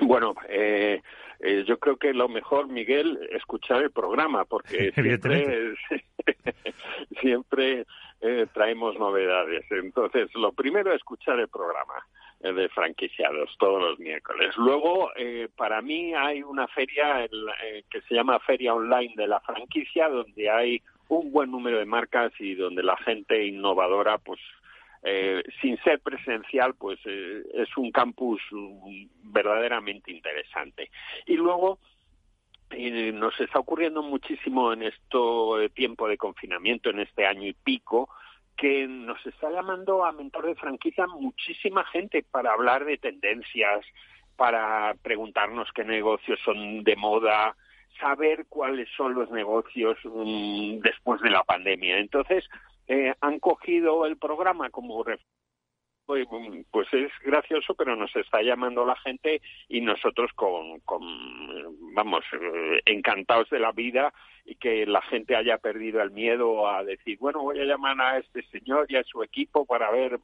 Bueno, 0.00 0.34
eh, 0.48 1.00
eh, 1.42 1.64
yo 1.66 1.78
creo 1.78 1.96
que 1.96 2.14
lo 2.14 2.28
mejor, 2.28 2.68
Miguel, 2.68 3.18
escuchar 3.32 3.82
el 3.82 3.90
programa, 3.90 4.44
porque 4.44 4.92
siempre, 4.94 5.74
siempre 7.20 7.84
eh, 8.20 8.46
traemos 8.54 8.96
novedades. 8.96 9.64
Entonces, 9.70 10.32
lo 10.34 10.52
primero, 10.52 10.90
es 10.90 10.96
escuchar 10.96 11.40
el 11.40 11.48
programa 11.48 11.94
eh, 12.40 12.52
de 12.52 12.68
franquiciados 12.68 13.50
todos 13.58 13.82
los 13.82 13.98
miércoles. 13.98 14.56
Luego, 14.56 15.10
para 15.56 15.82
mí 15.82 16.14
hay 16.14 16.44
una 16.44 16.68
feria 16.68 17.28
que 17.90 18.00
se 18.02 18.14
llama 18.14 18.38
Feria 18.38 18.74
Online 18.74 19.14
de 19.16 19.26
la 19.26 19.40
Franquicia, 19.40 20.08
donde 20.08 20.48
hay 20.48 20.80
un 21.08 21.32
buen 21.32 21.50
número 21.50 21.78
de 21.78 21.86
marcas 21.86 22.32
y 22.38 22.54
donde 22.54 22.84
la 22.84 22.96
gente 22.98 23.44
innovadora 23.44 24.18
pues 24.18 24.40
eh, 25.04 25.42
sin 25.60 25.76
ser 25.82 26.00
presencial, 26.00 26.74
pues 26.74 26.98
eh, 27.04 27.42
es 27.54 27.76
un 27.76 27.90
campus 27.90 28.40
verdaderamente 29.24 30.12
interesante. 30.12 30.90
Y 31.26 31.34
luego 31.36 31.80
eh, 32.70 33.10
nos 33.12 33.38
está 33.40 33.58
ocurriendo 33.58 34.02
muchísimo 34.02 34.72
en 34.72 34.84
este 34.84 35.70
tiempo 35.74 36.06
de 36.06 36.16
confinamiento, 36.16 36.90
en 36.90 37.00
este 37.00 37.26
año 37.26 37.48
y 37.48 37.52
pico, 37.52 38.08
que 38.56 38.86
nos 38.86 39.24
está 39.26 39.50
llamando 39.50 40.04
a 40.04 40.12
mentor 40.12 40.46
de 40.46 40.54
franquicia 40.54 41.06
muchísima 41.08 41.84
gente 41.86 42.24
para 42.30 42.52
hablar 42.52 42.84
de 42.84 42.96
tendencias, 42.98 43.84
para 44.36 44.94
preguntarnos 45.02 45.68
qué 45.74 45.84
negocios 45.84 46.38
son 46.44 46.84
de 46.84 46.94
moda, 46.94 47.56
saber 48.00 48.46
cuáles 48.48 48.88
son 48.96 49.14
los 49.14 49.30
negocios 49.30 49.98
mm, 50.04 50.78
después 50.78 51.20
de 51.22 51.30
la 51.30 51.42
pandemia. 51.42 51.98
Entonces, 51.98 52.44
eh, 52.88 53.14
han 53.20 53.38
cogido 53.38 54.06
el 54.06 54.16
programa 54.16 54.70
como 54.70 55.04
pues 56.70 56.88
es 56.92 57.10
gracioso, 57.24 57.74
pero 57.74 57.96
nos 57.96 58.14
está 58.16 58.42
llamando 58.42 58.84
la 58.84 58.96
gente 58.96 59.40
y 59.68 59.80
nosotros 59.80 60.30
con, 60.34 60.80
con 60.80 61.00
vamos, 61.94 62.24
eh, 62.32 62.80
encantados 62.86 63.48
de 63.50 63.60
la 63.60 63.72
vida 63.72 64.12
y 64.44 64.56
que 64.56 64.86
la 64.86 65.02
gente 65.02 65.36
haya 65.36 65.58
perdido 65.58 66.02
el 66.02 66.10
miedo 66.10 66.68
a 66.68 66.82
decir, 66.82 67.18
bueno, 67.20 67.42
voy 67.42 67.60
a 67.60 67.64
llamar 67.64 68.00
a 68.00 68.18
este 68.18 68.42
señor 68.44 68.86
y 68.88 68.96
a 68.96 69.04
su 69.04 69.22
equipo 69.22 69.64
para 69.64 69.90
ver. 69.90 70.18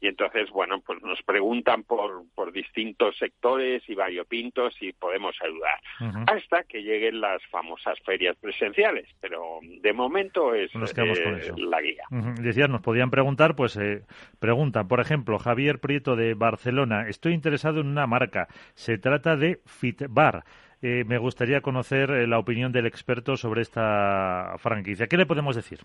Y 0.00 0.08
entonces, 0.08 0.50
bueno, 0.50 0.80
pues 0.80 1.02
nos 1.02 1.22
preguntan 1.22 1.82
por, 1.84 2.24
por 2.34 2.52
distintos 2.52 3.16
sectores 3.16 3.82
y 3.88 3.94
variopintos 3.94 4.74
y 4.80 4.92
podemos 4.92 5.34
ayudar. 5.42 5.80
Hasta 6.26 6.64
que 6.64 6.82
lleguen 6.82 7.20
las 7.20 7.44
famosas 7.46 7.98
ferias 8.04 8.36
presenciales. 8.36 9.08
Pero 9.20 9.60
de 9.62 9.92
momento 9.92 10.54
es 10.54 10.70
eh, 10.74 11.52
la 11.56 11.80
guía. 11.80 12.04
Decías, 12.40 12.68
nos 12.68 12.82
podían 12.82 13.10
preguntar, 13.10 13.56
pues 13.56 13.76
eh, 13.76 14.02
preguntan, 14.38 14.88
por 14.88 15.00
ejemplo, 15.00 15.38
Javier 15.38 15.78
Prieto 15.78 16.16
de 16.16 16.34
Barcelona, 16.34 17.08
estoy 17.08 17.32
interesado 17.32 17.80
en 17.80 17.86
una 17.88 18.06
marca. 18.06 18.48
Se 18.74 18.98
trata 18.98 19.36
de 19.36 19.60
Fitbar. 19.64 20.44
Eh, 20.80 21.04
me 21.04 21.18
gustaría 21.18 21.60
conocer 21.60 22.10
eh, 22.10 22.26
la 22.28 22.38
opinión 22.38 22.70
del 22.70 22.86
experto 22.86 23.36
sobre 23.36 23.62
esta 23.62 24.54
franquicia. 24.58 25.08
¿Qué 25.08 25.16
le 25.16 25.26
podemos 25.26 25.56
decir? 25.56 25.80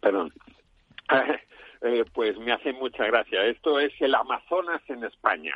perdón. 0.00 0.32
Eh, 1.82 2.04
pues 2.12 2.36
me 2.36 2.52
hace 2.52 2.74
mucha 2.74 3.06
gracia. 3.06 3.42
Esto 3.46 3.80
es 3.80 3.90
el 4.02 4.14
Amazonas 4.14 4.82
en 4.88 5.02
España, 5.02 5.54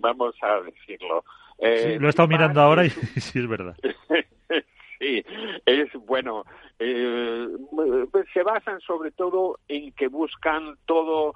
vamos 0.00 0.34
a 0.42 0.62
decirlo. 0.62 1.22
sí, 1.60 1.96
lo 1.96 2.08
he 2.08 2.10
estado 2.10 2.26
mirando 2.26 2.60
ahora 2.60 2.84
y 2.84 2.90
sí 3.20 3.38
es 3.38 3.46
verdad. 3.46 3.76
sí, 4.98 5.24
es 5.66 5.92
bueno. 6.06 6.42
Se 6.76 8.42
basan 8.42 8.80
sobre 8.80 9.12
todo 9.12 9.60
en 9.68 9.92
que 9.92 10.08
buscan 10.08 10.74
todo 10.86 11.34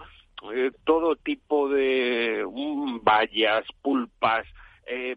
todo 0.83 1.15
tipo 1.15 1.69
de 1.69 2.45
mm, 2.45 3.05
vallas, 3.05 3.65
pulpas, 3.83 4.47
eh, 4.87 5.17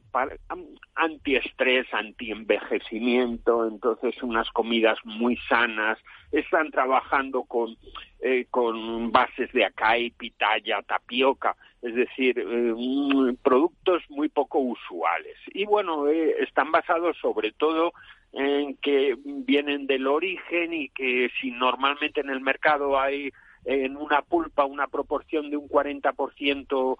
antiestrés, 0.98 1.86
antienvejecimiento, 1.94 3.68
entonces 3.68 4.22
unas 4.24 4.50
comidas 4.52 4.98
muy 5.04 5.38
sanas, 5.50 5.98
están 6.32 6.72
trabajando 6.72 7.44
con, 7.44 7.78
eh, 8.22 8.46
con 8.50 9.12
bases 9.12 9.52
de 9.54 9.66
acai, 9.66 10.10
pitaya, 10.12 10.82
tapioca, 10.82 11.56
es 11.82 11.96
decir, 11.96 12.38
eh, 12.40 13.36
productos 13.44 14.04
muy 14.10 14.28
poco 14.28 14.60
usuales. 14.60 15.38
Y 15.48 15.66
bueno, 15.66 16.08
eh, 16.08 16.36
están 16.40 16.72
basados 16.72 17.18
sobre 17.22 17.52
todo 17.52 17.94
en 18.34 18.76
que 18.78 19.16
vienen 19.24 19.88
del 19.88 20.08
origen 20.08 20.74
y 20.74 20.90
que 20.90 21.30
si 21.40 21.52
normalmente 21.52 22.22
en 22.22 22.30
el 22.30 22.42
mercado 22.42 23.00
hay 23.00 23.32
en 23.68 23.98
una 23.98 24.22
pulpa 24.22 24.64
una 24.64 24.88
proporción 24.88 25.50
de 25.50 25.58
un 25.58 25.68
40% 25.68 26.96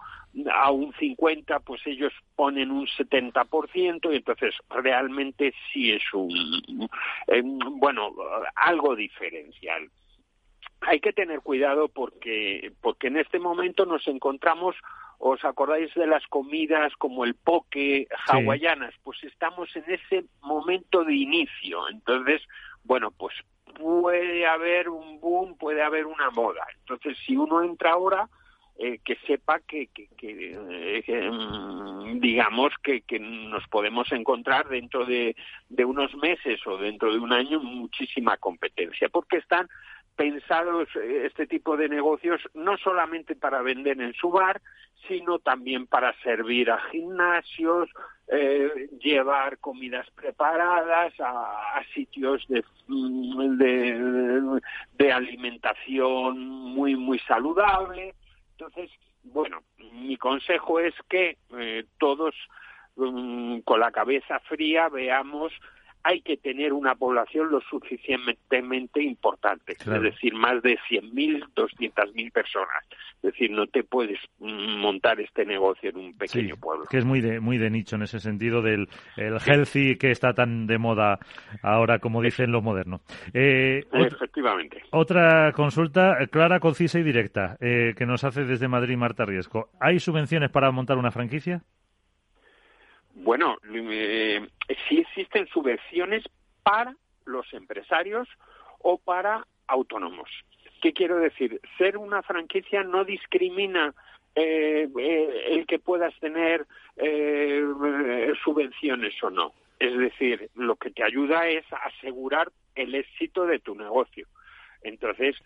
a 0.52 0.70
un 0.70 0.92
50%, 0.92 1.62
pues 1.64 1.80
ellos 1.86 2.12
ponen 2.36 2.70
un 2.70 2.86
70% 2.86 4.12
y 4.12 4.16
entonces 4.16 4.54
realmente 4.68 5.54
sí 5.72 5.92
es 5.92 6.02
un, 6.12 6.88
eh, 7.26 7.42
bueno, 7.42 8.14
algo 8.54 8.94
diferencial. 8.94 9.88
Hay 10.82 11.00
que 11.00 11.14
tener 11.14 11.40
cuidado 11.40 11.88
porque, 11.88 12.70
porque 12.82 13.08
en 13.08 13.16
este 13.16 13.38
momento 13.38 13.86
nos 13.86 14.06
encontramos 14.06 14.76
¿Os 15.20 15.44
acordáis 15.44 15.92
de 15.94 16.06
las 16.06 16.24
comidas 16.28 16.92
como 16.96 17.24
el 17.24 17.34
poke 17.34 18.06
hawaianas? 18.28 18.94
Pues 19.02 19.18
estamos 19.24 19.68
en 19.74 19.82
ese 19.88 20.24
momento 20.42 21.02
de 21.02 21.12
inicio. 21.12 21.88
Entonces, 21.88 22.40
bueno, 22.84 23.10
pues 23.10 23.34
puede 23.78 24.46
haber 24.46 24.88
un 24.88 25.20
boom, 25.20 25.56
puede 25.56 25.82
haber 25.82 26.06
una 26.06 26.30
moda. 26.30 26.66
Entonces, 26.80 27.16
si 27.24 27.36
uno 27.36 27.62
entra 27.62 27.92
ahora, 27.92 28.28
eh, 28.80 29.00
que 29.04 29.16
sepa 29.26 29.58
que, 29.60 29.88
que, 29.88 30.08
eh, 30.20 31.30
mm, 31.30 32.20
digamos 32.20 32.72
que, 32.82 33.00
que, 33.00 33.18
nos 33.18 33.66
podemos 33.68 34.10
encontrar 34.12 34.68
dentro 34.68 35.04
de, 35.04 35.34
de, 35.68 35.84
unos 35.84 36.14
meses 36.14 36.64
o 36.66 36.76
dentro 36.76 37.12
de 37.12 37.18
un 37.18 37.32
año 37.32 37.58
muchísima 37.60 38.36
competencia, 38.36 39.08
porque 39.08 39.38
están 39.38 39.68
pensados 40.18 40.88
eh, 40.96 41.26
este 41.26 41.46
tipo 41.46 41.76
de 41.76 41.88
negocios 41.88 42.40
no 42.52 42.76
solamente 42.76 43.36
para 43.36 43.62
vender 43.62 44.00
en 44.02 44.12
su 44.14 44.30
bar, 44.30 44.60
sino 45.06 45.38
también 45.38 45.86
para 45.86 46.12
servir 46.22 46.72
a 46.72 46.80
gimnasios, 46.90 47.88
eh, 48.26 48.90
llevar 49.00 49.58
comidas 49.58 50.10
preparadas 50.10 51.14
a, 51.20 51.80
sitios 51.94 52.44
de, 52.48 52.64
mm, 52.88 53.58
de, 53.58 54.60
de, 54.98 55.12
alimentación 55.12 56.40
muy, 56.48 56.96
muy 56.96 57.20
saludable. 57.20 58.14
Entonces, 58.58 58.90
bueno, 59.22 59.62
mi 59.92 60.16
consejo 60.16 60.80
es 60.80 60.94
que 61.08 61.38
eh, 61.56 61.84
todos 61.98 62.34
mm, 62.96 63.60
con 63.60 63.78
la 63.78 63.92
cabeza 63.92 64.40
fría 64.40 64.88
veamos 64.88 65.52
hay 66.08 66.22
que 66.22 66.38
tener 66.38 66.72
una 66.72 66.94
población 66.94 67.50
lo 67.50 67.60
suficientemente 67.60 69.02
importante, 69.02 69.72
es 69.72 70.02
decir, 70.02 70.32
más 70.32 70.62
de 70.62 70.78
100.000, 70.88 71.52
200.000 71.54 72.32
personas. 72.32 72.82
Es 73.16 73.32
decir, 73.32 73.50
no 73.50 73.66
te 73.66 73.82
puedes 73.82 74.18
montar 74.38 75.20
este 75.20 75.44
negocio 75.44 75.90
en 75.90 75.98
un 75.98 76.16
pequeño 76.16 76.56
pueblo. 76.56 76.86
Que 76.90 76.96
es 76.96 77.04
muy 77.04 77.20
de, 77.20 77.40
muy 77.40 77.58
de 77.58 77.68
nicho 77.68 77.96
en 77.96 78.02
ese 78.02 78.20
sentido 78.20 78.62
del 78.62 78.88
el 79.18 79.36
healthy 79.46 79.98
que 79.98 80.10
está 80.10 80.32
tan 80.32 80.66
de 80.66 80.78
moda 80.78 81.18
ahora, 81.62 81.98
como 81.98 82.22
dicen 82.22 82.52
los 82.52 82.62
modernos. 82.62 83.02
Eh, 83.34 83.84
Efectivamente. 83.92 84.80
Otra 84.92 85.52
consulta 85.52 86.16
clara, 86.30 86.58
concisa 86.58 86.98
y 86.98 87.02
directa 87.02 87.58
eh, 87.60 87.92
que 87.94 88.06
nos 88.06 88.24
hace 88.24 88.44
desde 88.44 88.66
Madrid 88.66 88.96
Marta 88.96 89.26
Riesco. 89.26 89.68
¿Hay 89.78 89.98
subvenciones 89.98 90.50
para 90.50 90.70
montar 90.70 90.96
una 90.96 91.10
franquicia? 91.10 91.64
Bueno, 93.20 93.56
eh, 93.74 94.46
sí 94.88 94.98
existen 94.98 95.48
subvenciones 95.48 96.22
para 96.62 96.94
los 97.24 97.52
empresarios 97.52 98.28
o 98.78 98.98
para 98.98 99.44
autónomos. 99.66 100.30
¿Qué 100.80 100.92
quiero 100.92 101.16
decir? 101.18 101.60
Ser 101.76 101.96
una 101.96 102.22
franquicia 102.22 102.84
no 102.84 103.04
discrimina 103.04 103.92
eh, 104.36 104.88
eh, 104.98 105.42
el 105.48 105.66
que 105.66 105.80
puedas 105.80 106.14
tener 106.20 106.64
subvenciones 108.44 109.14
o 109.22 109.30
no. 109.30 109.52
Es 109.80 109.96
decir, 109.98 110.50
lo 110.54 110.76
que 110.76 110.90
te 110.90 111.02
ayuda 111.02 111.48
es 111.48 111.64
asegurar 111.72 112.50
el 112.76 112.94
éxito 112.94 113.46
de 113.46 113.58
tu 113.58 113.74
negocio. 113.74 114.28
Entonces, 114.82 115.36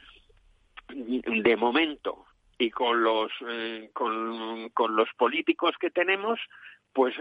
de 0.88 1.56
momento 1.56 2.26
y 2.58 2.70
con 2.70 3.02
los 3.02 3.32
con 3.94 4.96
los 4.96 5.08
políticos 5.16 5.74
que 5.80 5.90
tenemos, 5.90 6.38
pues 6.92 7.14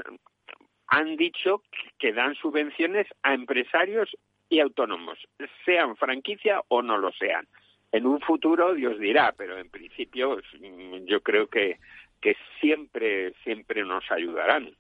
han 0.91 1.15
dicho 1.15 1.63
que 1.97 2.11
dan 2.11 2.35
subvenciones 2.35 3.07
a 3.23 3.33
empresarios 3.33 4.09
y 4.49 4.59
autónomos, 4.59 5.17
sean 5.65 5.95
franquicia 5.95 6.61
o 6.67 6.81
no 6.81 6.97
lo 6.97 7.13
sean. 7.13 7.47
En 7.93 8.05
un 8.05 8.19
futuro 8.19 8.73
Dios 8.73 8.99
dirá, 8.99 9.33
pero 9.35 9.57
en 9.57 9.69
principio 9.69 10.37
mm, 10.59 11.05
yo 11.05 11.21
creo 11.21 11.47
que 11.47 11.79
siempre, 12.59 13.33
siempre 13.43 13.83
nos 13.83 14.09
ayudarán. 14.11 14.75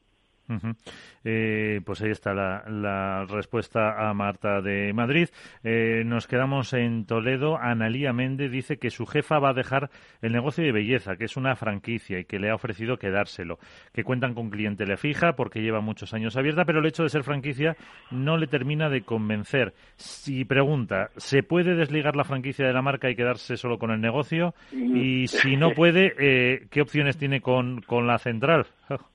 Eh, 1.23 1.81
pues 1.85 2.01
ahí 2.01 2.11
está 2.11 2.33
la, 2.33 3.25
respuesta 3.25 4.09
a 4.09 4.13
Marta 4.13 4.61
de 4.61 4.93
Madrid. 4.93 5.29
Eh, 5.63 6.03
nos 6.05 6.27
quedamos 6.27 6.73
en 6.73 7.05
Toledo. 7.05 7.57
Analía 7.57 8.13
Méndez 8.13 8.51
dice 8.51 8.77
que 8.77 8.89
su 8.89 9.05
jefa 9.05 9.39
va 9.39 9.49
a 9.49 9.53
dejar 9.53 9.89
el 10.21 10.31
negocio 10.31 10.63
de 10.63 10.71
belleza, 10.71 11.15
que 11.15 11.25
es 11.25 11.37
una 11.37 11.55
franquicia 11.55 12.19
y 12.19 12.25
que 12.25 12.39
le 12.39 12.49
ha 12.49 12.55
ofrecido 12.55 12.97
quedárselo. 12.97 13.59
Que 13.93 14.03
cuentan 14.03 14.33
con 14.33 14.49
clientela 14.49 14.97
fija 14.97 15.33
porque 15.33 15.61
lleva 15.61 15.81
muchos 15.81 16.13
años 16.13 16.37
abierta, 16.37 16.65
pero 16.65 16.79
el 16.79 16.85
hecho 16.85 17.03
de 17.03 17.09
ser 17.09 17.23
franquicia 17.23 17.75
no 18.09 18.37
le 18.37 18.47
termina 18.47 18.89
de 18.89 19.01
convencer. 19.01 19.73
Si 19.95 20.45
pregunta, 20.45 21.11
¿se 21.17 21.43
puede 21.43 21.75
desligar 21.75 22.15
la 22.15 22.23
franquicia 22.23 22.65
de 22.65 22.73
la 22.73 22.81
marca 22.81 23.09
y 23.09 23.15
quedarse 23.15 23.57
solo 23.57 23.77
con 23.77 23.91
el 23.91 24.01
negocio? 24.01 24.53
Mm. 24.71 24.97
Y 24.97 25.27
si 25.27 25.57
no 25.57 25.71
puede, 25.71 26.13
eh, 26.17 26.67
¿qué 26.69 26.81
opciones 26.81 27.17
tiene 27.17 27.41
con, 27.41 27.81
con 27.81 28.07
la 28.07 28.17
central? 28.17 28.67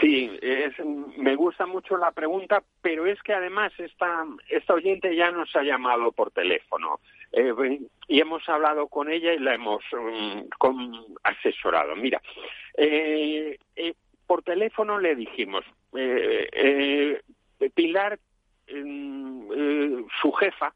Sí, 0.00 0.30
me 1.16 1.34
gusta 1.34 1.66
mucho 1.66 1.96
la 1.96 2.12
pregunta, 2.12 2.62
pero 2.80 3.06
es 3.06 3.20
que 3.22 3.32
además 3.32 3.72
esta, 3.78 4.24
esta 4.48 4.74
oyente 4.74 5.16
ya 5.16 5.32
nos 5.32 5.54
ha 5.56 5.62
llamado 5.62 6.12
por 6.12 6.30
teléfono 6.30 7.00
eh, 7.32 7.80
y 8.06 8.20
hemos 8.20 8.48
hablado 8.48 8.86
con 8.86 9.10
ella 9.10 9.32
y 9.32 9.40
la 9.40 9.54
hemos 9.54 9.82
mm, 9.92 10.42
asesorado. 11.24 11.96
Mira, 11.96 12.22
eh, 12.76 13.58
eh, 13.74 13.94
por 14.26 14.42
teléfono 14.42 15.00
le 15.00 15.16
dijimos, 15.16 15.64
Pilar, 17.74 18.20
mm, 18.72 20.06
su 20.22 20.32
jefa, 20.32 20.74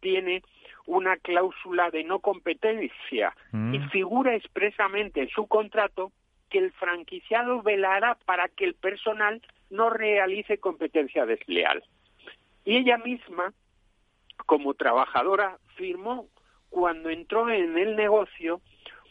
tiene 0.00 0.42
una 0.86 1.16
cláusula 1.16 1.90
de 1.90 2.02
no 2.02 2.18
competencia 2.18 3.34
y 3.52 3.78
mm. 3.78 3.90
figura 3.90 4.34
expresamente 4.34 5.20
en 5.20 5.28
su 5.28 5.46
contrato 5.46 6.10
que 6.54 6.60
el 6.60 6.70
franquiciado 6.70 7.62
velará 7.62 8.16
para 8.26 8.46
que 8.46 8.64
el 8.64 8.74
personal 8.74 9.42
no 9.70 9.90
realice 9.90 10.58
competencia 10.58 11.26
desleal. 11.26 11.82
Y 12.64 12.76
ella 12.76 12.96
misma, 12.96 13.52
como 14.46 14.74
trabajadora, 14.74 15.58
firmó 15.74 16.28
cuando 16.70 17.10
entró 17.10 17.50
en 17.50 17.76
el 17.76 17.96
negocio 17.96 18.60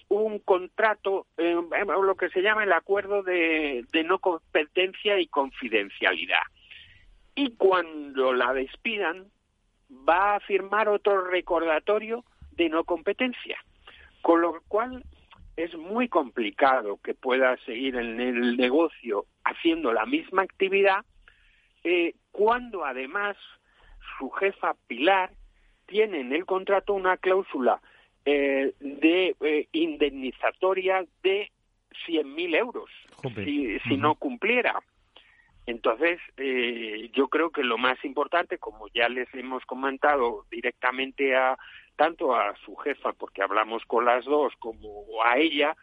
un 0.07 0.39
contrato, 0.39 1.27
eh, 1.35 1.53
lo 1.85 2.15
que 2.15 2.29
se 2.29 2.41
llama 2.41 2.63
el 2.63 2.71
acuerdo 2.71 3.23
de 3.23 3.83
no 4.05 4.19
competencia 4.19 5.19
y 5.19 5.27
confidencialidad. 5.27 6.43
Y 7.35 7.57
cuando 7.57 8.31
la 8.31 8.53
despidan, 8.53 9.25
va 10.07 10.35
a 10.35 10.39
firmar 10.39 10.87
otro 10.87 11.25
recordatorio 11.27 12.23
de 12.51 12.69
no 12.69 12.85
competencia. 12.85 13.57
Con 14.21 14.39
lo 14.39 14.61
cual 14.69 15.03
es 15.55 15.75
muy 15.77 16.07
complicado 16.07 16.99
que 17.03 17.13
pueda 17.13 17.57
seguir 17.65 17.95
en 17.95 18.19
el 18.19 18.57
negocio 18.57 19.25
haciendo 19.43 19.93
la 19.93 20.05
misma 20.05 20.41
actividad 20.41 21.05
eh, 21.83 22.15
cuando 22.31 22.85
además 22.85 23.37
su 24.17 24.29
jefa 24.31 24.75
Pilar 24.87 25.31
tiene 25.85 26.21
en 26.21 26.33
el 26.33 26.45
contrato 26.45 26.93
una 26.93 27.17
cláusula 27.17 27.81
eh, 28.25 28.73
de 28.79 29.35
eh, 29.41 29.67
indemnizatoria 29.73 31.05
de 31.21 31.51
100.000 32.07 32.55
euros 32.55 32.89
si, 33.35 33.79
si 33.79 33.97
no 33.97 34.15
cumpliera. 34.15 34.81
Entonces, 35.65 36.19
yo 37.13 37.29
creo 37.29 37.49
que 37.51 37.63
lo 37.63 37.77
más 37.77 38.03
importante, 38.03 38.57
como 38.57 38.89
ya 38.89 39.07
les 39.07 39.33
hemos 39.33 39.63
comentado 39.65 40.45
directamente 40.51 41.37
a, 41.37 41.57
tanto 41.95 42.35
a 42.35 42.55
su 42.65 42.75
jefa, 42.75 43.13
porque 43.13 43.43
hablamos 43.43 43.83
con 43.85 44.05
las 44.05 44.25
dos, 44.25 44.53
como 44.59 45.05
a 45.23 45.37
ella, 45.37 45.75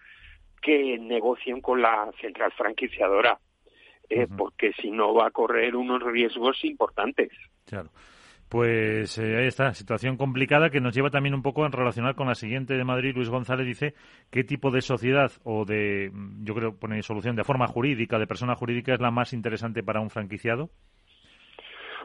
que 0.60 0.98
negocien 0.98 1.60
con 1.60 1.80
la 1.80 2.10
central 2.20 2.52
franquiciadora, 2.52 3.38
eh, 4.08 4.26
porque 4.36 4.72
si 4.80 4.90
no 4.90 5.14
va 5.14 5.28
a 5.28 5.30
correr 5.30 5.76
unos 5.76 6.02
riesgos 6.02 6.64
importantes. 6.64 7.30
Claro. 7.64 7.90
Pues 8.50 9.16
eh, 9.18 9.36
ahí 9.36 9.46
está, 9.46 9.72
situación 9.74 10.16
complicada 10.16 10.70
que 10.70 10.80
nos 10.80 10.92
lleva 10.92 11.10
también 11.10 11.36
un 11.36 11.42
poco 11.42 11.64
a 11.64 11.68
relacionar 11.68 12.16
con 12.16 12.26
la 12.26 12.34
siguiente 12.34 12.74
de 12.74 12.82
Madrid. 12.82 13.14
Luis 13.14 13.28
González 13.28 13.64
dice 13.64 13.94
qué 14.28 14.42
tipo 14.42 14.72
de 14.72 14.82
sociedad 14.82 15.30
o 15.44 15.64
de, 15.64 16.10
yo 16.42 16.54
creo, 16.56 16.76
pone 16.76 17.00
solución 17.04 17.36
de 17.36 17.44
forma 17.44 17.68
jurídica, 17.68 18.18
de 18.18 18.26
persona 18.26 18.56
jurídica, 18.56 18.92
es 18.92 19.00
la 19.00 19.12
más 19.12 19.32
interesante 19.32 19.84
para 19.84 20.00
un 20.00 20.10
franquiciado. 20.10 20.70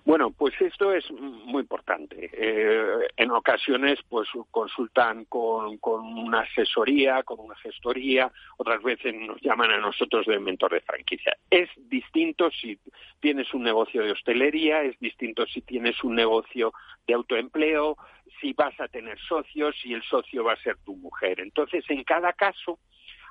Bueno, 0.06 0.30
pues 0.30 0.54
esto 0.62 0.94
es 0.94 1.10
muy 1.10 1.62
importante. 1.62 2.30
Eh, 2.32 3.08
en 3.18 3.32
ocasiones, 3.32 3.98
pues 4.08 4.30
consultan 4.52 5.26
con, 5.26 5.80
con, 5.80 6.06
una 6.06 6.42
asesoría, 6.42 7.24
con 7.24 7.40
una 7.40 7.56
gestoría, 7.56 8.32
otras 8.58 8.84
veces 8.84 9.16
nos 9.16 9.42
llaman 9.42 9.72
a 9.72 9.80
nosotros 9.80 10.28
de 10.28 10.40
mentor 10.40 10.74
de 10.74 10.82
franquicia. 10.82 11.36
Es 11.50 11.70
distinto 11.90 12.52
si 12.52 12.78
tienes 13.20 13.52
un 13.56 13.64
negocio 13.64 14.04
de 14.04 14.12
hostelería, 14.12 14.84
es 14.84 15.00
distinto 15.00 15.48
si 15.48 15.62
tienes 15.62 16.04
un 16.04 16.14
negocio 16.14 16.72
de 17.08 17.16
autoempleo, 17.16 17.98
si 18.40 18.54
vas 18.54 18.80
a 18.80 18.88
tener 18.88 19.18
socios, 19.28 19.76
si 19.82 19.92
el 19.94 20.04
socio 20.04 20.44
va 20.44 20.54
a 20.54 20.62
ser 20.62 20.78
tu 20.86 20.96
mujer. 20.96 21.40
Entonces, 21.40 21.84
en 21.90 22.04
cada 22.04 22.32
caso 22.34 22.78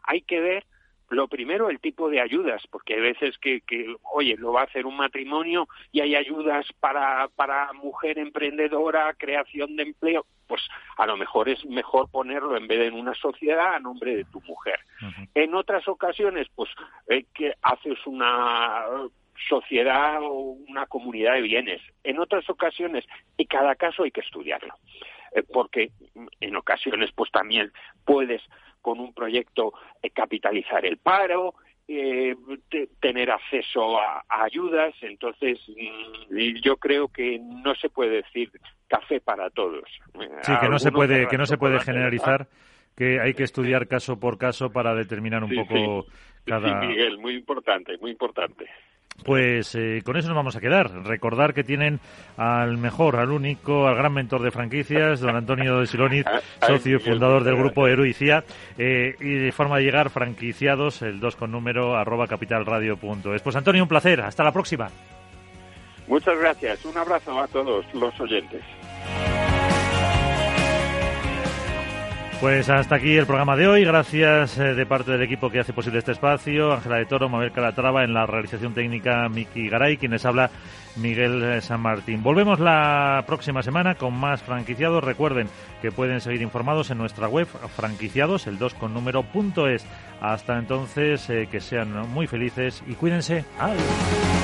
hay 0.03 0.23
que 0.23 0.41
ver 0.41 0.67
lo 1.11 1.29
primero, 1.29 1.71
el 1.71 1.81
tipo 1.81 2.09
de 2.09 2.21
ayudas, 2.21 2.63
porque 2.71 2.95
hay 2.95 3.01
veces 3.01 3.39
que, 3.39 3.61
que, 3.61 3.95
oye, 4.13 4.37
lo 4.37 4.53
va 4.53 4.63
a 4.63 4.65
hacer 4.65 4.87
un 4.87 4.97
matrimonio 4.97 5.69
y 5.93 6.01
hay 6.01 6.17
ayudas 6.17 6.67
para, 6.81 7.29
para 7.37 7.73
mujer 7.73 8.19
emprendedora, 8.19 9.15
creación 9.15 9.77
de 9.77 9.85
empleo, 9.85 10.27
pues 10.47 10.63
a 10.97 11.07
lo 11.07 11.17
mejor 11.17 11.49
es 11.49 11.65
mejor 11.67 12.11
ponerlo 12.11 12.57
en 12.57 12.67
vez 12.67 12.79
de 12.79 12.87
en 12.87 12.95
una 12.95 13.15
sociedad 13.15 13.75
a 13.75 13.81
nombre 13.81 14.17
de 14.17 14.25
tu 14.25 14.41
mujer. 14.43 14.79
En 15.35 15.55
otras 15.55 15.87
ocasiones, 15.89 16.49
pues 16.55 16.71
eh, 17.09 17.25
que 17.35 17.55
haces 17.63 17.99
una 18.07 18.85
sociedad 19.49 20.19
o 20.23 20.57
una 20.69 20.87
comunidad 20.87 21.35
de 21.35 21.43
bienes. 21.43 21.83
En 22.03 22.19
otras 22.19 22.49
ocasiones, 22.49 23.05
y 23.37 23.47
cada 23.47 23.75
caso 23.75 24.05
hay 24.05 24.11
que 24.11 24.21
estudiarlo, 24.21 24.75
eh, 25.35 25.43
porque 25.43 25.91
en 26.41 26.57
ocasiones 26.57 27.11
pues 27.15 27.31
también 27.31 27.73
puedes 28.05 28.43
con 28.85 29.01
un 29.01 29.15
proyecto 29.15 29.73
eh, 30.03 30.11
capitalizar 30.11 30.85
el 30.85 30.99
paro, 30.99 31.55
eh, 31.89 32.37
tener 33.01 33.31
acceso 33.31 33.99
a, 33.99 34.23
ayudas. 34.29 34.95
Entonces, 35.01 35.59
mm, 35.69 36.61
yo 36.63 36.77
creo 36.77 37.09
que 37.09 37.41
no 37.41 37.75
se 37.77 37.89
puede 37.89 38.17
decir 38.17 38.51
café 38.87 39.23
para 39.23 39.49
todos. 39.49 39.85
Sí, 40.43 40.53
que 40.61 40.69
no 40.69 40.79
se 40.79 40.93
puede, 40.93 41.27
que 41.29 41.39
no 41.39 41.47
se 41.47 41.57
puede 41.57 41.81
generalizar. 41.81 42.47
Que 42.95 43.19
hay 43.21 43.35
que 43.35 43.43
estudiar 43.43 43.89
caso 43.89 44.21
por 44.21 44.39
caso 44.39 44.71
para 44.71 44.95
determinar 44.95 45.43
un 45.43 45.53
poco 45.53 46.07
cada. 46.45 46.81
Sí, 46.81 46.87
Miguel, 46.87 47.19
muy 47.19 47.35
importante, 47.35 47.97
muy 47.99 48.11
importante. 48.13 48.67
Pues 49.23 49.75
eh, 49.75 50.03
con 50.05 50.17
eso 50.17 50.29
nos 50.29 50.37
vamos 50.37 50.57
a 50.57 50.61
quedar. 50.61 50.91
Recordar 51.05 51.55
que 51.55 51.65
tienen 51.65 52.01
al 52.37 52.77
mejor, 52.77 53.17
al 53.17 53.31
único, 53.31 53.87
al 53.87 53.95
gran 53.95 54.13
mentor 54.13 54.43
de 54.43 54.51
franquicias, 54.51 55.21
don 55.21 55.37
Antonio 55.37 55.79
de 55.79 55.87
Siloniz, 55.87 56.27
socio 56.67 56.97
y 56.97 57.01
fundador 57.01 57.45
del 57.45 57.57
grupo 57.57 57.87
Eruicía, 57.87 58.45
eh, 58.77 59.15
y 59.21 59.35
de 59.35 59.53
forma 59.53 59.79
de 59.79 59.85
llegar 59.85 60.11
franquiciados, 60.11 61.01
el 61.03 61.21
2 61.21 61.37
con 61.37 61.53
número, 61.53 61.97
arroba 61.97 62.27
capitalradio.es. 62.27 63.41
Pues 63.41 63.57
Antonio, 63.57 63.83
un 63.83 63.89
placer. 63.89 64.21
Hasta 64.21 64.43
la 64.43 64.53
próxima. 64.53 64.89
Muchas 66.07 66.39
gracias. 66.39 66.85
Un 66.85 66.99
abrazo 66.99 67.41
a 67.41 67.47
todos 67.47 67.87
los 67.95 68.21
oyentes. 68.21 68.63
Pues 72.45 72.69
hasta 72.69 72.97
aquí 72.97 73.17
el 73.17 73.25
programa 73.25 73.57
de 73.57 73.67
hoy. 73.67 73.85
Gracias 73.87 74.59
eh, 74.59 74.75
de 74.75 74.85
parte 74.85 75.13
del 75.13 75.23
equipo 75.23 75.49
que 75.49 75.61
hace 75.61 75.73
posible 75.73 76.01
este 76.01 76.13
espacio. 76.13 76.75
Ángela 76.75 76.97
de 76.97 77.07
Toro, 77.07 77.31
Mabel 77.31 77.53
Calatrava, 77.53 78.05
en 78.05 78.13
la 78.13 78.27
realización 78.27 78.75
técnica 78.75 79.31
Miki 79.31 79.71
Garay, 79.71 79.97
quienes 79.97 80.27
habla 80.27 80.51
Miguel 80.97 81.43
eh, 81.43 81.63
San 81.63 81.81
Martín. 81.81 82.23
Volvemos 82.23 82.61
la 82.61 83.25
próxima 83.27 83.63
semana 83.63 83.95
con 83.95 84.13
más 84.13 84.43
franquiciados. 84.43 85.03
Recuerden 85.03 85.49
que 85.81 85.91
pueden 85.91 86.21
seguir 86.21 86.43
informados 86.43 86.91
en 86.91 86.99
nuestra 86.99 87.29
web 87.29 87.47
franquiciados, 87.47 88.47
el 88.47 88.59
2 88.59 88.75
con 88.75 88.93
número 88.93 89.23
punto 89.23 89.67
es. 89.67 89.87
Hasta 90.21 90.59
entonces, 90.59 91.31
eh, 91.31 91.49
que 91.51 91.61
sean 91.61 92.11
muy 92.11 92.27
felices 92.27 92.85
y 92.87 92.93
cuídense. 92.93 93.47
Adiós. 93.59 94.44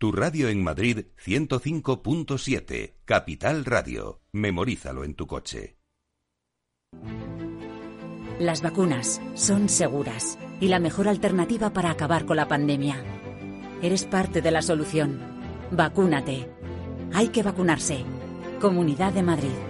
Tu 0.00 0.12
radio 0.12 0.48
en 0.48 0.64
Madrid 0.64 1.08
105.7, 1.22 2.94
Capital 3.04 3.66
Radio. 3.66 4.22
Memorízalo 4.32 5.04
en 5.04 5.12
tu 5.12 5.26
coche. 5.26 5.76
Las 8.38 8.62
vacunas 8.62 9.20
son 9.34 9.68
seguras 9.68 10.38
y 10.58 10.68
la 10.68 10.78
mejor 10.78 11.06
alternativa 11.06 11.74
para 11.74 11.90
acabar 11.90 12.24
con 12.24 12.38
la 12.38 12.48
pandemia. 12.48 13.04
Eres 13.82 14.06
parte 14.06 14.40
de 14.40 14.50
la 14.50 14.62
solución. 14.62 15.20
Vacúnate. 15.70 16.50
Hay 17.12 17.28
que 17.28 17.42
vacunarse. 17.42 18.02
Comunidad 18.58 19.12
de 19.12 19.22
Madrid. 19.22 19.69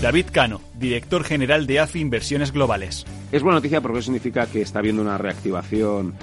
David 0.00 0.26
Cano, 0.30 0.60
director 0.74 1.24
general 1.24 1.66
de 1.66 1.80
AFI 1.80 1.98
Inversiones 1.98 2.52
Globales. 2.52 3.04
Es 3.32 3.42
buena 3.42 3.56
noticia 3.58 3.80
porque 3.80 4.00
significa 4.00 4.46
que 4.46 4.62
está 4.62 4.78
habiendo 4.78 5.02
una 5.02 5.18
reactivación 5.18 6.14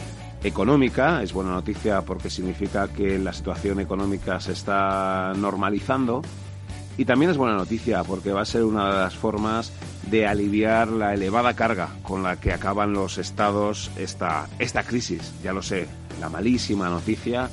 económica, 0.45 1.21
es 1.21 1.34
buena 1.34 1.51
noticia 1.51 2.01
porque 2.03 2.30
significa 2.30 2.88
que 2.88 3.19
la 3.19 3.34
situación 3.34 3.82
económica 3.82 4.39
se 4.39 4.53
está 4.53 5.34
normalizando 5.36 6.21
y 6.97 7.03
también 7.03 7.32
es 7.32 7.38
buena 7.38 7.57
noticia 7.57 8.01
porque 8.05 8.32
va 8.32 8.43
a 8.43 8.45
ser 8.45 8.63
una 8.63 8.93
de 8.93 8.99
las 9.01 9.15
formas 9.15 9.73
de 10.09 10.26
aliviar 10.26 10.88
la 10.88 11.13
elevada 11.13 11.53
carga 11.53 11.89
con 12.01 12.23
la 12.23 12.39
que 12.39 12.53
acaban 12.53 12.93
los 12.93 13.17
estados 13.17 13.91
esta, 13.97 14.47
esta 14.57 14.84
crisis. 14.84 15.34
Ya 15.43 15.51
lo 15.51 15.61
sé, 15.61 15.86
la 16.21 16.30
malísima 16.30 16.88
noticia 16.88 17.49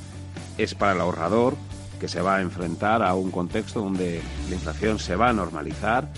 es 0.57 0.73
para 0.73 0.93
el 0.93 1.01
ahorrador, 1.01 1.57
que 2.03 2.09
se 2.09 2.19
va 2.19 2.35
a 2.35 2.41
enfrentar 2.41 3.01
a 3.01 3.13
un 3.13 3.31
contexto 3.31 3.79
donde 3.79 4.21
la 4.49 4.55
inflación 4.55 4.99
se 4.99 5.15
va 5.15 5.29
a 5.29 5.33
normalizar. 5.33 6.11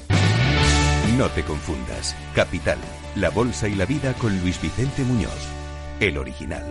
No 1.15 1.27
te 1.29 1.43
confundas. 1.43 2.15
Capital, 2.33 2.79
la 3.15 3.29
bolsa 3.29 3.67
y 3.67 3.75
la 3.75 3.85
vida 3.85 4.15
con 4.15 4.35
Luis 4.41 4.59
Vicente 4.59 5.03
Muñoz, 5.03 5.47
el 5.99 6.17
original. 6.17 6.65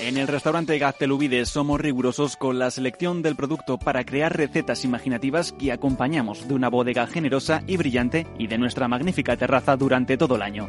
En 0.00 0.16
el 0.16 0.28
restaurante 0.28 0.78
Gaztelubide 0.78 1.44
somos 1.44 1.78
rigurosos 1.78 2.38
con 2.38 2.58
la 2.58 2.70
selección 2.70 3.20
del 3.20 3.36
producto 3.36 3.76
para 3.78 4.04
crear 4.04 4.34
recetas 4.34 4.86
imaginativas 4.86 5.52
que 5.52 5.72
acompañamos 5.72 6.48
de 6.48 6.54
una 6.54 6.70
bodega 6.70 7.06
generosa 7.06 7.62
y 7.66 7.76
brillante 7.76 8.26
y 8.38 8.46
de 8.46 8.56
nuestra 8.56 8.88
magnífica 8.88 9.36
terraza 9.36 9.76
durante 9.76 10.16
todo 10.16 10.36
el 10.36 10.42
año. 10.42 10.68